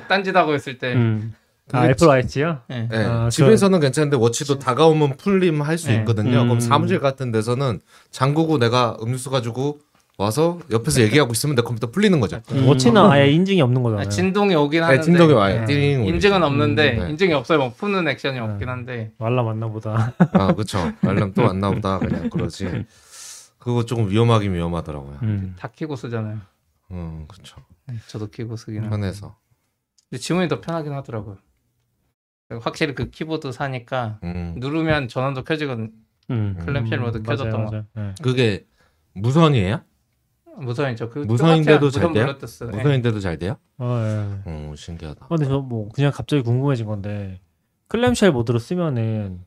딴짓하고 0.08 0.54
있을 0.54 0.78
때 0.78 0.94
음. 0.94 1.34
아 1.72 1.88
애플 1.88 2.06
와치요? 2.06 2.60
예. 2.70 2.88
네, 2.90 3.04
아, 3.04 3.28
집에서는 3.30 3.80
괜찮은데 3.80 4.16
워치도 4.16 4.58
다가오면 4.58 5.16
풀림 5.16 5.62
할수 5.62 5.88
네. 5.88 5.96
있거든요. 6.00 6.42
음. 6.42 6.48
그럼 6.48 6.60
사무실 6.60 7.00
같은 7.00 7.30
데서는 7.32 7.80
잠그고 8.10 8.58
내가 8.58 8.96
음료수 9.00 9.30
가지고 9.30 9.78
와서 10.18 10.60
옆에서 10.70 11.00
얘기하고 11.02 11.32
있으면 11.32 11.56
내 11.56 11.62
컴퓨터 11.62 11.90
풀리는 11.90 12.18
거죠. 12.20 12.40
음. 12.52 12.68
워치는 12.68 13.00
아예 13.02 13.30
인증이 13.30 13.62
없는 13.62 13.82
거잖아요. 13.82 14.06
아, 14.06 14.08
진동이 14.08 14.54
오긴 14.54 14.82
하는데 14.82 15.00
네, 15.00 15.04
진동이 15.04 15.32
와요. 15.32 15.60
예. 15.62 15.64
띠링 15.64 16.04
인증은. 16.06 16.42
없는데 16.42 16.96
음, 16.98 16.98
네. 17.04 17.10
인증이 17.10 17.32
없어요. 17.32 17.58
뭐 17.58 17.72
푸는 17.72 18.06
액션이 18.08 18.34
네. 18.34 18.40
없긴 18.40 18.68
한데 18.68 19.12
말라 19.18 19.42
맞나 19.42 19.68
보다. 19.68 20.12
아, 20.34 20.52
그렇죠. 20.52 20.92
알람 21.00 21.32
또 21.32 21.42
왔나 21.44 21.70
보다 21.70 21.98
그냥 21.98 22.28
그러지. 22.28 22.84
그거 23.58 23.84
조금 23.86 24.10
위험하긴 24.10 24.52
위험하더라고요. 24.52 25.18
음. 25.22 25.54
다 25.58 25.68
키고 25.74 25.96
쓰잖아요. 25.96 26.38
음, 26.90 27.24
그렇죠. 27.26 27.56
네, 27.86 27.94
저도 28.06 28.28
키고 28.28 28.56
쓰긴 28.56 28.90
편해서. 28.90 29.36
근데 30.10 30.20
지문이 30.20 30.48
더 30.48 30.60
편하긴 30.60 30.92
하더라고요. 30.92 31.38
확실히 32.60 32.94
그 32.94 33.08
키보드 33.08 33.50
사니까 33.52 34.18
음. 34.24 34.54
누르면 34.58 35.08
전원도 35.08 35.44
켜지거든. 35.44 35.90
음. 36.30 36.58
클램쉘 36.64 36.98
모드 37.00 37.18
음, 37.18 37.22
켜졌던 37.22 37.50
맞아요, 37.64 37.64
거. 37.66 37.70
맞아요. 37.70 37.84
네. 38.10 38.14
그게 38.22 38.66
무선이에요? 39.14 39.80
무선이죠. 40.56 41.08
그 41.10 41.20
무선인데도. 41.20 41.90
잘 41.90 42.02
돼요? 42.02 42.10
무선 42.12 42.26
블루투스. 42.26 42.64
예. 42.64 42.76
무선인데도 42.76 43.20
잘 43.20 43.38
돼요? 43.38 43.56
어, 43.78 43.98
예. 44.04 44.50
어, 44.50 44.74
신기하다. 44.76 45.24
아, 45.24 45.28
근데 45.28 45.44
저 45.46 45.60
뭐 45.60 45.88
그냥 45.94 46.12
갑자기 46.12 46.42
궁금해진 46.42 46.86
건데 46.86 47.40
clamshell 47.88 48.32
모드로 48.32 48.58
쓰면은 48.58 49.44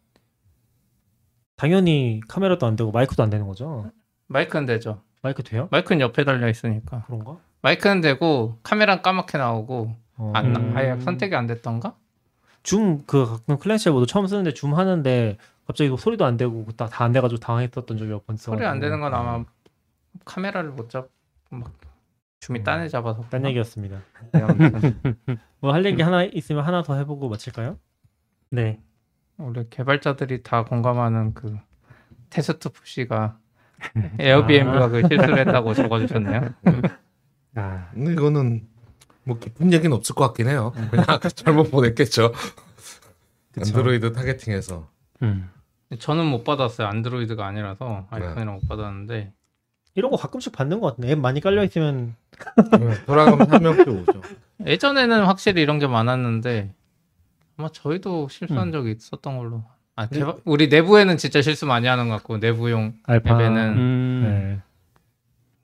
당연히 1.55 2.19
카메라도 2.27 2.65
안 2.65 2.75
되고 2.75 2.91
마이크도 2.91 3.23
안 3.23 3.29
되는 3.29 3.47
거죠? 3.47 3.89
마이크는 4.27 4.65
되죠. 4.65 5.01
마이크 5.21 5.41
돼요? 5.43 5.67
마이크는 5.71 6.01
옆에 6.01 6.23
달려 6.23 6.49
있으니까. 6.49 7.03
그런가? 7.07 7.37
마이크는 7.61 8.01
되고 8.01 8.59
카메라는 8.63 9.01
까맣게 9.01 9.37
나오고 9.37 9.95
어. 10.17 10.31
안 10.35 10.53
나- 10.53 10.59
음. 10.59 10.73
아예 10.77 10.99
선택이 10.99 11.35
안 11.35 11.47
됐던가? 11.47 11.95
줌 12.63 13.03
그 13.05 13.25
가끔 13.25 13.57
clamshell 13.57 13.91
모드 13.93 14.05
처음 14.07 14.27
쓰는데 14.27 14.53
줌 14.53 14.73
하는데 14.73 15.37
갑자기 15.67 15.95
소리도 15.97 16.25
안 16.25 16.37
되고 16.37 16.65
다 16.75 16.89
안 17.03 17.11
돼가지고 17.11 17.39
당황했었던 17.39 17.97
적이 17.97 18.09
몇 18.11 18.25
번 18.25 18.35
있어. 18.35 18.51
소리 18.51 18.65
안 18.65 18.79
되는 18.79 18.99
건 18.99 19.13
아마 19.13 19.43
카메라를 20.24 20.72
못 20.72 20.89
잡. 20.89 21.09
막 21.49 21.72
줌이 22.39 22.63
딴애 22.63 22.88
잡아서. 22.88 23.22
딴 23.30 23.45
얘기였습니다. 23.45 23.99
네, 24.32 24.41
뭐 25.59 25.74
할 25.74 25.84
얘기 25.86 26.01
하나 26.01 26.24
있으면 26.24 26.63
하나 26.63 26.84
더 26.84 26.95
해보고 26.95 27.28
마칠까요? 27.30 27.78
네. 28.51 28.82
우리 29.38 29.68
개발자들이 29.70 30.43
다 30.43 30.63
공감하는 30.63 31.34
그 31.34 31.57
테스트 32.30 32.70
푸시가 32.70 33.38
에어비앤비가 34.20 34.89
그 34.89 35.01
실수를 35.07 35.39
했다고 35.39 35.74
적어주셨네요. 35.76 36.53
아, 37.55 37.89
근데 37.93 38.11
이거는 38.13 38.68
뭐 39.24 39.38
깊은 39.39 39.74
얘기는 39.74 39.91
없을 39.95 40.16
것 40.16 40.28
같긴 40.28 40.47
해요. 40.47 40.72
그냥 40.91 41.05
잘못 41.36 41.72
보냈겠죠. 41.72 42.32
안드로이드 43.57 44.11
타겟팅해서. 44.13 44.88
음. 45.24 45.49
저는 45.99 46.26
못 46.26 46.43
받았어요. 46.43 46.88
안드로이드가 46.88 47.45
아니라서 47.45 48.07
아이폰이랑 48.09 48.55
못 48.55 48.68
받았는데 48.68 49.34
이런 49.95 50.11
거 50.11 50.17
가끔씩 50.17 50.51
받는 50.51 50.81
것 50.81 50.87
같은데 50.87 51.11
앱 51.11 51.19
많이 51.19 51.39
깔려 51.41 51.63
있으면 51.63 52.15
돌아가면 53.05 53.51
한 53.51 53.63
명씩 53.63 53.87
오죠. 53.87 54.21
예전에는 54.65 55.25
확실히 55.25 55.61
이런 55.61 55.79
게 55.79 55.87
많았는데 55.87 56.73
아마 57.57 57.69
저희도 57.69 58.27
실수한 58.29 58.67
음. 58.67 58.71
적이 58.71 58.91
있었던 58.97 59.37
걸로. 59.37 59.63
아, 59.95 60.07
개발, 60.07 60.35
우리 60.43 60.67
내부에는 60.67 61.17
진짜 61.17 61.41
실수 61.41 61.65
많이 61.65 61.87
하는 61.87 62.09
것 62.09 62.15
같고 62.15 62.37
내부용 62.37 62.93
알파 63.05 63.35
앱에는 63.35 63.77
음. 63.77 64.61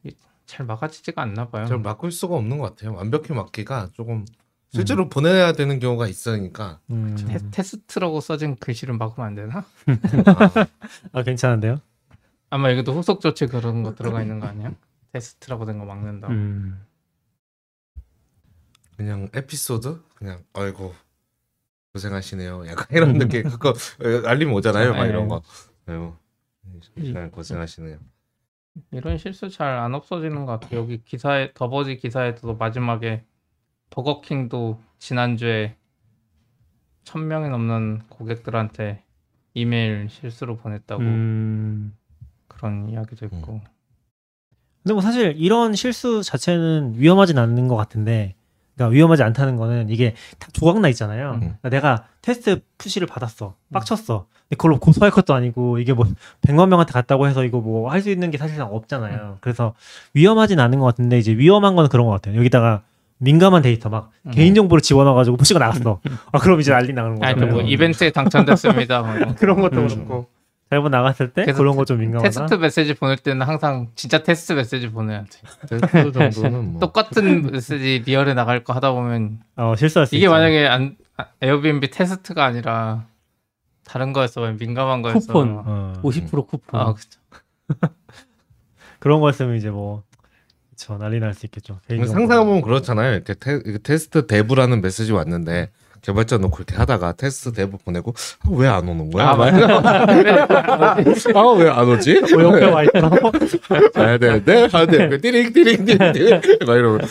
네. 0.04 0.12
잘 0.46 0.66
막아지지가 0.66 1.22
않나 1.22 1.50
봐요. 1.50 1.66
잘 1.66 1.82
바꿀 1.82 2.12
수가 2.12 2.36
없는 2.36 2.58
것 2.58 2.76
같아요. 2.76 2.94
완벽히 2.94 3.34
맞기가 3.34 3.90
조금 3.94 4.26
실제로 4.74 5.10
보내야 5.10 5.54
되는 5.54 5.80
경우가 5.80 6.08
있으니까. 6.08 6.80
음. 6.90 7.16
테, 7.18 7.38
테스트라고 7.52 8.20
써진 8.22 8.56
글씨를 8.56 8.94
막으면 8.96 9.28
안 9.28 9.36
되나? 9.36 9.66
아, 10.26 10.68
아 11.12 11.24
괜찮은데요? 11.24 11.80
아마 12.52 12.70
여기도 12.72 12.94
후속 12.94 13.22
조치 13.22 13.48
그런 13.48 13.82
거 13.82 13.96
들어가 13.96 14.22
있는 14.22 14.40
거 14.40 14.46
아니야? 14.48 14.74
테스트라고 15.14 15.66
된 15.66 15.80
거 15.80 15.86
막는다. 15.86 16.28
음. 16.28 16.86
그냥 18.98 19.30
에피소드 19.34 20.00
그냥 20.16 20.44
아이고 20.54 20.94
고생하시네요. 21.94 22.68
약간 22.68 22.86
이런 22.92 23.18
느낌. 23.18 23.44
그거 23.50 23.70
어, 23.70 24.28
알림 24.28 24.54
오잖아요. 24.54 24.94
막 24.94 25.04
네. 25.04 25.10
이런 25.10 25.28
거. 25.28 25.42
아이고 25.88 26.16
시간 27.04 27.32
고생하시네요. 27.32 27.98
이런 28.92 29.18
실수 29.18 29.50
잘 29.50 29.68
안 29.80 29.96
없어지는 29.96 30.46
것 30.46 30.60
같아요. 30.60 30.82
여기 30.82 31.02
기사에 31.04 31.52
더버지 31.54 31.98
기사에도 31.98 32.56
마지막에 32.56 33.26
버거킹도 33.90 34.80
지난주에 35.00 35.76
천 37.04 37.28
명이 37.28 37.50
넘는 37.50 38.04
고객들한테 38.10 39.04
이메일 39.54 40.08
실수로 40.10 40.58
보냈다고 40.58 41.02
음. 41.02 41.98
그런 42.58 42.90
이야기도 42.90 43.26
있고. 43.26 43.62
근데 44.84 44.94
뭐 44.94 45.02
사실 45.02 45.36
이런 45.38 45.76
실수 45.76 46.24
자체는 46.24 46.94
위험하진 46.98 47.38
않는 47.38 47.68
것 47.68 47.76
같은데, 47.76 48.36
그러니까 48.76 48.94
위험하지 48.96 49.22
않다는 49.24 49.56
거는 49.58 49.90
이게 49.90 50.16
다 50.40 50.48
조각나 50.54 50.88
있잖아요. 50.90 51.34
음. 51.34 51.40
그러니까 51.40 51.70
내가 51.70 52.06
테스트 52.22 52.62
푸시를 52.78 53.06
받았어, 53.08 53.56
빡쳤어. 53.72 54.26
근데 54.50 54.56
그걸로 54.58 54.80
고소할 54.80 55.12
것도 55.12 55.34
아니고 55.36 55.78
이게 55.78 55.94
뭐 55.94 56.06
100만 56.42 56.68
명한테 56.70 56.94
갔다고 56.94 57.28
해서 57.28 57.44
이거 57.44 57.60
뭐 57.60 57.92
할 57.92 58.02
수 58.02 58.10
있는 58.10 58.32
게 58.32 58.38
사실상 58.40 58.74
없잖아요. 58.74 59.38
그래서 59.42 59.76
위험하진 60.14 60.60
않은 60.60 60.80
것 60.80 60.86
같은데 60.86 61.20
이제 61.20 61.32
위험한 61.38 61.76
건 61.76 61.88
그런 61.90 62.06
것 62.08 62.14
같아요. 62.14 62.38
여기다가 62.38 62.82
민감한 63.20 63.62
데이터 63.62 63.90
막 63.90 64.10
음. 64.26 64.32
개인정보를 64.32 64.82
집어넣어가지고 64.82 65.38
push가 65.38 65.60
나갔어. 65.60 66.00
아 66.32 66.40
그럼 66.40 66.60
이제 66.60 66.72
난리 66.72 66.92
나는 66.92 67.22
아니 67.22 67.36
거잖아요. 67.36 67.52
또뭐 67.52 67.62
이벤트에 67.70 68.10
당첨됐습니다. 68.12 69.02
뭐. 69.04 69.36
그런 69.38 69.62
것도 69.62 69.80
음. 69.82 69.88
그렇고 69.88 70.28
잘못 70.72 70.88
나갔을 70.90 71.34
때 71.34 71.44
그래서 71.44 71.58
그런 71.60 71.76
거 71.76 71.84
좀 71.84 72.00
민감하다. 72.00 72.30
테스트 72.30 72.54
메시지 72.56 72.94
보낼 72.94 73.18
때는 73.18 73.46
항상 73.46 73.90
진짜 73.96 74.24
테스트 74.24 74.54
메시지 74.54 74.90
보내야 74.90 75.26
돼. 75.26 75.40
테스트 75.68 76.12
정도는 76.14 76.72
뭐 76.72 76.80
똑같은 76.80 77.52
메시지 77.52 78.02
real에 78.06 78.34
나갈 78.34 78.64
거 78.64 78.72
하다 78.74 78.94
보면 78.94 79.40
어 79.58 79.76
실수할 79.76 80.08
수 80.08 80.16
이게 80.16 80.26
있죠. 80.26 80.32
만약에 80.32 80.68
안 80.68 80.96
아, 81.18 81.26
에어비앤비 81.42 81.92
테스트가 81.92 82.46
아니라 82.46 83.06
다른 83.84 84.14
거였어 84.14 84.50
민감한 84.54 85.02
거였어. 85.02 85.20
쿠폰. 85.34 85.62
어. 85.66 85.94
50% 86.04 86.48
쿠폰. 86.48 86.80
아 86.80 86.94
그죠. 86.94 87.20
그런 89.00 89.20
거였으면 89.20 89.58
이제 89.58 89.70
뭐 89.70 90.04
그쵸 90.70 90.98
난리 90.98 91.20
날 91.20 91.34
수 91.34 91.46
있겠죠. 91.48 91.80
상상해보면 91.90 92.62
그렇잖아요. 92.62 93.24
테, 93.26 93.34
이렇게 93.66 93.78
테스트 93.80 94.26
dev라는 94.26 94.82
메시지 94.82 95.12
왔는데 95.12 95.70
개발자 96.02 96.38
놓고 96.40 96.58
이렇게 96.58 96.76
하다가 96.76 97.14
테스트 97.14 97.52
dev 97.52 97.78
보내고 97.78 98.14
왜안 98.50 98.88
오는 98.88 99.12
거야? 99.12 99.28
아, 99.30 99.34
아왜 99.34 99.52
안 101.70 101.88
오지? 101.88 102.22
뭐 102.34 102.44
옆에 102.44 102.66
와 102.66 102.84
있어. 102.84 103.10
가야 103.94 104.18
되는데 104.18 104.68
가야 104.68 104.86
되는데 104.88 105.20
띠링 105.20 105.54
띠링 105.54 105.86
띠링 105.86 106.12
띠링 106.14 106.42
막 106.66 106.76
이러면 106.76 107.02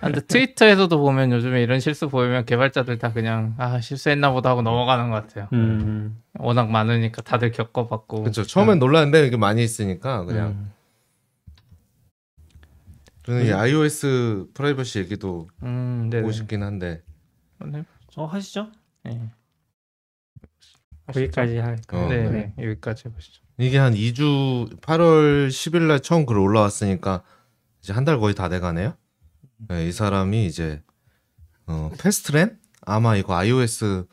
아, 0.00 0.06
근데 0.06 0.20
트위터에서도 0.20 0.98
보면 0.98 1.30
요즘에 1.30 1.62
이런 1.62 1.78
실수 1.78 2.08
보이면 2.08 2.44
개발자들 2.44 2.98
다 2.98 3.12
그냥 3.12 3.54
아 3.58 3.80
실수했나 3.80 4.32
보다 4.32 4.50
하고 4.50 4.62
넘어가는 4.62 5.10
것 5.10 5.28
같아요. 5.28 5.46
음. 5.52 6.18
워낙 6.40 6.68
많으니까 6.70 7.22
다들 7.22 7.52
겪어봤고. 7.52 8.22
그렇죠. 8.22 8.42
처음엔 8.42 8.80
놀랐는데 8.80 9.28
이게 9.28 9.36
많이 9.36 9.62
있으니까 9.62 10.24
그냥 10.24 10.48
음. 10.48 10.72
저는 13.24 13.46
이 13.46 13.52
iOS 13.52 14.46
프라이버시 14.54 14.98
얘기도 14.98 15.46
음, 15.62 16.08
네. 16.10 16.20
보고 16.20 16.32
싶긴 16.32 16.64
한데 16.64 16.94
네. 16.94 17.00
어 18.16 18.26
하시죠. 18.26 18.68
네. 19.04 19.30
거기까지 21.06 21.56
할까요? 21.58 22.04
어, 22.04 22.08
네, 22.08 22.30
네. 22.30 22.54
네. 22.56 22.64
여기까지 22.70 23.04
해보시죠. 23.08 23.42
이게 23.58 23.78
한 23.78 23.94
2주 23.94 24.80
8월 24.80 25.48
10일 25.48 25.82
날 25.82 26.00
처음 26.00 26.24
글 26.26 26.38
올라왔으니까 26.38 27.22
이제 27.82 27.92
한 27.92 28.04
달 28.04 28.18
거의 28.18 28.34
다 28.34 28.48
돼가네요. 28.48 28.94
네, 29.68 29.86
이 29.88 29.92
사람이 29.92 30.46
이제 30.46 30.82
어, 31.66 31.90
패스트렌 31.98 32.58
아마 32.82 33.16
이거 33.16 33.34
iOS 33.34 34.06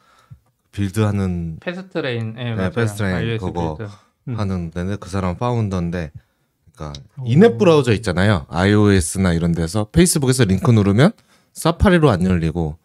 build하는 0.71 1.57
fastlane, 1.61 2.33
네, 2.35 2.55
네. 2.55 2.69
fastlane 2.71 3.15
iOS 3.15 3.45
그거. 3.45 3.77
build. 3.77 3.91
음. 4.29 4.39
하는 4.39 4.69
데는 4.71 4.97
그 4.99 5.09
사람 5.09 5.35
founder인데 5.37 6.11
그러니까 6.75 7.01
in-app 7.25 7.57
브라우저 7.57 7.93
있잖아요. 7.93 8.45
iOS나 8.49 9.33
이런 9.33 9.53
데서 9.53 9.89
페이스북에서 9.91 10.43
링크 10.45 10.69
누르면 10.71 11.11
사파리로 11.53 12.09
안 12.09 12.23
열리고 12.25 12.77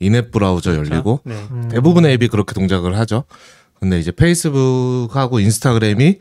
in-app 0.00 0.30
브라우저 0.32 0.74
열리고 0.74 1.20
네. 1.24 1.34
음. 1.50 1.68
대부분의 1.70 2.14
앱이 2.14 2.28
그렇게 2.28 2.54
동작을 2.54 2.98
하죠. 2.98 3.24
근데 3.78 3.98
이제 3.98 4.10
페이스북하고 4.10 5.40
인스타그램이 5.40 6.18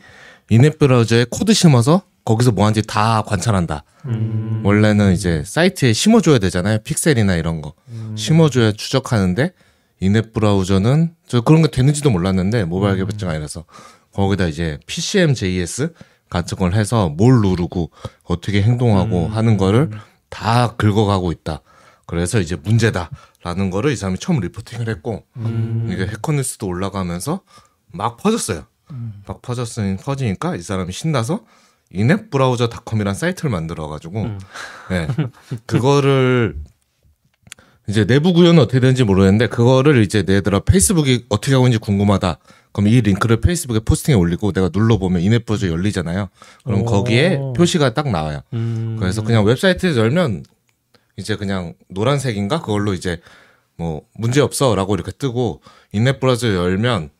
in-app 0.50 0.78
브라우저에 0.78 1.26
코드 1.30 1.54
심어서 1.54 2.04
거기서 2.26 2.52
뭐 2.52 2.66
하는지 2.66 2.86
다 2.86 3.24
관찰한다. 3.26 3.84
음. 4.06 4.62
원래는 4.64 5.14
이제 5.14 5.44
사이트에 5.46 5.94
심어줘야 5.94 6.38
되잖아요. 6.40 6.80
픽셀이나 6.84 7.36
이런 7.36 7.62
거. 7.62 7.74
음. 7.90 8.16
심어줘야 8.18 8.74
추적하는데 8.74 9.54
이넷 10.02 10.34
브라우저는 10.34 11.14
저 11.28 11.42
그런 11.42 11.62
게 11.62 11.70
되는지도 11.72 12.10
몰랐는데 12.10 12.66
모바일 12.66 12.98
개발자가 12.98 13.32
아니라서 13.34 13.66
거기다 14.14 14.48
이제 14.48 14.78
PCM.js 14.86 15.94
같은 16.30 16.58
걸 16.58 16.74
해서 16.74 17.10
뭘 17.10 17.42
누르고 17.42 17.92
어떻게 18.24 18.62
행동하고 18.62 19.28
음. 19.28 19.32
하는 19.32 19.58
거를 19.58 19.90
다 20.30 20.76
긁어가고 20.76 21.32
있다. 21.32 21.62
그래서 22.10 22.40
이제 22.40 22.56
문제다라는 22.56 23.70
거를 23.70 23.92
이 23.92 23.96
사람이 23.96 24.18
처음 24.18 24.40
리포팅을 24.40 24.90
했고 24.90 25.26
음. 25.38 25.88
이게 25.92 26.08
해커뉴스도 26.08 26.66
올라가면서 26.66 27.42
막 27.92 28.18
퍼졌어요. 28.18 28.66
막 29.28 29.44
퍼졌으니 29.44 29.98
퍼지니까 29.98 30.56
이 30.56 30.62
사람이 30.64 30.92
신나서 30.92 31.42
이넷 31.92 32.32
브라우저닷컴이란 32.32 33.14
사이트를 33.14 33.52
만들어 33.52 33.88
가지고 33.88 34.24
음. 34.24 34.40
네, 34.90 35.08
그거를 35.68 36.56
이제 37.88 38.06
내부 38.06 38.34
구현은 38.34 38.60
어떻게 38.60 38.80
되는지 38.80 39.04
모르겠는데 39.04 39.46
그거를 39.46 40.02
이제 40.02 40.26
얘들아 40.28 40.62
페이스북이 40.62 41.26
어떻게 41.30 41.54
하고 41.54 41.68
있는지 41.68 41.78
궁금하다. 41.78 42.40
그럼 42.72 42.88
이 42.88 43.02
링크를 43.02 43.40
페이스북에 43.40 43.82
포스팅에 43.82 44.16
올리고 44.16 44.52
내가 44.52 44.72
눌러보면 44.74 45.22
in-app 45.22 45.46
브라우저 45.46 45.68
열리잖아요. 45.70 46.30
그럼 46.64 46.82
오. 46.82 46.86
거기에 46.86 47.40
표시가 47.56 47.94
딱 47.94 48.10
나와요. 48.10 48.42
음. 48.54 48.98
그래서 49.00 49.24
그냥 49.24 49.46
웹사이트에서 49.46 50.00
열면 50.00 50.44
이제 51.20 51.36
그냥 51.36 51.74
노란색인가 51.90 52.62
그걸로 52.62 52.94
이제 52.94 53.22
뭐 53.76 54.02
문제 54.16 54.42
없어라고 54.42 54.96
이렇게 54.96 55.12
뜨고 55.12 55.62
in-app 55.92 56.20
브라우저 56.20 56.54
열면 56.56 57.12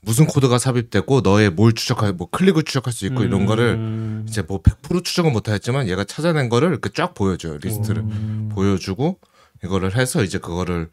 무슨 0.00 0.26
코드가 0.26 0.58
삽입되고 0.58 1.20
너의 1.20 1.50
뭘 1.50 1.72
추적할 1.74 2.12
뭐 2.14 2.28
클릭을 2.28 2.64
추적할 2.64 2.92
수 2.92 3.06
있고 3.06 3.22
이런 3.22 3.46
거를 3.46 3.74
음. 3.74 4.26
이제 4.28 4.42
뭐 4.42 4.60
100% 4.60 5.04
추적은 5.04 5.32
못하겠지만 5.32 5.88
얘가 5.88 6.02
찾아낸 6.02 6.48
거를 6.48 6.70
이렇게 6.70 6.90
쫙 6.92 7.14
보여줘요 7.14 7.58
리스트를 7.58 8.02
음. 8.02 8.50
보여주고 8.52 9.20
이거를 9.64 9.96
해서 9.96 10.24
이제 10.24 10.38
그거를 10.38 10.90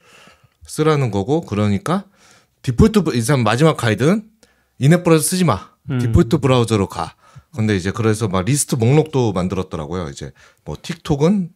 쓰라는 0.64 1.10
거고 1.10 1.42
그러니까 1.42 2.06
디폴트 2.62 3.02
브- 3.04 3.16
이상 3.16 3.42
마지막 3.42 3.78
가이드는 3.78 4.24
in-app 4.78 5.04
브라우저 5.04 5.24
쓰지 5.24 5.44
마 5.44 5.70
음. 5.90 5.98
디폴트 6.00 6.38
브라우저로 6.38 6.88
가 6.88 7.16
근데 7.56 7.76
이제 7.76 7.90
그래서 7.90 8.28
막 8.28 8.46
리스트 8.46 8.76
목록도 8.76 9.34
만들었더라고요 9.34 10.10
이제 10.10 10.32
뭐 10.66 10.78
틱톡은 10.80 11.50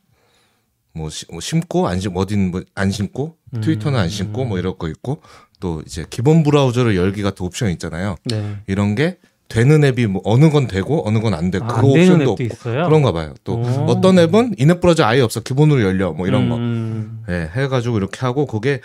뭐, 0.93 1.09
시- 1.09 1.25
뭐 1.31 1.39
심고 1.41 1.87
안 1.87 1.99
심, 1.99 2.15
어딘 2.15 2.51
뭐안 2.51 2.91
심고 2.91 3.35
트위터는 3.61 3.99
안 3.99 4.09
심고 4.09 4.45
뭐 4.45 4.59
이럴 4.59 4.77
거 4.77 4.87
있고 4.87 5.21
또 5.59 5.81
이제 5.85 6.05
기본 6.09 6.43
브라우저를 6.43 6.95
열기 6.95 7.21
같은 7.23 7.45
옵션 7.45 7.69
있잖아요 7.71 8.15
네. 8.25 8.57
이런 8.67 8.93
게 8.95 9.17
되는 9.49 9.83
앱이 9.83 10.07
뭐 10.07 10.21
어느 10.25 10.49
건 10.49 10.67
되고 10.67 11.07
어느 11.07 11.19
건 11.19 11.33
안 11.33 11.51
되고 11.51 11.65
아, 11.65 11.81
되는 11.81 11.89
옵션도 11.89 12.21
앱도 12.21 12.31
없고 12.31 12.43
있어요. 12.43 12.85
그런가 12.85 13.11
봐요. 13.11 13.33
또 13.43 13.55
오. 13.57 13.63
어떤 13.87 14.17
앱은 14.17 14.55
in-app 14.57 14.81
브라우저 14.81 15.03
아예 15.03 15.21
없어 15.21 15.41
기본으로 15.41 15.81
열려 15.83 16.11
뭐 16.11 16.27
이런 16.27 16.49
거 16.49 16.55
음. 16.55 17.23
예, 17.29 17.49
해가지고 17.55 17.97
이렇게 17.97 18.19
하고 18.21 18.45
그게 18.47 18.81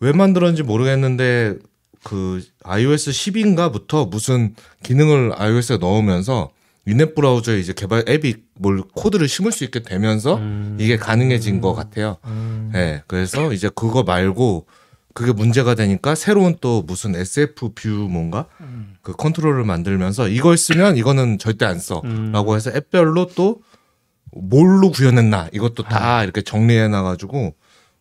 왜 0.00 0.12
만들었는지 0.12 0.62
모르겠는데 0.64 1.56
그 2.02 2.42
iOS 2.64 3.10
10인가부터 3.10 4.08
무슨 4.10 4.54
기능을 4.82 5.32
iOS에 5.36 5.76
넣으면서 5.78 6.50
in-app 6.86 7.14
브라우저에 7.14 7.60
이제 7.60 7.72
개발 7.72 8.04
앱이 8.08 8.34
뭘 8.58 8.82
코드를 8.94 9.28
심을 9.28 9.52
수 9.52 9.64
있게 9.64 9.80
되면서 9.80 10.36
음. 10.36 10.76
이게 10.80 10.96
가능해진 10.96 11.60
것 11.60 11.74
같아요. 11.74 12.16
음. 12.24 12.72
예, 12.74 13.02
그래서 13.06 13.52
이제 13.52 13.70
그거 13.74 14.02
말고 14.02 14.66
그게 15.14 15.32
문제가 15.32 15.74
되니까 15.74 16.14
새로운 16.14 16.56
또 16.60 16.82
무슨 16.82 17.14
SF 17.14 17.70
view 17.74 17.88
뭔가 17.88 18.46
그 19.02 19.12
컨트롤을 19.12 19.64
만들면서 19.64 20.28
이걸 20.28 20.56
쓰면 20.56 20.96
이거는 20.96 21.38
절대 21.38 21.66
안 21.66 21.78
써. 21.78 22.00
음. 22.04 22.32
라고 22.32 22.56
해서 22.56 22.70
앱별로 22.74 23.28
또 23.36 23.60
뭘로 24.32 24.90
구현했나 24.90 25.50
이것도 25.52 25.84
다 25.84 26.24
이렇게 26.24 26.42
정리해 26.42 26.88
놔가지고 26.88 27.54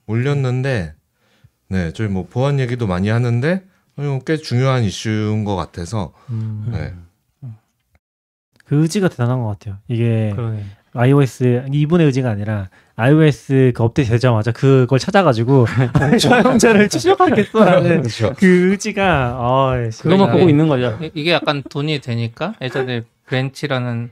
올렸는데 0.07 0.95
네 1.67 1.91
저희 1.93 2.07
뭐 2.07 2.25
보안 2.27 2.59
얘기도 2.59 2.87
많이 2.87 3.09
하는데 3.09 3.63
이거 3.99 4.19
꽤 4.25 4.37
중요한 4.37 4.83
이슈인 4.83 5.43
것 5.43 5.55
같아서 5.55 6.13
음. 6.29 6.69
네. 6.71 6.93
그 8.71 8.81
의지가 8.81 9.09
대단한 9.09 9.41
것 9.43 9.47
같아요. 9.49 9.79
이게 9.89 10.31
그러네. 10.33 10.63
iOS 10.93 11.65
이분의 11.73 12.05
의지가 12.07 12.29
아니라 12.29 12.69
iOS 12.95 13.73
그 13.75 13.83
업데이트 13.83 14.11
되자마자 14.11 14.53
그걸 14.53 14.97
찾아가지고 14.97 15.65
사용자를 16.17 16.87
추적하겠어라는 16.87 17.99
그렇죠. 18.03 18.33
그 18.37 18.71
의지가 18.71 19.35
어, 19.37 19.71
그러니까 20.01 20.31
보고 20.31 20.47
있는 20.49 20.69
거죠. 20.69 20.97
이- 21.01 21.11
이게 21.13 21.33
약간 21.33 21.61
돈이 21.69 21.99
되니까 21.99 22.53
예전에 22.61 23.01
Branch라는 23.25 24.11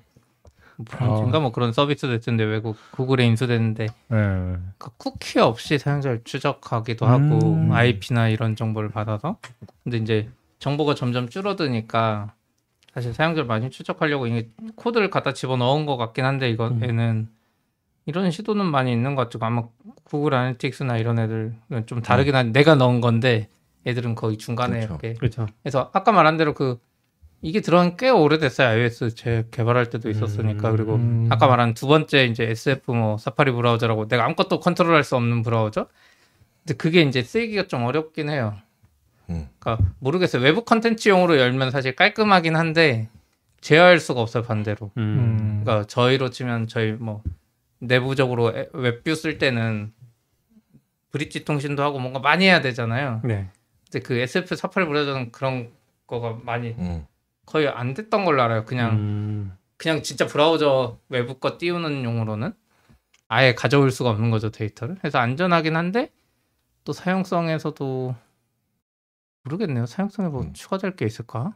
Branch인가 0.83 1.39
뭐 1.39 1.53
그런 1.53 1.71
서비스도 1.71 2.13
있던데 2.15 2.43
외국 2.43 2.75
구글에 2.91 3.25
인수됐는데 3.27 3.85
네. 4.09 4.17
그 4.77 4.89
쿠키 4.97 5.39
없이 5.39 5.77
사용자를 5.77 6.21
추적하기도 6.25 7.05
하고 7.05 7.53
음. 7.53 7.71
IP나 7.71 8.27
이런 8.27 8.57
정보를 8.57 8.89
받아서 8.89 9.37
근데 9.85 9.99
이제 9.99 10.27
정보가 10.59 10.95
점점 10.95 11.29
줄어드니까 11.29 12.33
사실 12.99 13.13
사용자를 13.13 13.47
많이 13.47 13.69
추적하려고 13.69 14.27
이게 14.27 14.49
코드를 14.75 15.09
갖다 15.09 15.33
집어 15.33 15.55
넣은 15.55 15.85
것 15.85 15.95
같긴 15.95 16.25
한데 16.25 16.49
이거에는 16.49 17.29
이런 18.05 18.29
시도는 18.29 18.65
많이 18.65 18.91
있는 18.91 19.15
것 19.15 19.29
같고 19.29 19.45
아마 19.45 19.63
구글 20.03 20.33
아나리틱스나 20.33 20.97
이런 20.97 21.17
애들은 21.17 21.85
좀 21.85 22.01
다르긴 22.01 22.35
한데 22.35 22.59
내가 22.59 22.75
넣은 22.75 22.99
건데 22.99 23.47
애들은 23.87 24.15
거의 24.15 24.37
중간에 24.37 24.79
그렇죠. 24.79 24.93
이렇게 24.93 25.13
그렇죠. 25.13 25.47
그래서 25.63 25.89
아까 25.93 26.11
말한 26.11 26.35
대로 26.35 26.53
그 26.53 26.77
이게 27.41 27.61
들어간 27.61 27.95
꽤 27.95 28.09
오래됐어요 28.09 28.67
iOS 28.67 29.15
제 29.15 29.47
개발할 29.51 29.89
때도 29.89 30.09
있었으니까 30.09 30.71
음. 30.71 30.75
그리고 30.75 30.95
음. 30.95 31.27
아까 31.29 31.47
말한 31.47 31.75
두 31.75 31.87
번째 31.87 32.25
이제 32.25 32.43
SF 32.43 32.91
뭐 32.91 33.17
사파리 33.17 33.53
브라우저라고 33.53 34.09
내가 34.09 34.25
아무것도 34.25 34.59
컨트롤할 34.59 35.05
수 35.05 35.15
없는 35.15 35.41
브라우저. 35.41 35.87
근데 36.65 36.73
그게 36.77 37.01
이제 37.03 37.23
쓰기가 37.23 37.67
좀 37.67 37.83
어렵긴 37.83 38.29
해요. 38.29 38.57
음. 39.29 39.47
그러니까 39.59 39.85
모르겠어요. 39.99 40.41
외부 40.41 40.63
컨텐츠용으로 40.63 41.37
열면 41.37 41.71
사실 41.71 41.95
깔끔하긴 41.95 42.55
한데 42.55 43.09
제어할 43.61 43.99
수가 43.99 44.21
없어요 44.21 44.43
반대로. 44.43 44.91
음. 44.97 45.01
음. 45.01 45.61
그러니까 45.63 45.87
저희로 45.87 46.29
치면 46.29 46.67
저희 46.67 46.93
뭐 46.93 47.21
내부적으로 47.79 48.55
에- 48.57 48.69
웹뷰 48.73 49.15
쓸 49.15 49.37
때는 49.37 49.93
브릿지 51.11 51.43
통신도 51.45 51.81
하고 51.83 51.99
뭔가 51.99 52.19
많이 52.19 52.45
해야 52.45 52.61
되잖아요. 52.61 53.21
네. 53.23 53.49
근데 53.91 54.05
그 54.05 54.15
SF 54.17 54.55
사파리 54.55 54.85
브라우저는 54.85 55.31
그런 55.31 55.71
거가 56.07 56.37
많이 56.43 56.69
음. 56.77 57.05
거의 57.45 57.67
안 57.67 57.93
됐던 57.93 58.25
걸로 58.25 58.41
알아요. 58.43 58.65
그냥 58.65 58.91
음. 58.95 59.57
그냥 59.77 60.03
진짜 60.03 60.27
브라우저 60.27 60.99
외부 61.09 61.35
거 61.35 61.57
띄우는 61.57 62.03
용으로는 62.03 62.53
아예 63.27 63.55
가져올 63.55 63.91
수가 63.91 64.09
없는 64.11 64.29
거죠 64.29 64.51
데이터를. 64.51 64.95
그래서 64.99 65.19
안전하긴 65.19 65.75
한데 65.75 66.11
또 66.83 66.93
사용성에서도 66.93 68.15
모르겠네요. 69.43 69.85
사용성에 69.85 70.29
뭐 70.29 70.41
음. 70.41 70.53
추가될 70.53 70.95
게 70.95 71.05
있을까? 71.05 71.55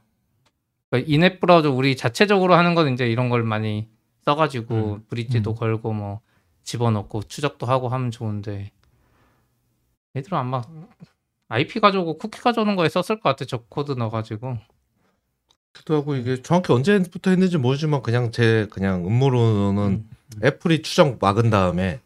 그러니까 0.89 1.11
in-app 1.11 1.39
브라우저 1.39 1.71
우리 1.71 1.95
자체적으로 1.95 2.55
하는 2.55 2.75
건 2.75 2.93
이제 2.93 3.07
이런 3.07 3.29
걸 3.29 3.43
많이 3.43 3.87
써가지고 4.25 5.01
bridge도 5.09 5.51
음. 5.51 5.55
걸고 5.55 5.93
뭐 5.93 6.21
집어넣고 6.63 7.23
추적도 7.23 7.65
하고 7.65 7.89
하면 7.89 8.11
좋은데 8.11 8.71
얘들은 10.15 10.37
아마 10.37 10.61
IP 11.49 11.79
가져오고 11.79 12.17
쿠키 12.17 12.39
가져오는 12.39 12.75
거에 12.75 12.89
썼을 12.89 13.19
것 13.19 13.23
같아. 13.23 13.45
저 13.45 13.63
코드 13.69 13.91
넣어가지고. 13.91 14.57
기도 15.73 15.95
하고 15.95 16.15
이게 16.15 16.41
정확히 16.41 16.71
언제부터 16.71 17.31
했는지 17.31 17.57
모르지만 17.57 18.03
그냥 18.03 18.31
제 18.31 18.67
그냥 18.69 19.05
음모로는 19.05 20.07
애플이 20.43 20.83
추적 20.83 21.17
막은 21.19 21.49
다음에 21.49 21.99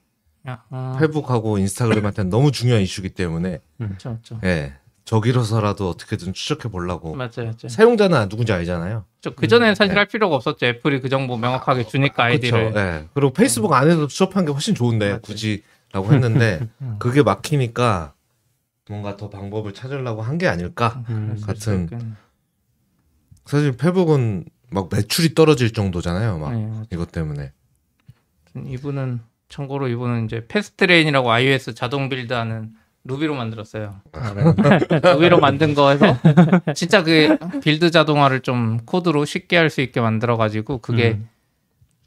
야, 0.47 0.63
아, 0.69 0.97
페북하고 0.99 1.57
인스타그램한테는 1.57 2.30
너무 2.30 2.51
중요한 2.51 2.82
이슈기 2.82 3.09
때문에 3.09 3.59
그렇죠, 3.78 4.19
그렇죠. 4.23 4.39
예 4.45 4.73
저기로서라도 5.08 5.89
어떻게든 5.89 6.34
추적해 6.34 6.68
보려고 6.70 7.16
맞아요, 7.16 7.32
맞아요. 7.38 7.70
사용자는 7.70 8.28
누군지 8.28 8.51
알잖아요. 8.51 9.05
그 9.38 9.47
전에는 9.47 9.74
사실 9.74 9.93
네. 9.93 9.97
할 9.99 10.05
필요가 10.05 10.36
없었죠. 10.36 10.66
애플이 10.66 10.99
그 10.99 11.08
정보 11.08 11.38
명확하게 11.38 11.88
주니까 11.88 12.26
아이디를. 12.26 12.68
그쵸, 12.74 12.80
예. 12.80 13.05
그리고 13.14 13.32
페이스북 13.32 13.72
안에서 13.72 14.08
추적한 14.08 14.43
게 14.45 14.51
훨씬 14.51 14.76
좋은데 14.76 15.08
맞아요. 15.08 15.22
굳이라고 15.22 16.12
했는데 16.12 16.68
음. 16.82 16.97
그게 16.99 17.24
막히니까 17.24 18.14
뭔가 18.89 19.16
더 19.16 19.30
방법을 19.30 19.74
찾으려고 19.74 20.22
한 20.22 20.38
게 20.38 20.45
아닐까. 20.49 21.01
음. 21.10 21.41
같은. 21.41 21.88
사실 23.45 23.72
페북은 23.72 24.43
막 24.72 24.89
매출이 24.91 25.36
떨어질 25.36 25.72
정도잖아요. 25.72 26.38
막 26.38 26.53
네. 26.53 26.70
이것 26.91 27.14
때문에. 27.14 27.53
이분은 28.66 29.22
참고로 29.47 29.88
이분은 29.88 30.26
이제 30.26 30.45
fastlane이라고 30.49 31.32
iOS 31.32 31.76
자동 31.76 32.10
build하는 32.09 32.72
Ruby로 33.07 33.36
만들었어요. 33.36 33.95
Ruby로 35.03 35.39
만든 35.39 35.74
거에서 35.74 36.18
진짜 36.76 37.03
그 37.03 37.38
build 37.61 37.89
자동화를 37.91 38.41
좀 38.41 38.80
코드로 38.86 39.26
쉽게 39.26 39.55
할 39.58 39.68
수 39.70 39.82
있게 39.82 39.99
만들어 39.99 40.38
가지고 40.38 40.78
그게 40.80 41.12
음. 41.12 41.30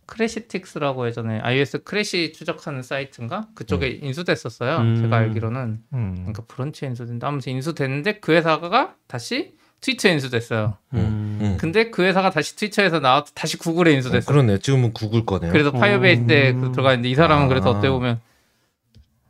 Crashlytics라고 0.06 1.06
예전에 1.06 1.38
iOS 1.40 1.84
crash 1.84 2.32
추적하는 2.32 2.82
사이트인가 2.82 3.48
그쪽에 3.54 4.00
인수됐었어요. 4.02 4.78
음. 4.78 4.96
제가 5.02 5.16
알기로는 5.18 5.78
음. 5.92 6.14
그러니까 6.16 6.42
Branch에 6.48 6.88
인수된다. 6.88 7.28
아무튼 7.28 7.52
인수됐는데 7.52 8.18
그 8.20 8.32
회사가 8.32 8.94
다시 9.06 9.54
트위터에 9.80 10.12
인수됐어요. 10.12 10.76
음. 10.94 11.38
음. 11.40 11.56
근데 11.60 11.90
그 11.90 12.02
회사가 12.02 12.30
다시 12.30 12.56
트위터에서 12.56 13.00
나와서 13.00 13.26
다시 13.34 13.56
구글에 13.56 13.92
어, 13.92 13.94
인수됐어요. 13.94 14.26
그러네. 14.34 14.58
지금은 14.58 14.92
구글 14.92 15.24
거네요. 15.24 15.52
그래서 15.52 15.70
파이어베이스에 15.70 16.54
그 16.54 16.72
들어가는데 16.72 17.08
이 17.08 17.14
사람은 17.14 17.44
아. 17.44 17.48
그래서 17.48 17.70
어떻게 17.70 17.88
보면 17.88 18.16
음, 18.16 18.29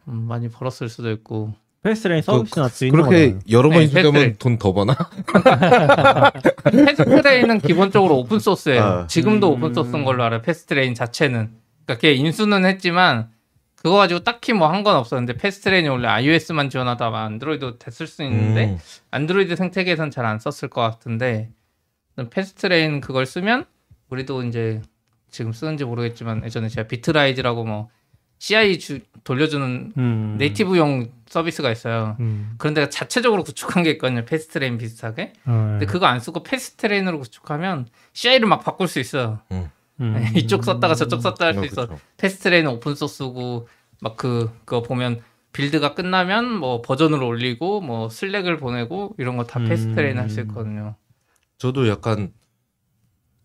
많이 0.04 0.48
벌었을 0.48 0.88
수도 0.88 1.10
있고 1.12 1.54
fastlane 1.82 2.20
서비스나 2.22 2.68
쓰이는 2.68 2.92
그렇게 2.92 3.32
거잖아요. 3.32 3.40
여러 3.50 3.68
번 3.70 3.78
네, 3.78 3.82
인수되면 3.84 4.12
fastlane. 4.12 4.36
돈더 4.38 4.72
버나? 4.74 4.96
fastlane은 6.70 7.60
기본적으로 7.60 8.18
오픈 8.18 8.38
소스예요. 8.38 8.82
아. 8.82 9.06
지금도 9.06 9.48
음. 9.54 9.62
오픈 9.62 9.74
소스인 9.74 10.04
걸로 10.04 10.22
알아요. 10.24 10.42
fastlane 10.42 10.94
자체는 10.94 11.50
그러니까 11.86 12.00
걔 12.00 12.12
인수는 12.12 12.64
했지만 12.66 13.30
그거 13.76 13.96
가지고 13.96 14.20
딱히 14.20 14.52
뭐 14.52 14.68
한 14.68 14.84
건 14.84 14.96
없었는데 14.96 15.34
fastlane이 15.38 15.88
원래 15.88 16.06
iOS만 16.08 16.68
지원하다가 16.68 17.22
안드로이드 17.24 17.78
됐을 17.78 18.06
수 18.06 18.22
있는데 18.24 18.66
음. 18.72 18.78
안드로이드 19.10 19.56
생태계에선 19.56 20.10
잘 20.10 20.26
안 20.26 20.38
썼을 20.38 20.68
것 20.68 20.82
같은데 20.82 21.48
fastlane 22.28 23.00
그걸 23.00 23.24
쓰면 23.24 23.64
우리도 24.10 24.42
이제 24.44 24.82
지금 25.30 25.52
쓰는지 25.52 25.84
모르겠지만 25.86 26.44
예전에 26.44 26.68
제가 26.68 26.88
Bitrise라고 26.88 27.64
뭐 27.64 27.88
CI 28.40 28.78
주, 28.78 29.00
돌려주는 29.22 29.92
음. 29.98 30.36
native용 30.38 31.10
서비스가 31.26 31.70
있어요. 31.70 32.16
음. 32.20 32.54
그런데 32.56 32.88
자체적으로 32.88 33.44
구축한 33.44 33.82
게 33.82 33.90
있거든요. 33.92 34.24
fastlane 34.24 34.78
비슷하게. 34.78 35.34
어, 35.44 35.68
근데 35.78 35.84
그거 35.86 36.06
안 36.06 36.18
쓰고 36.20 36.42
fastlane으로 36.42 37.18
구축하면 37.20 37.86
CI를 38.14 38.48
막 38.48 38.64
바꿀 38.64 38.88
수 38.88 38.98
있어. 38.98 39.42
음. 39.52 39.68
이쪽 40.34 40.64
썼다가 40.64 40.94
저쪽 40.94 41.20
썼다 41.20 41.44
할수 41.46 41.60
어, 41.60 41.64
있어. 41.66 41.86
그쵸. 41.86 42.00
fastlane 42.16 42.66
오픈 42.66 42.94
소스고 42.94 43.68
막 44.00 44.16
그 44.16 44.50
그거 44.64 44.80
보면 44.82 45.20
build가 45.52 45.94
끝나면 45.94 46.50
뭐 46.50 46.80
버전을 46.80 47.22
올리고 47.22 47.82
뭐 47.82 48.08
슬랙을 48.08 48.56
보내고 48.56 49.14
이런 49.18 49.36
거다 49.36 49.60
음. 49.60 49.66
fastlane 49.66 50.16
할 50.18 50.30
수 50.30 50.40
있거든요. 50.40 50.94
저도 51.58 51.86
약간 51.88 52.32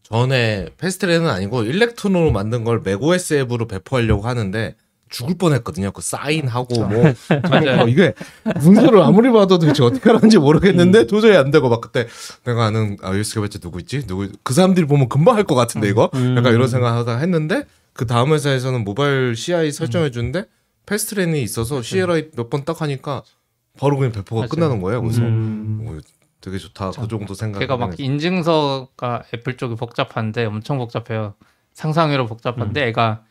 전에 0.04 0.70
fastlane은 0.78 1.28
아니고 1.28 1.64
Electron으로 1.64 2.32
만든 2.32 2.64
걸 2.64 2.80
맥OS 2.80 3.34
앱으로 3.42 3.68
배포하려고 3.68 4.22
하는데 4.26 4.76
죽을 5.10 5.36
뻔했거든요. 5.38 5.92
그 5.92 6.02
sign하고 6.02 6.86
뭐 6.88 7.04
맞아요. 7.50 7.84
어, 7.84 7.88
이게 7.88 8.14
문서를 8.62 9.02
아무리 9.02 9.32
봐도 9.32 9.60
도대체 9.60 9.84
어떻게 9.84 10.10
하는지 10.10 10.38
모르겠는데 10.38 11.08
도저히 11.08 11.36
안 11.38 11.52
되고 11.52 11.70
막 11.70 11.80
그때 11.82 12.08
내가 12.44 12.66
아는 12.66 12.98
iOS 13.02 13.36
개발자 13.36 13.60
누구 13.60 13.80
있지? 13.80 14.06
누구 14.08 14.30
그 14.44 14.54
사람들이 14.54 14.86
보면 14.88 15.08
금방 15.10 15.36
할 15.36 15.44
것 15.46 15.54
같은데 15.56 15.88
이거 15.90 16.10
음. 16.16 16.36
약간 16.38 16.54
이런 16.54 16.68
생각하다 16.68 17.18
했는데 17.20 17.66
그 17.94 18.08
다음 18.08 18.34
회사에서는 18.34 18.84
모바일 18.84 19.36
CI 19.36 19.72
설정해 19.72 20.10
주는데 20.12 20.46
fastlane이 20.88 21.42
있어서 21.44 21.82
CLI 21.84 22.32
몇 22.36 22.50
번 22.50 22.66
딱 22.66 22.82
하니까 22.82 23.24
바로 23.80 23.98
그냥 23.98 24.12
배포가 24.12 24.42
맞아요. 24.42 24.50
끝나는 24.50 24.82
거예요. 24.82 25.02
그래서 25.02 25.22
음. 25.22 25.86
오, 25.88 26.00
되게 26.42 26.58
좋다. 26.58 26.92
그 26.92 27.08
정도 27.08 27.34
생각. 27.34 27.60
걔가 27.60 27.78
막 27.78 28.00
인증서가 28.00 29.24
애플 29.34 29.56
쪽이 29.58 29.76
복잡한데 29.76 30.46
엄청 30.46 30.78
복잡해요. 30.78 31.36
상상외로 31.74 32.26
복잡한데 32.26 32.88
애가 32.88 33.24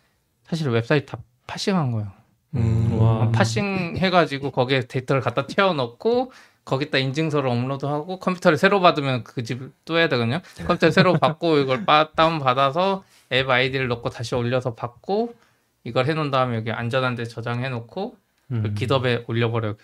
사실 0.48 0.68
웹사이트 0.70 1.06
다 1.06 1.18
parsing한 1.46 1.92
거예요. 1.92 2.10
음. 2.54 2.98
와. 3.00 3.30
parsing 3.30 3.96
해가지고 3.96 4.50
거기에 4.50 4.80
데이터를 4.86 5.20
갖다 5.22 5.46
채워넣고 5.46 6.32
거기다 6.64 6.98
인증서를 6.98 7.50
업로드하고 7.50 8.18
컴퓨터를 8.20 8.56
새로 8.56 8.80
받으면 8.80 9.24
그 9.24 9.42
짓 9.42 9.72
또 9.84 9.98
해야 9.98 10.08
되거든요. 10.08 10.40
컴퓨터 10.66 10.90
새로 10.90 11.12
받고 11.14 11.58
이걸 11.58 11.84
빠, 11.84 12.10
다운 12.14 12.38
받아서 12.38 13.04
앱 13.32 13.50
아이디를 13.50 13.88
넣고 13.88 14.08
다시 14.10 14.34
올려서 14.34 14.74
받고 14.74 15.34
이걸 15.84 16.06
해놓은 16.06 16.30
다음에 16.30 16.56
여기 16.56 16.70
안전한 16.72 17.14
데 17.16 17.24
저장해놓고 17.24 18.16
그 18.48 18.54
음. 18.54 18.74
GitHub에 18.74 19.24
올려버려요. 19.26 19.74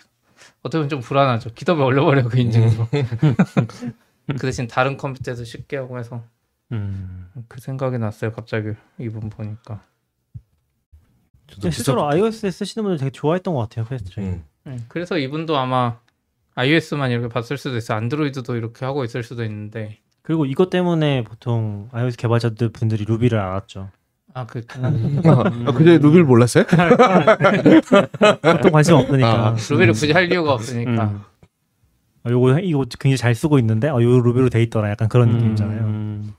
어떻게 0.63 0.79
보면 0.79 0.89
좀 0.89 0.99
불안하죠. 1.01 1.51
GitHub에 1.53 1.83
올려버려 1.83 2.23
그 2.23 2.39
인증서. 2.39 2.87
그 4.27 4.37
대신 4.39 4.67
다른 4.67 4.97
컴퓨터에서 4.97 5.43
쉽게 5.43 5.77
하고 5.77 5.99
해서 5.99 6.23
음. 6.71 7.29
그 7.47 7.59
생각이 7.59 7.97
났어요. 7.99 8.31
갑자기 8.31 8.69
이분 8.97 9.29
보니까. 9.29 9.83
저도 11.55 11.69
실제로 11.71 12.07
비슷- 12.09 12.15
iOS 12.17 12.51
쓰시는 12.51 12.83
분들 12.83 12.97
되게 12.99 13.09
좋아했던 13.11 13.53
것 13.53 13.61
같아요 13.61 13.85
fastlane. 13.85 14.31
음. 14.31 14.43
네, 14.63 14.77
그래서 14.87 15.17
이분도 15.17 15.57
아마 15.57 15.97
iOS만 16.55 17.11
이렇게 17.11 17.27
봤을 17.29 17.57
수도 17.57 17.77
있어요. 17.77 17.97
안드로이드도 17.97 18.55
이렇게 18.55 18.85
하고 18.85 19.03
있을 19.03 19.23
수도 19.23 19.43
있는데. 19.43 19.97
그리고 20.21 20.45
이것 20.45 20.69
때문에 20.69 21.23
보통 21.23 21.89
iOS 21.91 22.17
개발자들 22.17 22.69
분들이 22.69 23.05
루비를 23.05 23.39
알았죠. 23.39 23.89
아, 24.33 24.45
그 24.45 24.61
아, 24.77 25.71
그제 25.73 25.97
루비를 25.97 26.23
몰랐어요? 26.25 26.63
보통 28.41 28.71
관심 28.71 28.95
없으니까. 28.95 29.47
아, 29.49 29.55
루비를 29.69 29.93
굳이 29.93 30.11
할 30.11 30.31
이유가 30.31 30.53
없으니까. 30.53 30.91
음. 31.05 31.21
아, 32.23 32.29
요거 32.29 32.59
이거 32.59 32.85
굉장히 32.99 33.17
잘 33.17 33.33
쓰고 33.35 33.57
있는데 33.59 33.89
아, 33.89 33.93
요 33.93 34.19
루비로 34.21 34.49
돼 34.49 34.61
있더라. 34.63 34.89
약간 34.91 35.09
그런 35.09 35.29
느낌이잖아요. 35.31 35.79
음. 35.81 36.33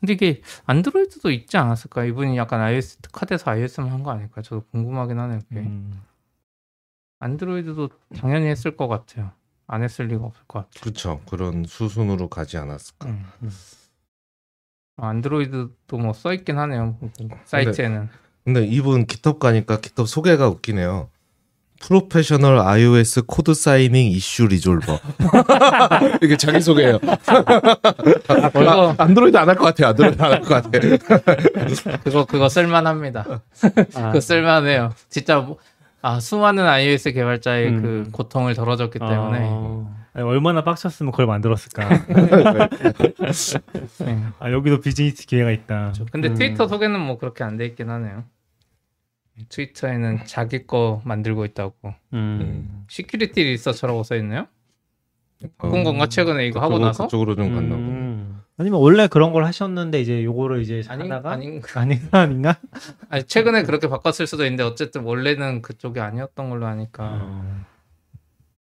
근데 0.00 0.12
이게 0.12 0.42
안드로이드도 0.66 1.30
있지 1.30 1.56
않았을까? 1.56 2.04
이분이 2.04 2.36
약간 2.36 2.60
iOS 2.60 2.98
특화돼서 2.98 3.50
iOS만 3.50 3.90
한 3.90 4.02
거 4.02 4.10
아닐까? 4.10 4.42
저도 4.42 4.62
궁금하긴 4.72 5.18
하네요. 5.18 5.40
그게. 5.48 5.60
음. 5.60 6.02
안드로이드도 7.18 7.88
당연히 8.18 8.46
했을 8.46 8.76
것 8.76 8.88
같아요. 8.88 9.32
안 9.66 9.82
했을 9.82 10.06
리가 10.06 10.24
없을 10.24 10.42
것 10.46 10.60
같아요. 10.60 10.82
그렇죠. 10.82 11.20
그런 11.28 11.64
수순으로 11.64 12.28
가지 12.28 12.56
않았을까. 12.58 13.08
음. 13.08 13.24
아, 14.98 15.08
안드로이드도 15.08 15.98
뭐 15.98 16.12
써 16.12 16.32
있긴 16.32 16.58
하네요. 16.58 16.98
사이트에는. 17.44 18.08
근데 18.44 18.64
이분 18.64 19.06
GitHub 19.06 19.38
가니까 19.38 19.80
GitHub 19.80 20.06
소개가 20.06 20.48
웃기네요. 20.48 21.10
Professional 21.80 22.58
iOS 22.58 23.22
code 23.26 23.54
signing 23.54 24.06
issue 24.10 24.46
resolver. 24.46 24.98
이게 26.22 26.36
자기 26.36 26.60
소개예요. 26.60 26.98
그거 28.52 28.94
안드로이드 28.98 29.36
안 29.36 29.48
할 29.48 29.56
것 29.56 29.64
같아요. 29.66 29.88
안드로이드 29.90 30.22
안 30.22 30.32
할 30.32 30.40
것 30.40 30.48
같아. 30.48 30.70
그거 32.04 32.24
그거 32.24 32.48
쓸만합니다. 32.48 33.42
아. 33.94 34.06
그거 34.08 34.20
쓸만해요. 34.20 34.92
진짜 35.08 35.38
뭐, 35.40 35.58
아 36.02 36.20
수많은 36.20 36.66
iOS 36.66 37.12
개발자의 37.12 37.68
음. 37.68 37.82
그 37.82 38.10
고통을 38.12 38.54
덜어줬기 38.54 38.98
때문에 38.98 39.38
어. 39.42 39.94
아니, 40.14 40.24
얼마나 40.24 40.64
빡쳤으면 40.64 41.12
그걸 41.12 41.26
만들었을까. 41.26 41.88
네. 43.98 44.22
아, 44.38 44.50
여기도 44.50 44.80
비즈니스 44.80 45.26
기회가 45.26 45.50
있다. 45.50 45.92
근데 46.10 46.28
음. 46.28 46.34
트위터 46.34 46.68
소개는 46.68 46.98
뭐 47.00 47.18
그렇게 47.18 47.44
안 47.44 47.56
돼 47.58 47.66
있긴 47.66 47.90
하네요. 47.90 48.24
트위터에는 49.48 50.24
자기 50.26 50.66
거 50.66 51.02
만들고 51.04 51.44
있다고. 51.44 51.94
음. 52.14 52.84
security 52.88 53.42
researcher라고 53.42 54.02
써 54.02 54.16
있네요. 54.16 54.46
어, 55.44 55.48
바꾼 55.58 55.84
건가 55.84 56.06
최근에 56.08 56.46
이거 56.46 56.60
하고 56.60 56.78
나서? 56.78 57.04
그쪽으로 57.04 57.34
좀 57.36 57.54
갔나 57.54 57.76
보네. 57.76 57.88
음. 57.88 58.40
아니면 58.58 58.80
원래 58.80 59.06
그런 59.06 59.32
걸 59.32 59.44
하셨는데 59.44 60.00
이제 60.00 60.24
요거를 60.24 60.62
이제 60.62 60.82
아닌 60.88 61.12
하다가 61.12 61.30
아닌 61.32 61.60
아닌가 61.74 62.20
아닌가? 62.20 62.56
아니 63.10 63.24
최근에 63.24 63.64
그렇게 63.64 63.86
바꿨을 63.88 64.26
수도 64.26 64.44
있는데 64.46 64.62
어쨌든 64.62 65.02
원래는 65.02 65.60
그쪽이 65.60 66.00
아니었던 66.00 66.48
걸로 66.48 66.66
하니까. 66.66 67.18
어. 67.20 67.64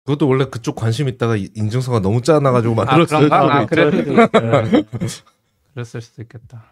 그것도 0.06 0.28
원래 0.28 0.46
그쪽 0.46 0.76
관심 0.76 1.08
있다가 1.10 1.36
이- 1.36 1.50
인증서가 1.54 2.00
너무 2.00 2.22
짜나가지고 2.24 2.74
아 2.74 2.86
만들었어요. 2.86 3.30
그런가? 3.30 3.38
아, 3.38 3.58
아, 3.60 3.68
수도 3.68 4.14
있어요. 4.14 4.84
그랬을 5.76 6.02
수도 6.02 6.22
있겠다. 6.24 6.64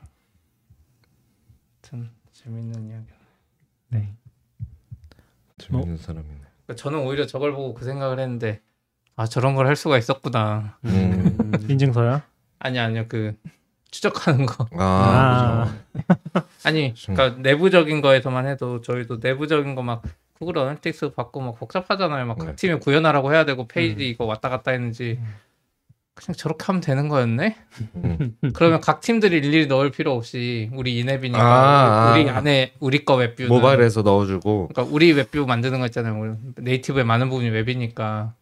하여튼 1.83 2.09
재밌는 2.31 2.87
이야기. 2.89 3.05
재밌는 5.57 5.97
사람이네. 5.97 6.35
그러니까 6.65 6.75
저는 6.81 6.99
오히려 6.99 7.25
저걸 7.25 7.53
보고 7.53 7.73
그 7.73 7.85
생각을 7.85 8.19
했는데 8.19 8.61
아 9.15 9.25
저런 9.25 9.55
걸 9.55 9.67
할 9.67 9.75
수가 9.75 9.97
있었구나. 9.97 10.77
음. 10.85 11.51
인증서야? 11.69 12.23
아니 12.59 12.79
아니요 12.79 13.05
그 13.07 13.35
추적하는 13.91 14.45
거. 14.45 14.67
아, 14.77 15.73
그죠. 15.93 16.47
아니 16.65 16.93
그러니까 17.05 17.41
내부적인 17.41 18.01
거에서만 18.01 18.47
해도 18.47 18.81
저희도 18.81 19.17
내부적인 19.21 19.75
거 19.75 19.89
막 19.89 20.03
Google 20.37 20.57
Analytics 20.57 21.13
박고 21.13 21.39
막 21.41 21.55
복잡하잖아요. 21.55 22.25
막 22.25 22.35
각 22.35 22.45
네. 22.47 22.55
팀에 22.55 22.75
구현하라고 22.79 23.31
해야 23.33 23.45
되고 23.45 23.67
페이지 23.67 24.09
이거 24.09 24.25
왔다 24.25 24.49
갔다 24.49 24.71
했는지 24.71 25.17
음. 25.21 25.35
그냥 26.15 26.35
저렇게 26.37 26.63
하면 26.67 26.81
되는 26.81 27.09
거였네. 27.09 27.55
음. 27.97 28.35
그러면 28.53 28.79
각 28.79 29.01
팀들이 29.01 29.37
일일이 29.37 29.67
넣을 29.67 29.91
필요 29.91 30.13
없이 30.13 30.69
우리 30.73 30.97
in-app이니까 30.99 31.43
아, 31.43 32.13
우리 32.13 32.29
아. 32.29 32.37
안에 32.37 32.73
우리 32.79 33.03
거 33.03 33.15
webview는 33.15 33.49
모바일에서 33.49 34.01
넣어주고 34.01 34.69
그러니까 34.69 34.93
우리 34.93 35.11
webview 35.11 35.45
만드는 35.45 35.79
거 35.79 35.85
있잖아요. 35.87 36.17
우리 36.19 36.31
native의 36.63 37.05
많은 37.05 37.29
부분이 37.29 37.49
웹이니까. 37.49 38.33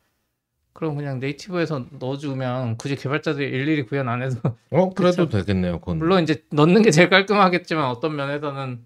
그럼 0.74 0.96
그냥 0.96 1.20
네이티브에서 1.20 1.86
넣어주면 2.00 2.78
굳이 2.78 2.96
개발자들이 2.96 3.46
일일이 3.48 3.84
구현 3.84 4.08
안 4.08 4.22
해서 4.22 4.40
어 4.70 4.90
그래도 4.94 5.26
그쵸. 5.26 5.40
되겠네요. 5.40 5.80
그건 5.80 5.98
물론 5.98 6.24
이제 6.24 6.44
넣는 6.52 6.84
게 6.84 6.92
제일 6.92 7.10
깔끔하겠지만 7.10 7.86
어떤 7.86 8.16
면에서는 8.16 8.80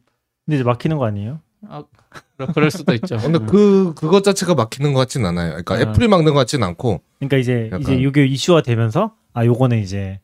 근데 0.46 0.56
이제 0.56 0.64
막히는 0.64 0.98
거 0.98 1.06
아니에요? 1.06 1.42
그럴- 2.38 2.53
그럴 2.53 2.72
수도 2.72 2.93
있죠. 2.93 3.18
근데 3.22 3.39
그 3.39 3.93
그것 3.95 4.24
자체가 4.24 4.55
막히는 4.55 4.93
것 4.93 4.99
같진 5.01 5.26
않아요. 5.26 5.49
그러니까 5.64 5.76
아. 5.76 5.80
애플이 5.80 6.08
막는 6.08 6.34
것 6.34 6.39
같진 6.39 6.64
않고 6.64 7.01
그러니까 7.20 7.38
이제 7.38 7.66
약간- 7.68 7.82
이제 7.82 7.95
이게 7.95 8.26
이슈화 8.26 8.62
되면서 8.62 9.16
아 9.34 9.45
요거는 9.45 9.80
이제 9.80 10.20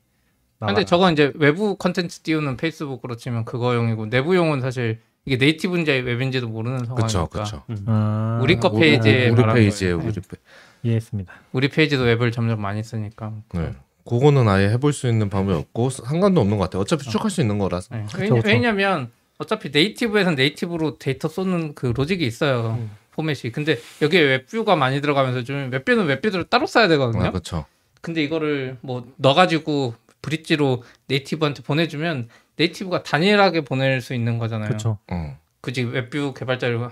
근데 0.59 0.73
나와라. 0.73 0.85
저건 0.85 1.13
이제 1.13 1.31
외부 1.35 1.75
컨텐츠 1.75 2.19
띄우는 2.21 2.57
페이스북으로 2.57 3.17
치면 3.17 3.45
그거용이고 3.45 4.05
내부용은 4.05 4.61
사실 4.61 4.99
이게 5.25 5.37
네이티브인지 5.37 5.91
웹인지도 5.91 6.47
모르는 6.47 6.85
상황이니까 6.85 7.25
그렇죠. 7.27 7.63
아, 7.87 8.39
우리 8.41 8.57
거 8.57 8.69
우리- 8.69 8.81
페이지에 8.81 9.29
우리 9.29 9.41
말하는 9.41 9.61
페이지에 9.61 9.93
거예요. 9.93 10.07
우리 10.07 10.13
페... 10.13 10.37
이해했습니다. 10.83 11.33
우리 11.53 11.69
페이지도 11.69 12.03
웹을 12.03 12.31
점점 12.31 12.61
많이 12.61 12.83
쓰니까. 12.83 13.33
네. 13.53 13.71
그거는 14.05 14.49
아예 14.49 14.67
해볼 14.69 14.91
수 14.91 15.07
있는 15.07 15.29
방법이 15.29 15.57
없고 15.57 15.89
상관도 15.89 16.41
없는 16.41 16.57
것 16.57 16.65
같아요. 16.65 16.81
어차피 16.81 17.03
추적할 17.05 17.31
수 17.31 17.39
있는 17.39 17.57
거라서. 17.57 17.95
네. 17.95 18.03
그쵸, 18.03 18.17
왜냐, 18.19 18.35
그쵸. 18.35 18.47
왜냐면 18.49 19.11
어차피 19.37 19.69
native에선 19.71 20.35
native로 20.35 20.97
데이터 20.97 21.27
쏘는 21.27 21.75
그 21.75 21.87
로직이 21.87 22.25
있어요. 22.25 22.77
음. 22.79 22.91
포맷이. 23.11 23.51
근데 23.51 23.77
여기에 24.01 24.21
webview가 24.21 24.75
많이 24.75 24.99
들어가면서 25.01 25.43
좀 25.43 25.69
webview는 25.71 26.05
webview대로 26.05 26.45
따로 26.45 26.65
써야 26.65 26.87
되거든요. 26.87 27.25
아, 27.25 27.29
그렇죠. 27.29 27.65
근데 28.01 28.23
이거를 28.23 28.77
뭐 28.81 29.07
넣어가지고 29.17 29.93
bridge로 30.21 30.83
native한테 31.07 31.63
보내주면 31.63 32.27
native가 32.55 33.03
단일하게 33.03 33.61
보낼 33.61 34.01
수 34.01 34.13
있는 34.13 34.39
거잖아요. 34.39 34.67
그렇죠. 34.67 34.97
어. 35.11 35.37
굳이 35.61 35.83
webview 35.83 36.33
개발자를 36.33 36.89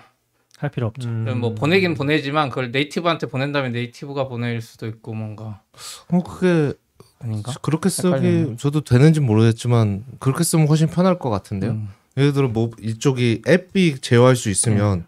할 0.57 0.69
필요 0.69 0.87
없죠. 0.87 1.09
음. 1.09 1.39
뭐 1.39 1.55
보내긴 1.55 1.95
보내지만 1.95 2.49
그걸 2.49 2.71
네이티브한테 2.71 3.27
보낸 3.27 3.51
다음에 3.51 3.69
네이티브가 3.69 4.27
보낼 4.27 4.61
수도 4.61 4.87
있고 4.87 5.13
뭔가 5.13 5.61
어 6.09 6.21
그게 6.21 6.73
아닌가? 7.19 7.53
그렇게 7.61 7.89
쓰기 7.89 8.07
헷갈리네. 8.07 8.55
저도 8.57 8.81
되는지 8.81 9.21
모르겠지만 9.21 10.05
그렇게 10.19 10.43
쓰면 10.43 10.67
훨씬 10.67 10.87
편할 10.87 11.17
것 11.17 11.29
같은데요. 11.29 11.71
음. 11.71 11.89
예를 12.17 12.33
들어 12.33 12.47
뭐 12.47 12.71
이쪽이 12.81 13.43
앱이 13.47 13.99
제어할 13.99 14.35
수 14.35 14.49
있으면 14.49 15.05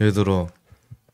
예를 0.00 0.12
들어 0.12 0.48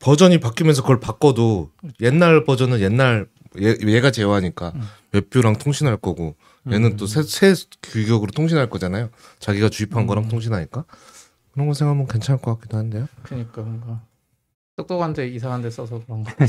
버전이 0.01 0.39
바뀌면서 0.39 0.83
그걸 0.83 1.01
바꿔도 1.01 1.71
옛날 2.01 2.45
버전은 2.45 2.81
옛날 2.81 3.27
얘, 3.61 3.77
얘가 3.87 4.11
제어하니까 4.11 4.73
음. 4.75 4.83
웹뷰랑 5.13 5.57
통신할 5.57 5.97
거고 5.97 6.35
얘는 6.71 6.97
또새새 6.97 7.55
규격으로 7.83 8.33
통신할 8.33 8.69
거잖아요. 8.71 9.11
자기가 9.39 9.69
주입한 9.69 10.07
거랑 10.07 10.29
통신하니까 10.29 10.85
그런 11.53 11.69
거 11.69 11.75
생각하면 11.75 12.07
괜찮을 12.07 12.41
것 12.41 12.57
같기도 12.57 12.77
한데요. 12.79 13.07
그러니까 13.23 13.63
뭔가 13.63 14.01
똑똑한데 14.77 15.29
이상한데 15.29 15.71
써서 15.71 16.03
그런 16.05 16.25
거. 16.25 16.33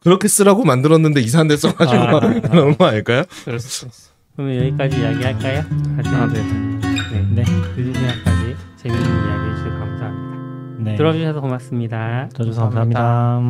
그렇게 0.00 0.28
쓰라고 0.28 0.64
만들었는데 0.64 1.20
이상한 1.20 1.48
데 1.48 1.56
써가지고 1.56 2.02
아. 2.02 2.20
그런 2.50 2.76
거 2.76 2.86
아닐까요? 2.86 3.24
그럴 3.44 3.60
수 3.60 3.86
있어. 3.86 4.13
그러면 4.36 4.56
여기까지 4.56 5.00
이야기할까요? 5.00 5.60
아, 5.60 6.26
네. 6.26 6.42
네. 7.12 7.26
네. 7.34 7.44
늦은 7.76 7.94
시간까지 7.94 8.56
재밌는 8.76 9.06
이야기 9.06 9.50
해주셔서 9.50 9.78
감사합니다. 9.78 10.82
네. 10.82 10.96
들어주셔서 10.96 11.40
고맙습니다. 11.40 12.28
들어주셔서 12.32 12.62
감사합니다. 12.70 13.40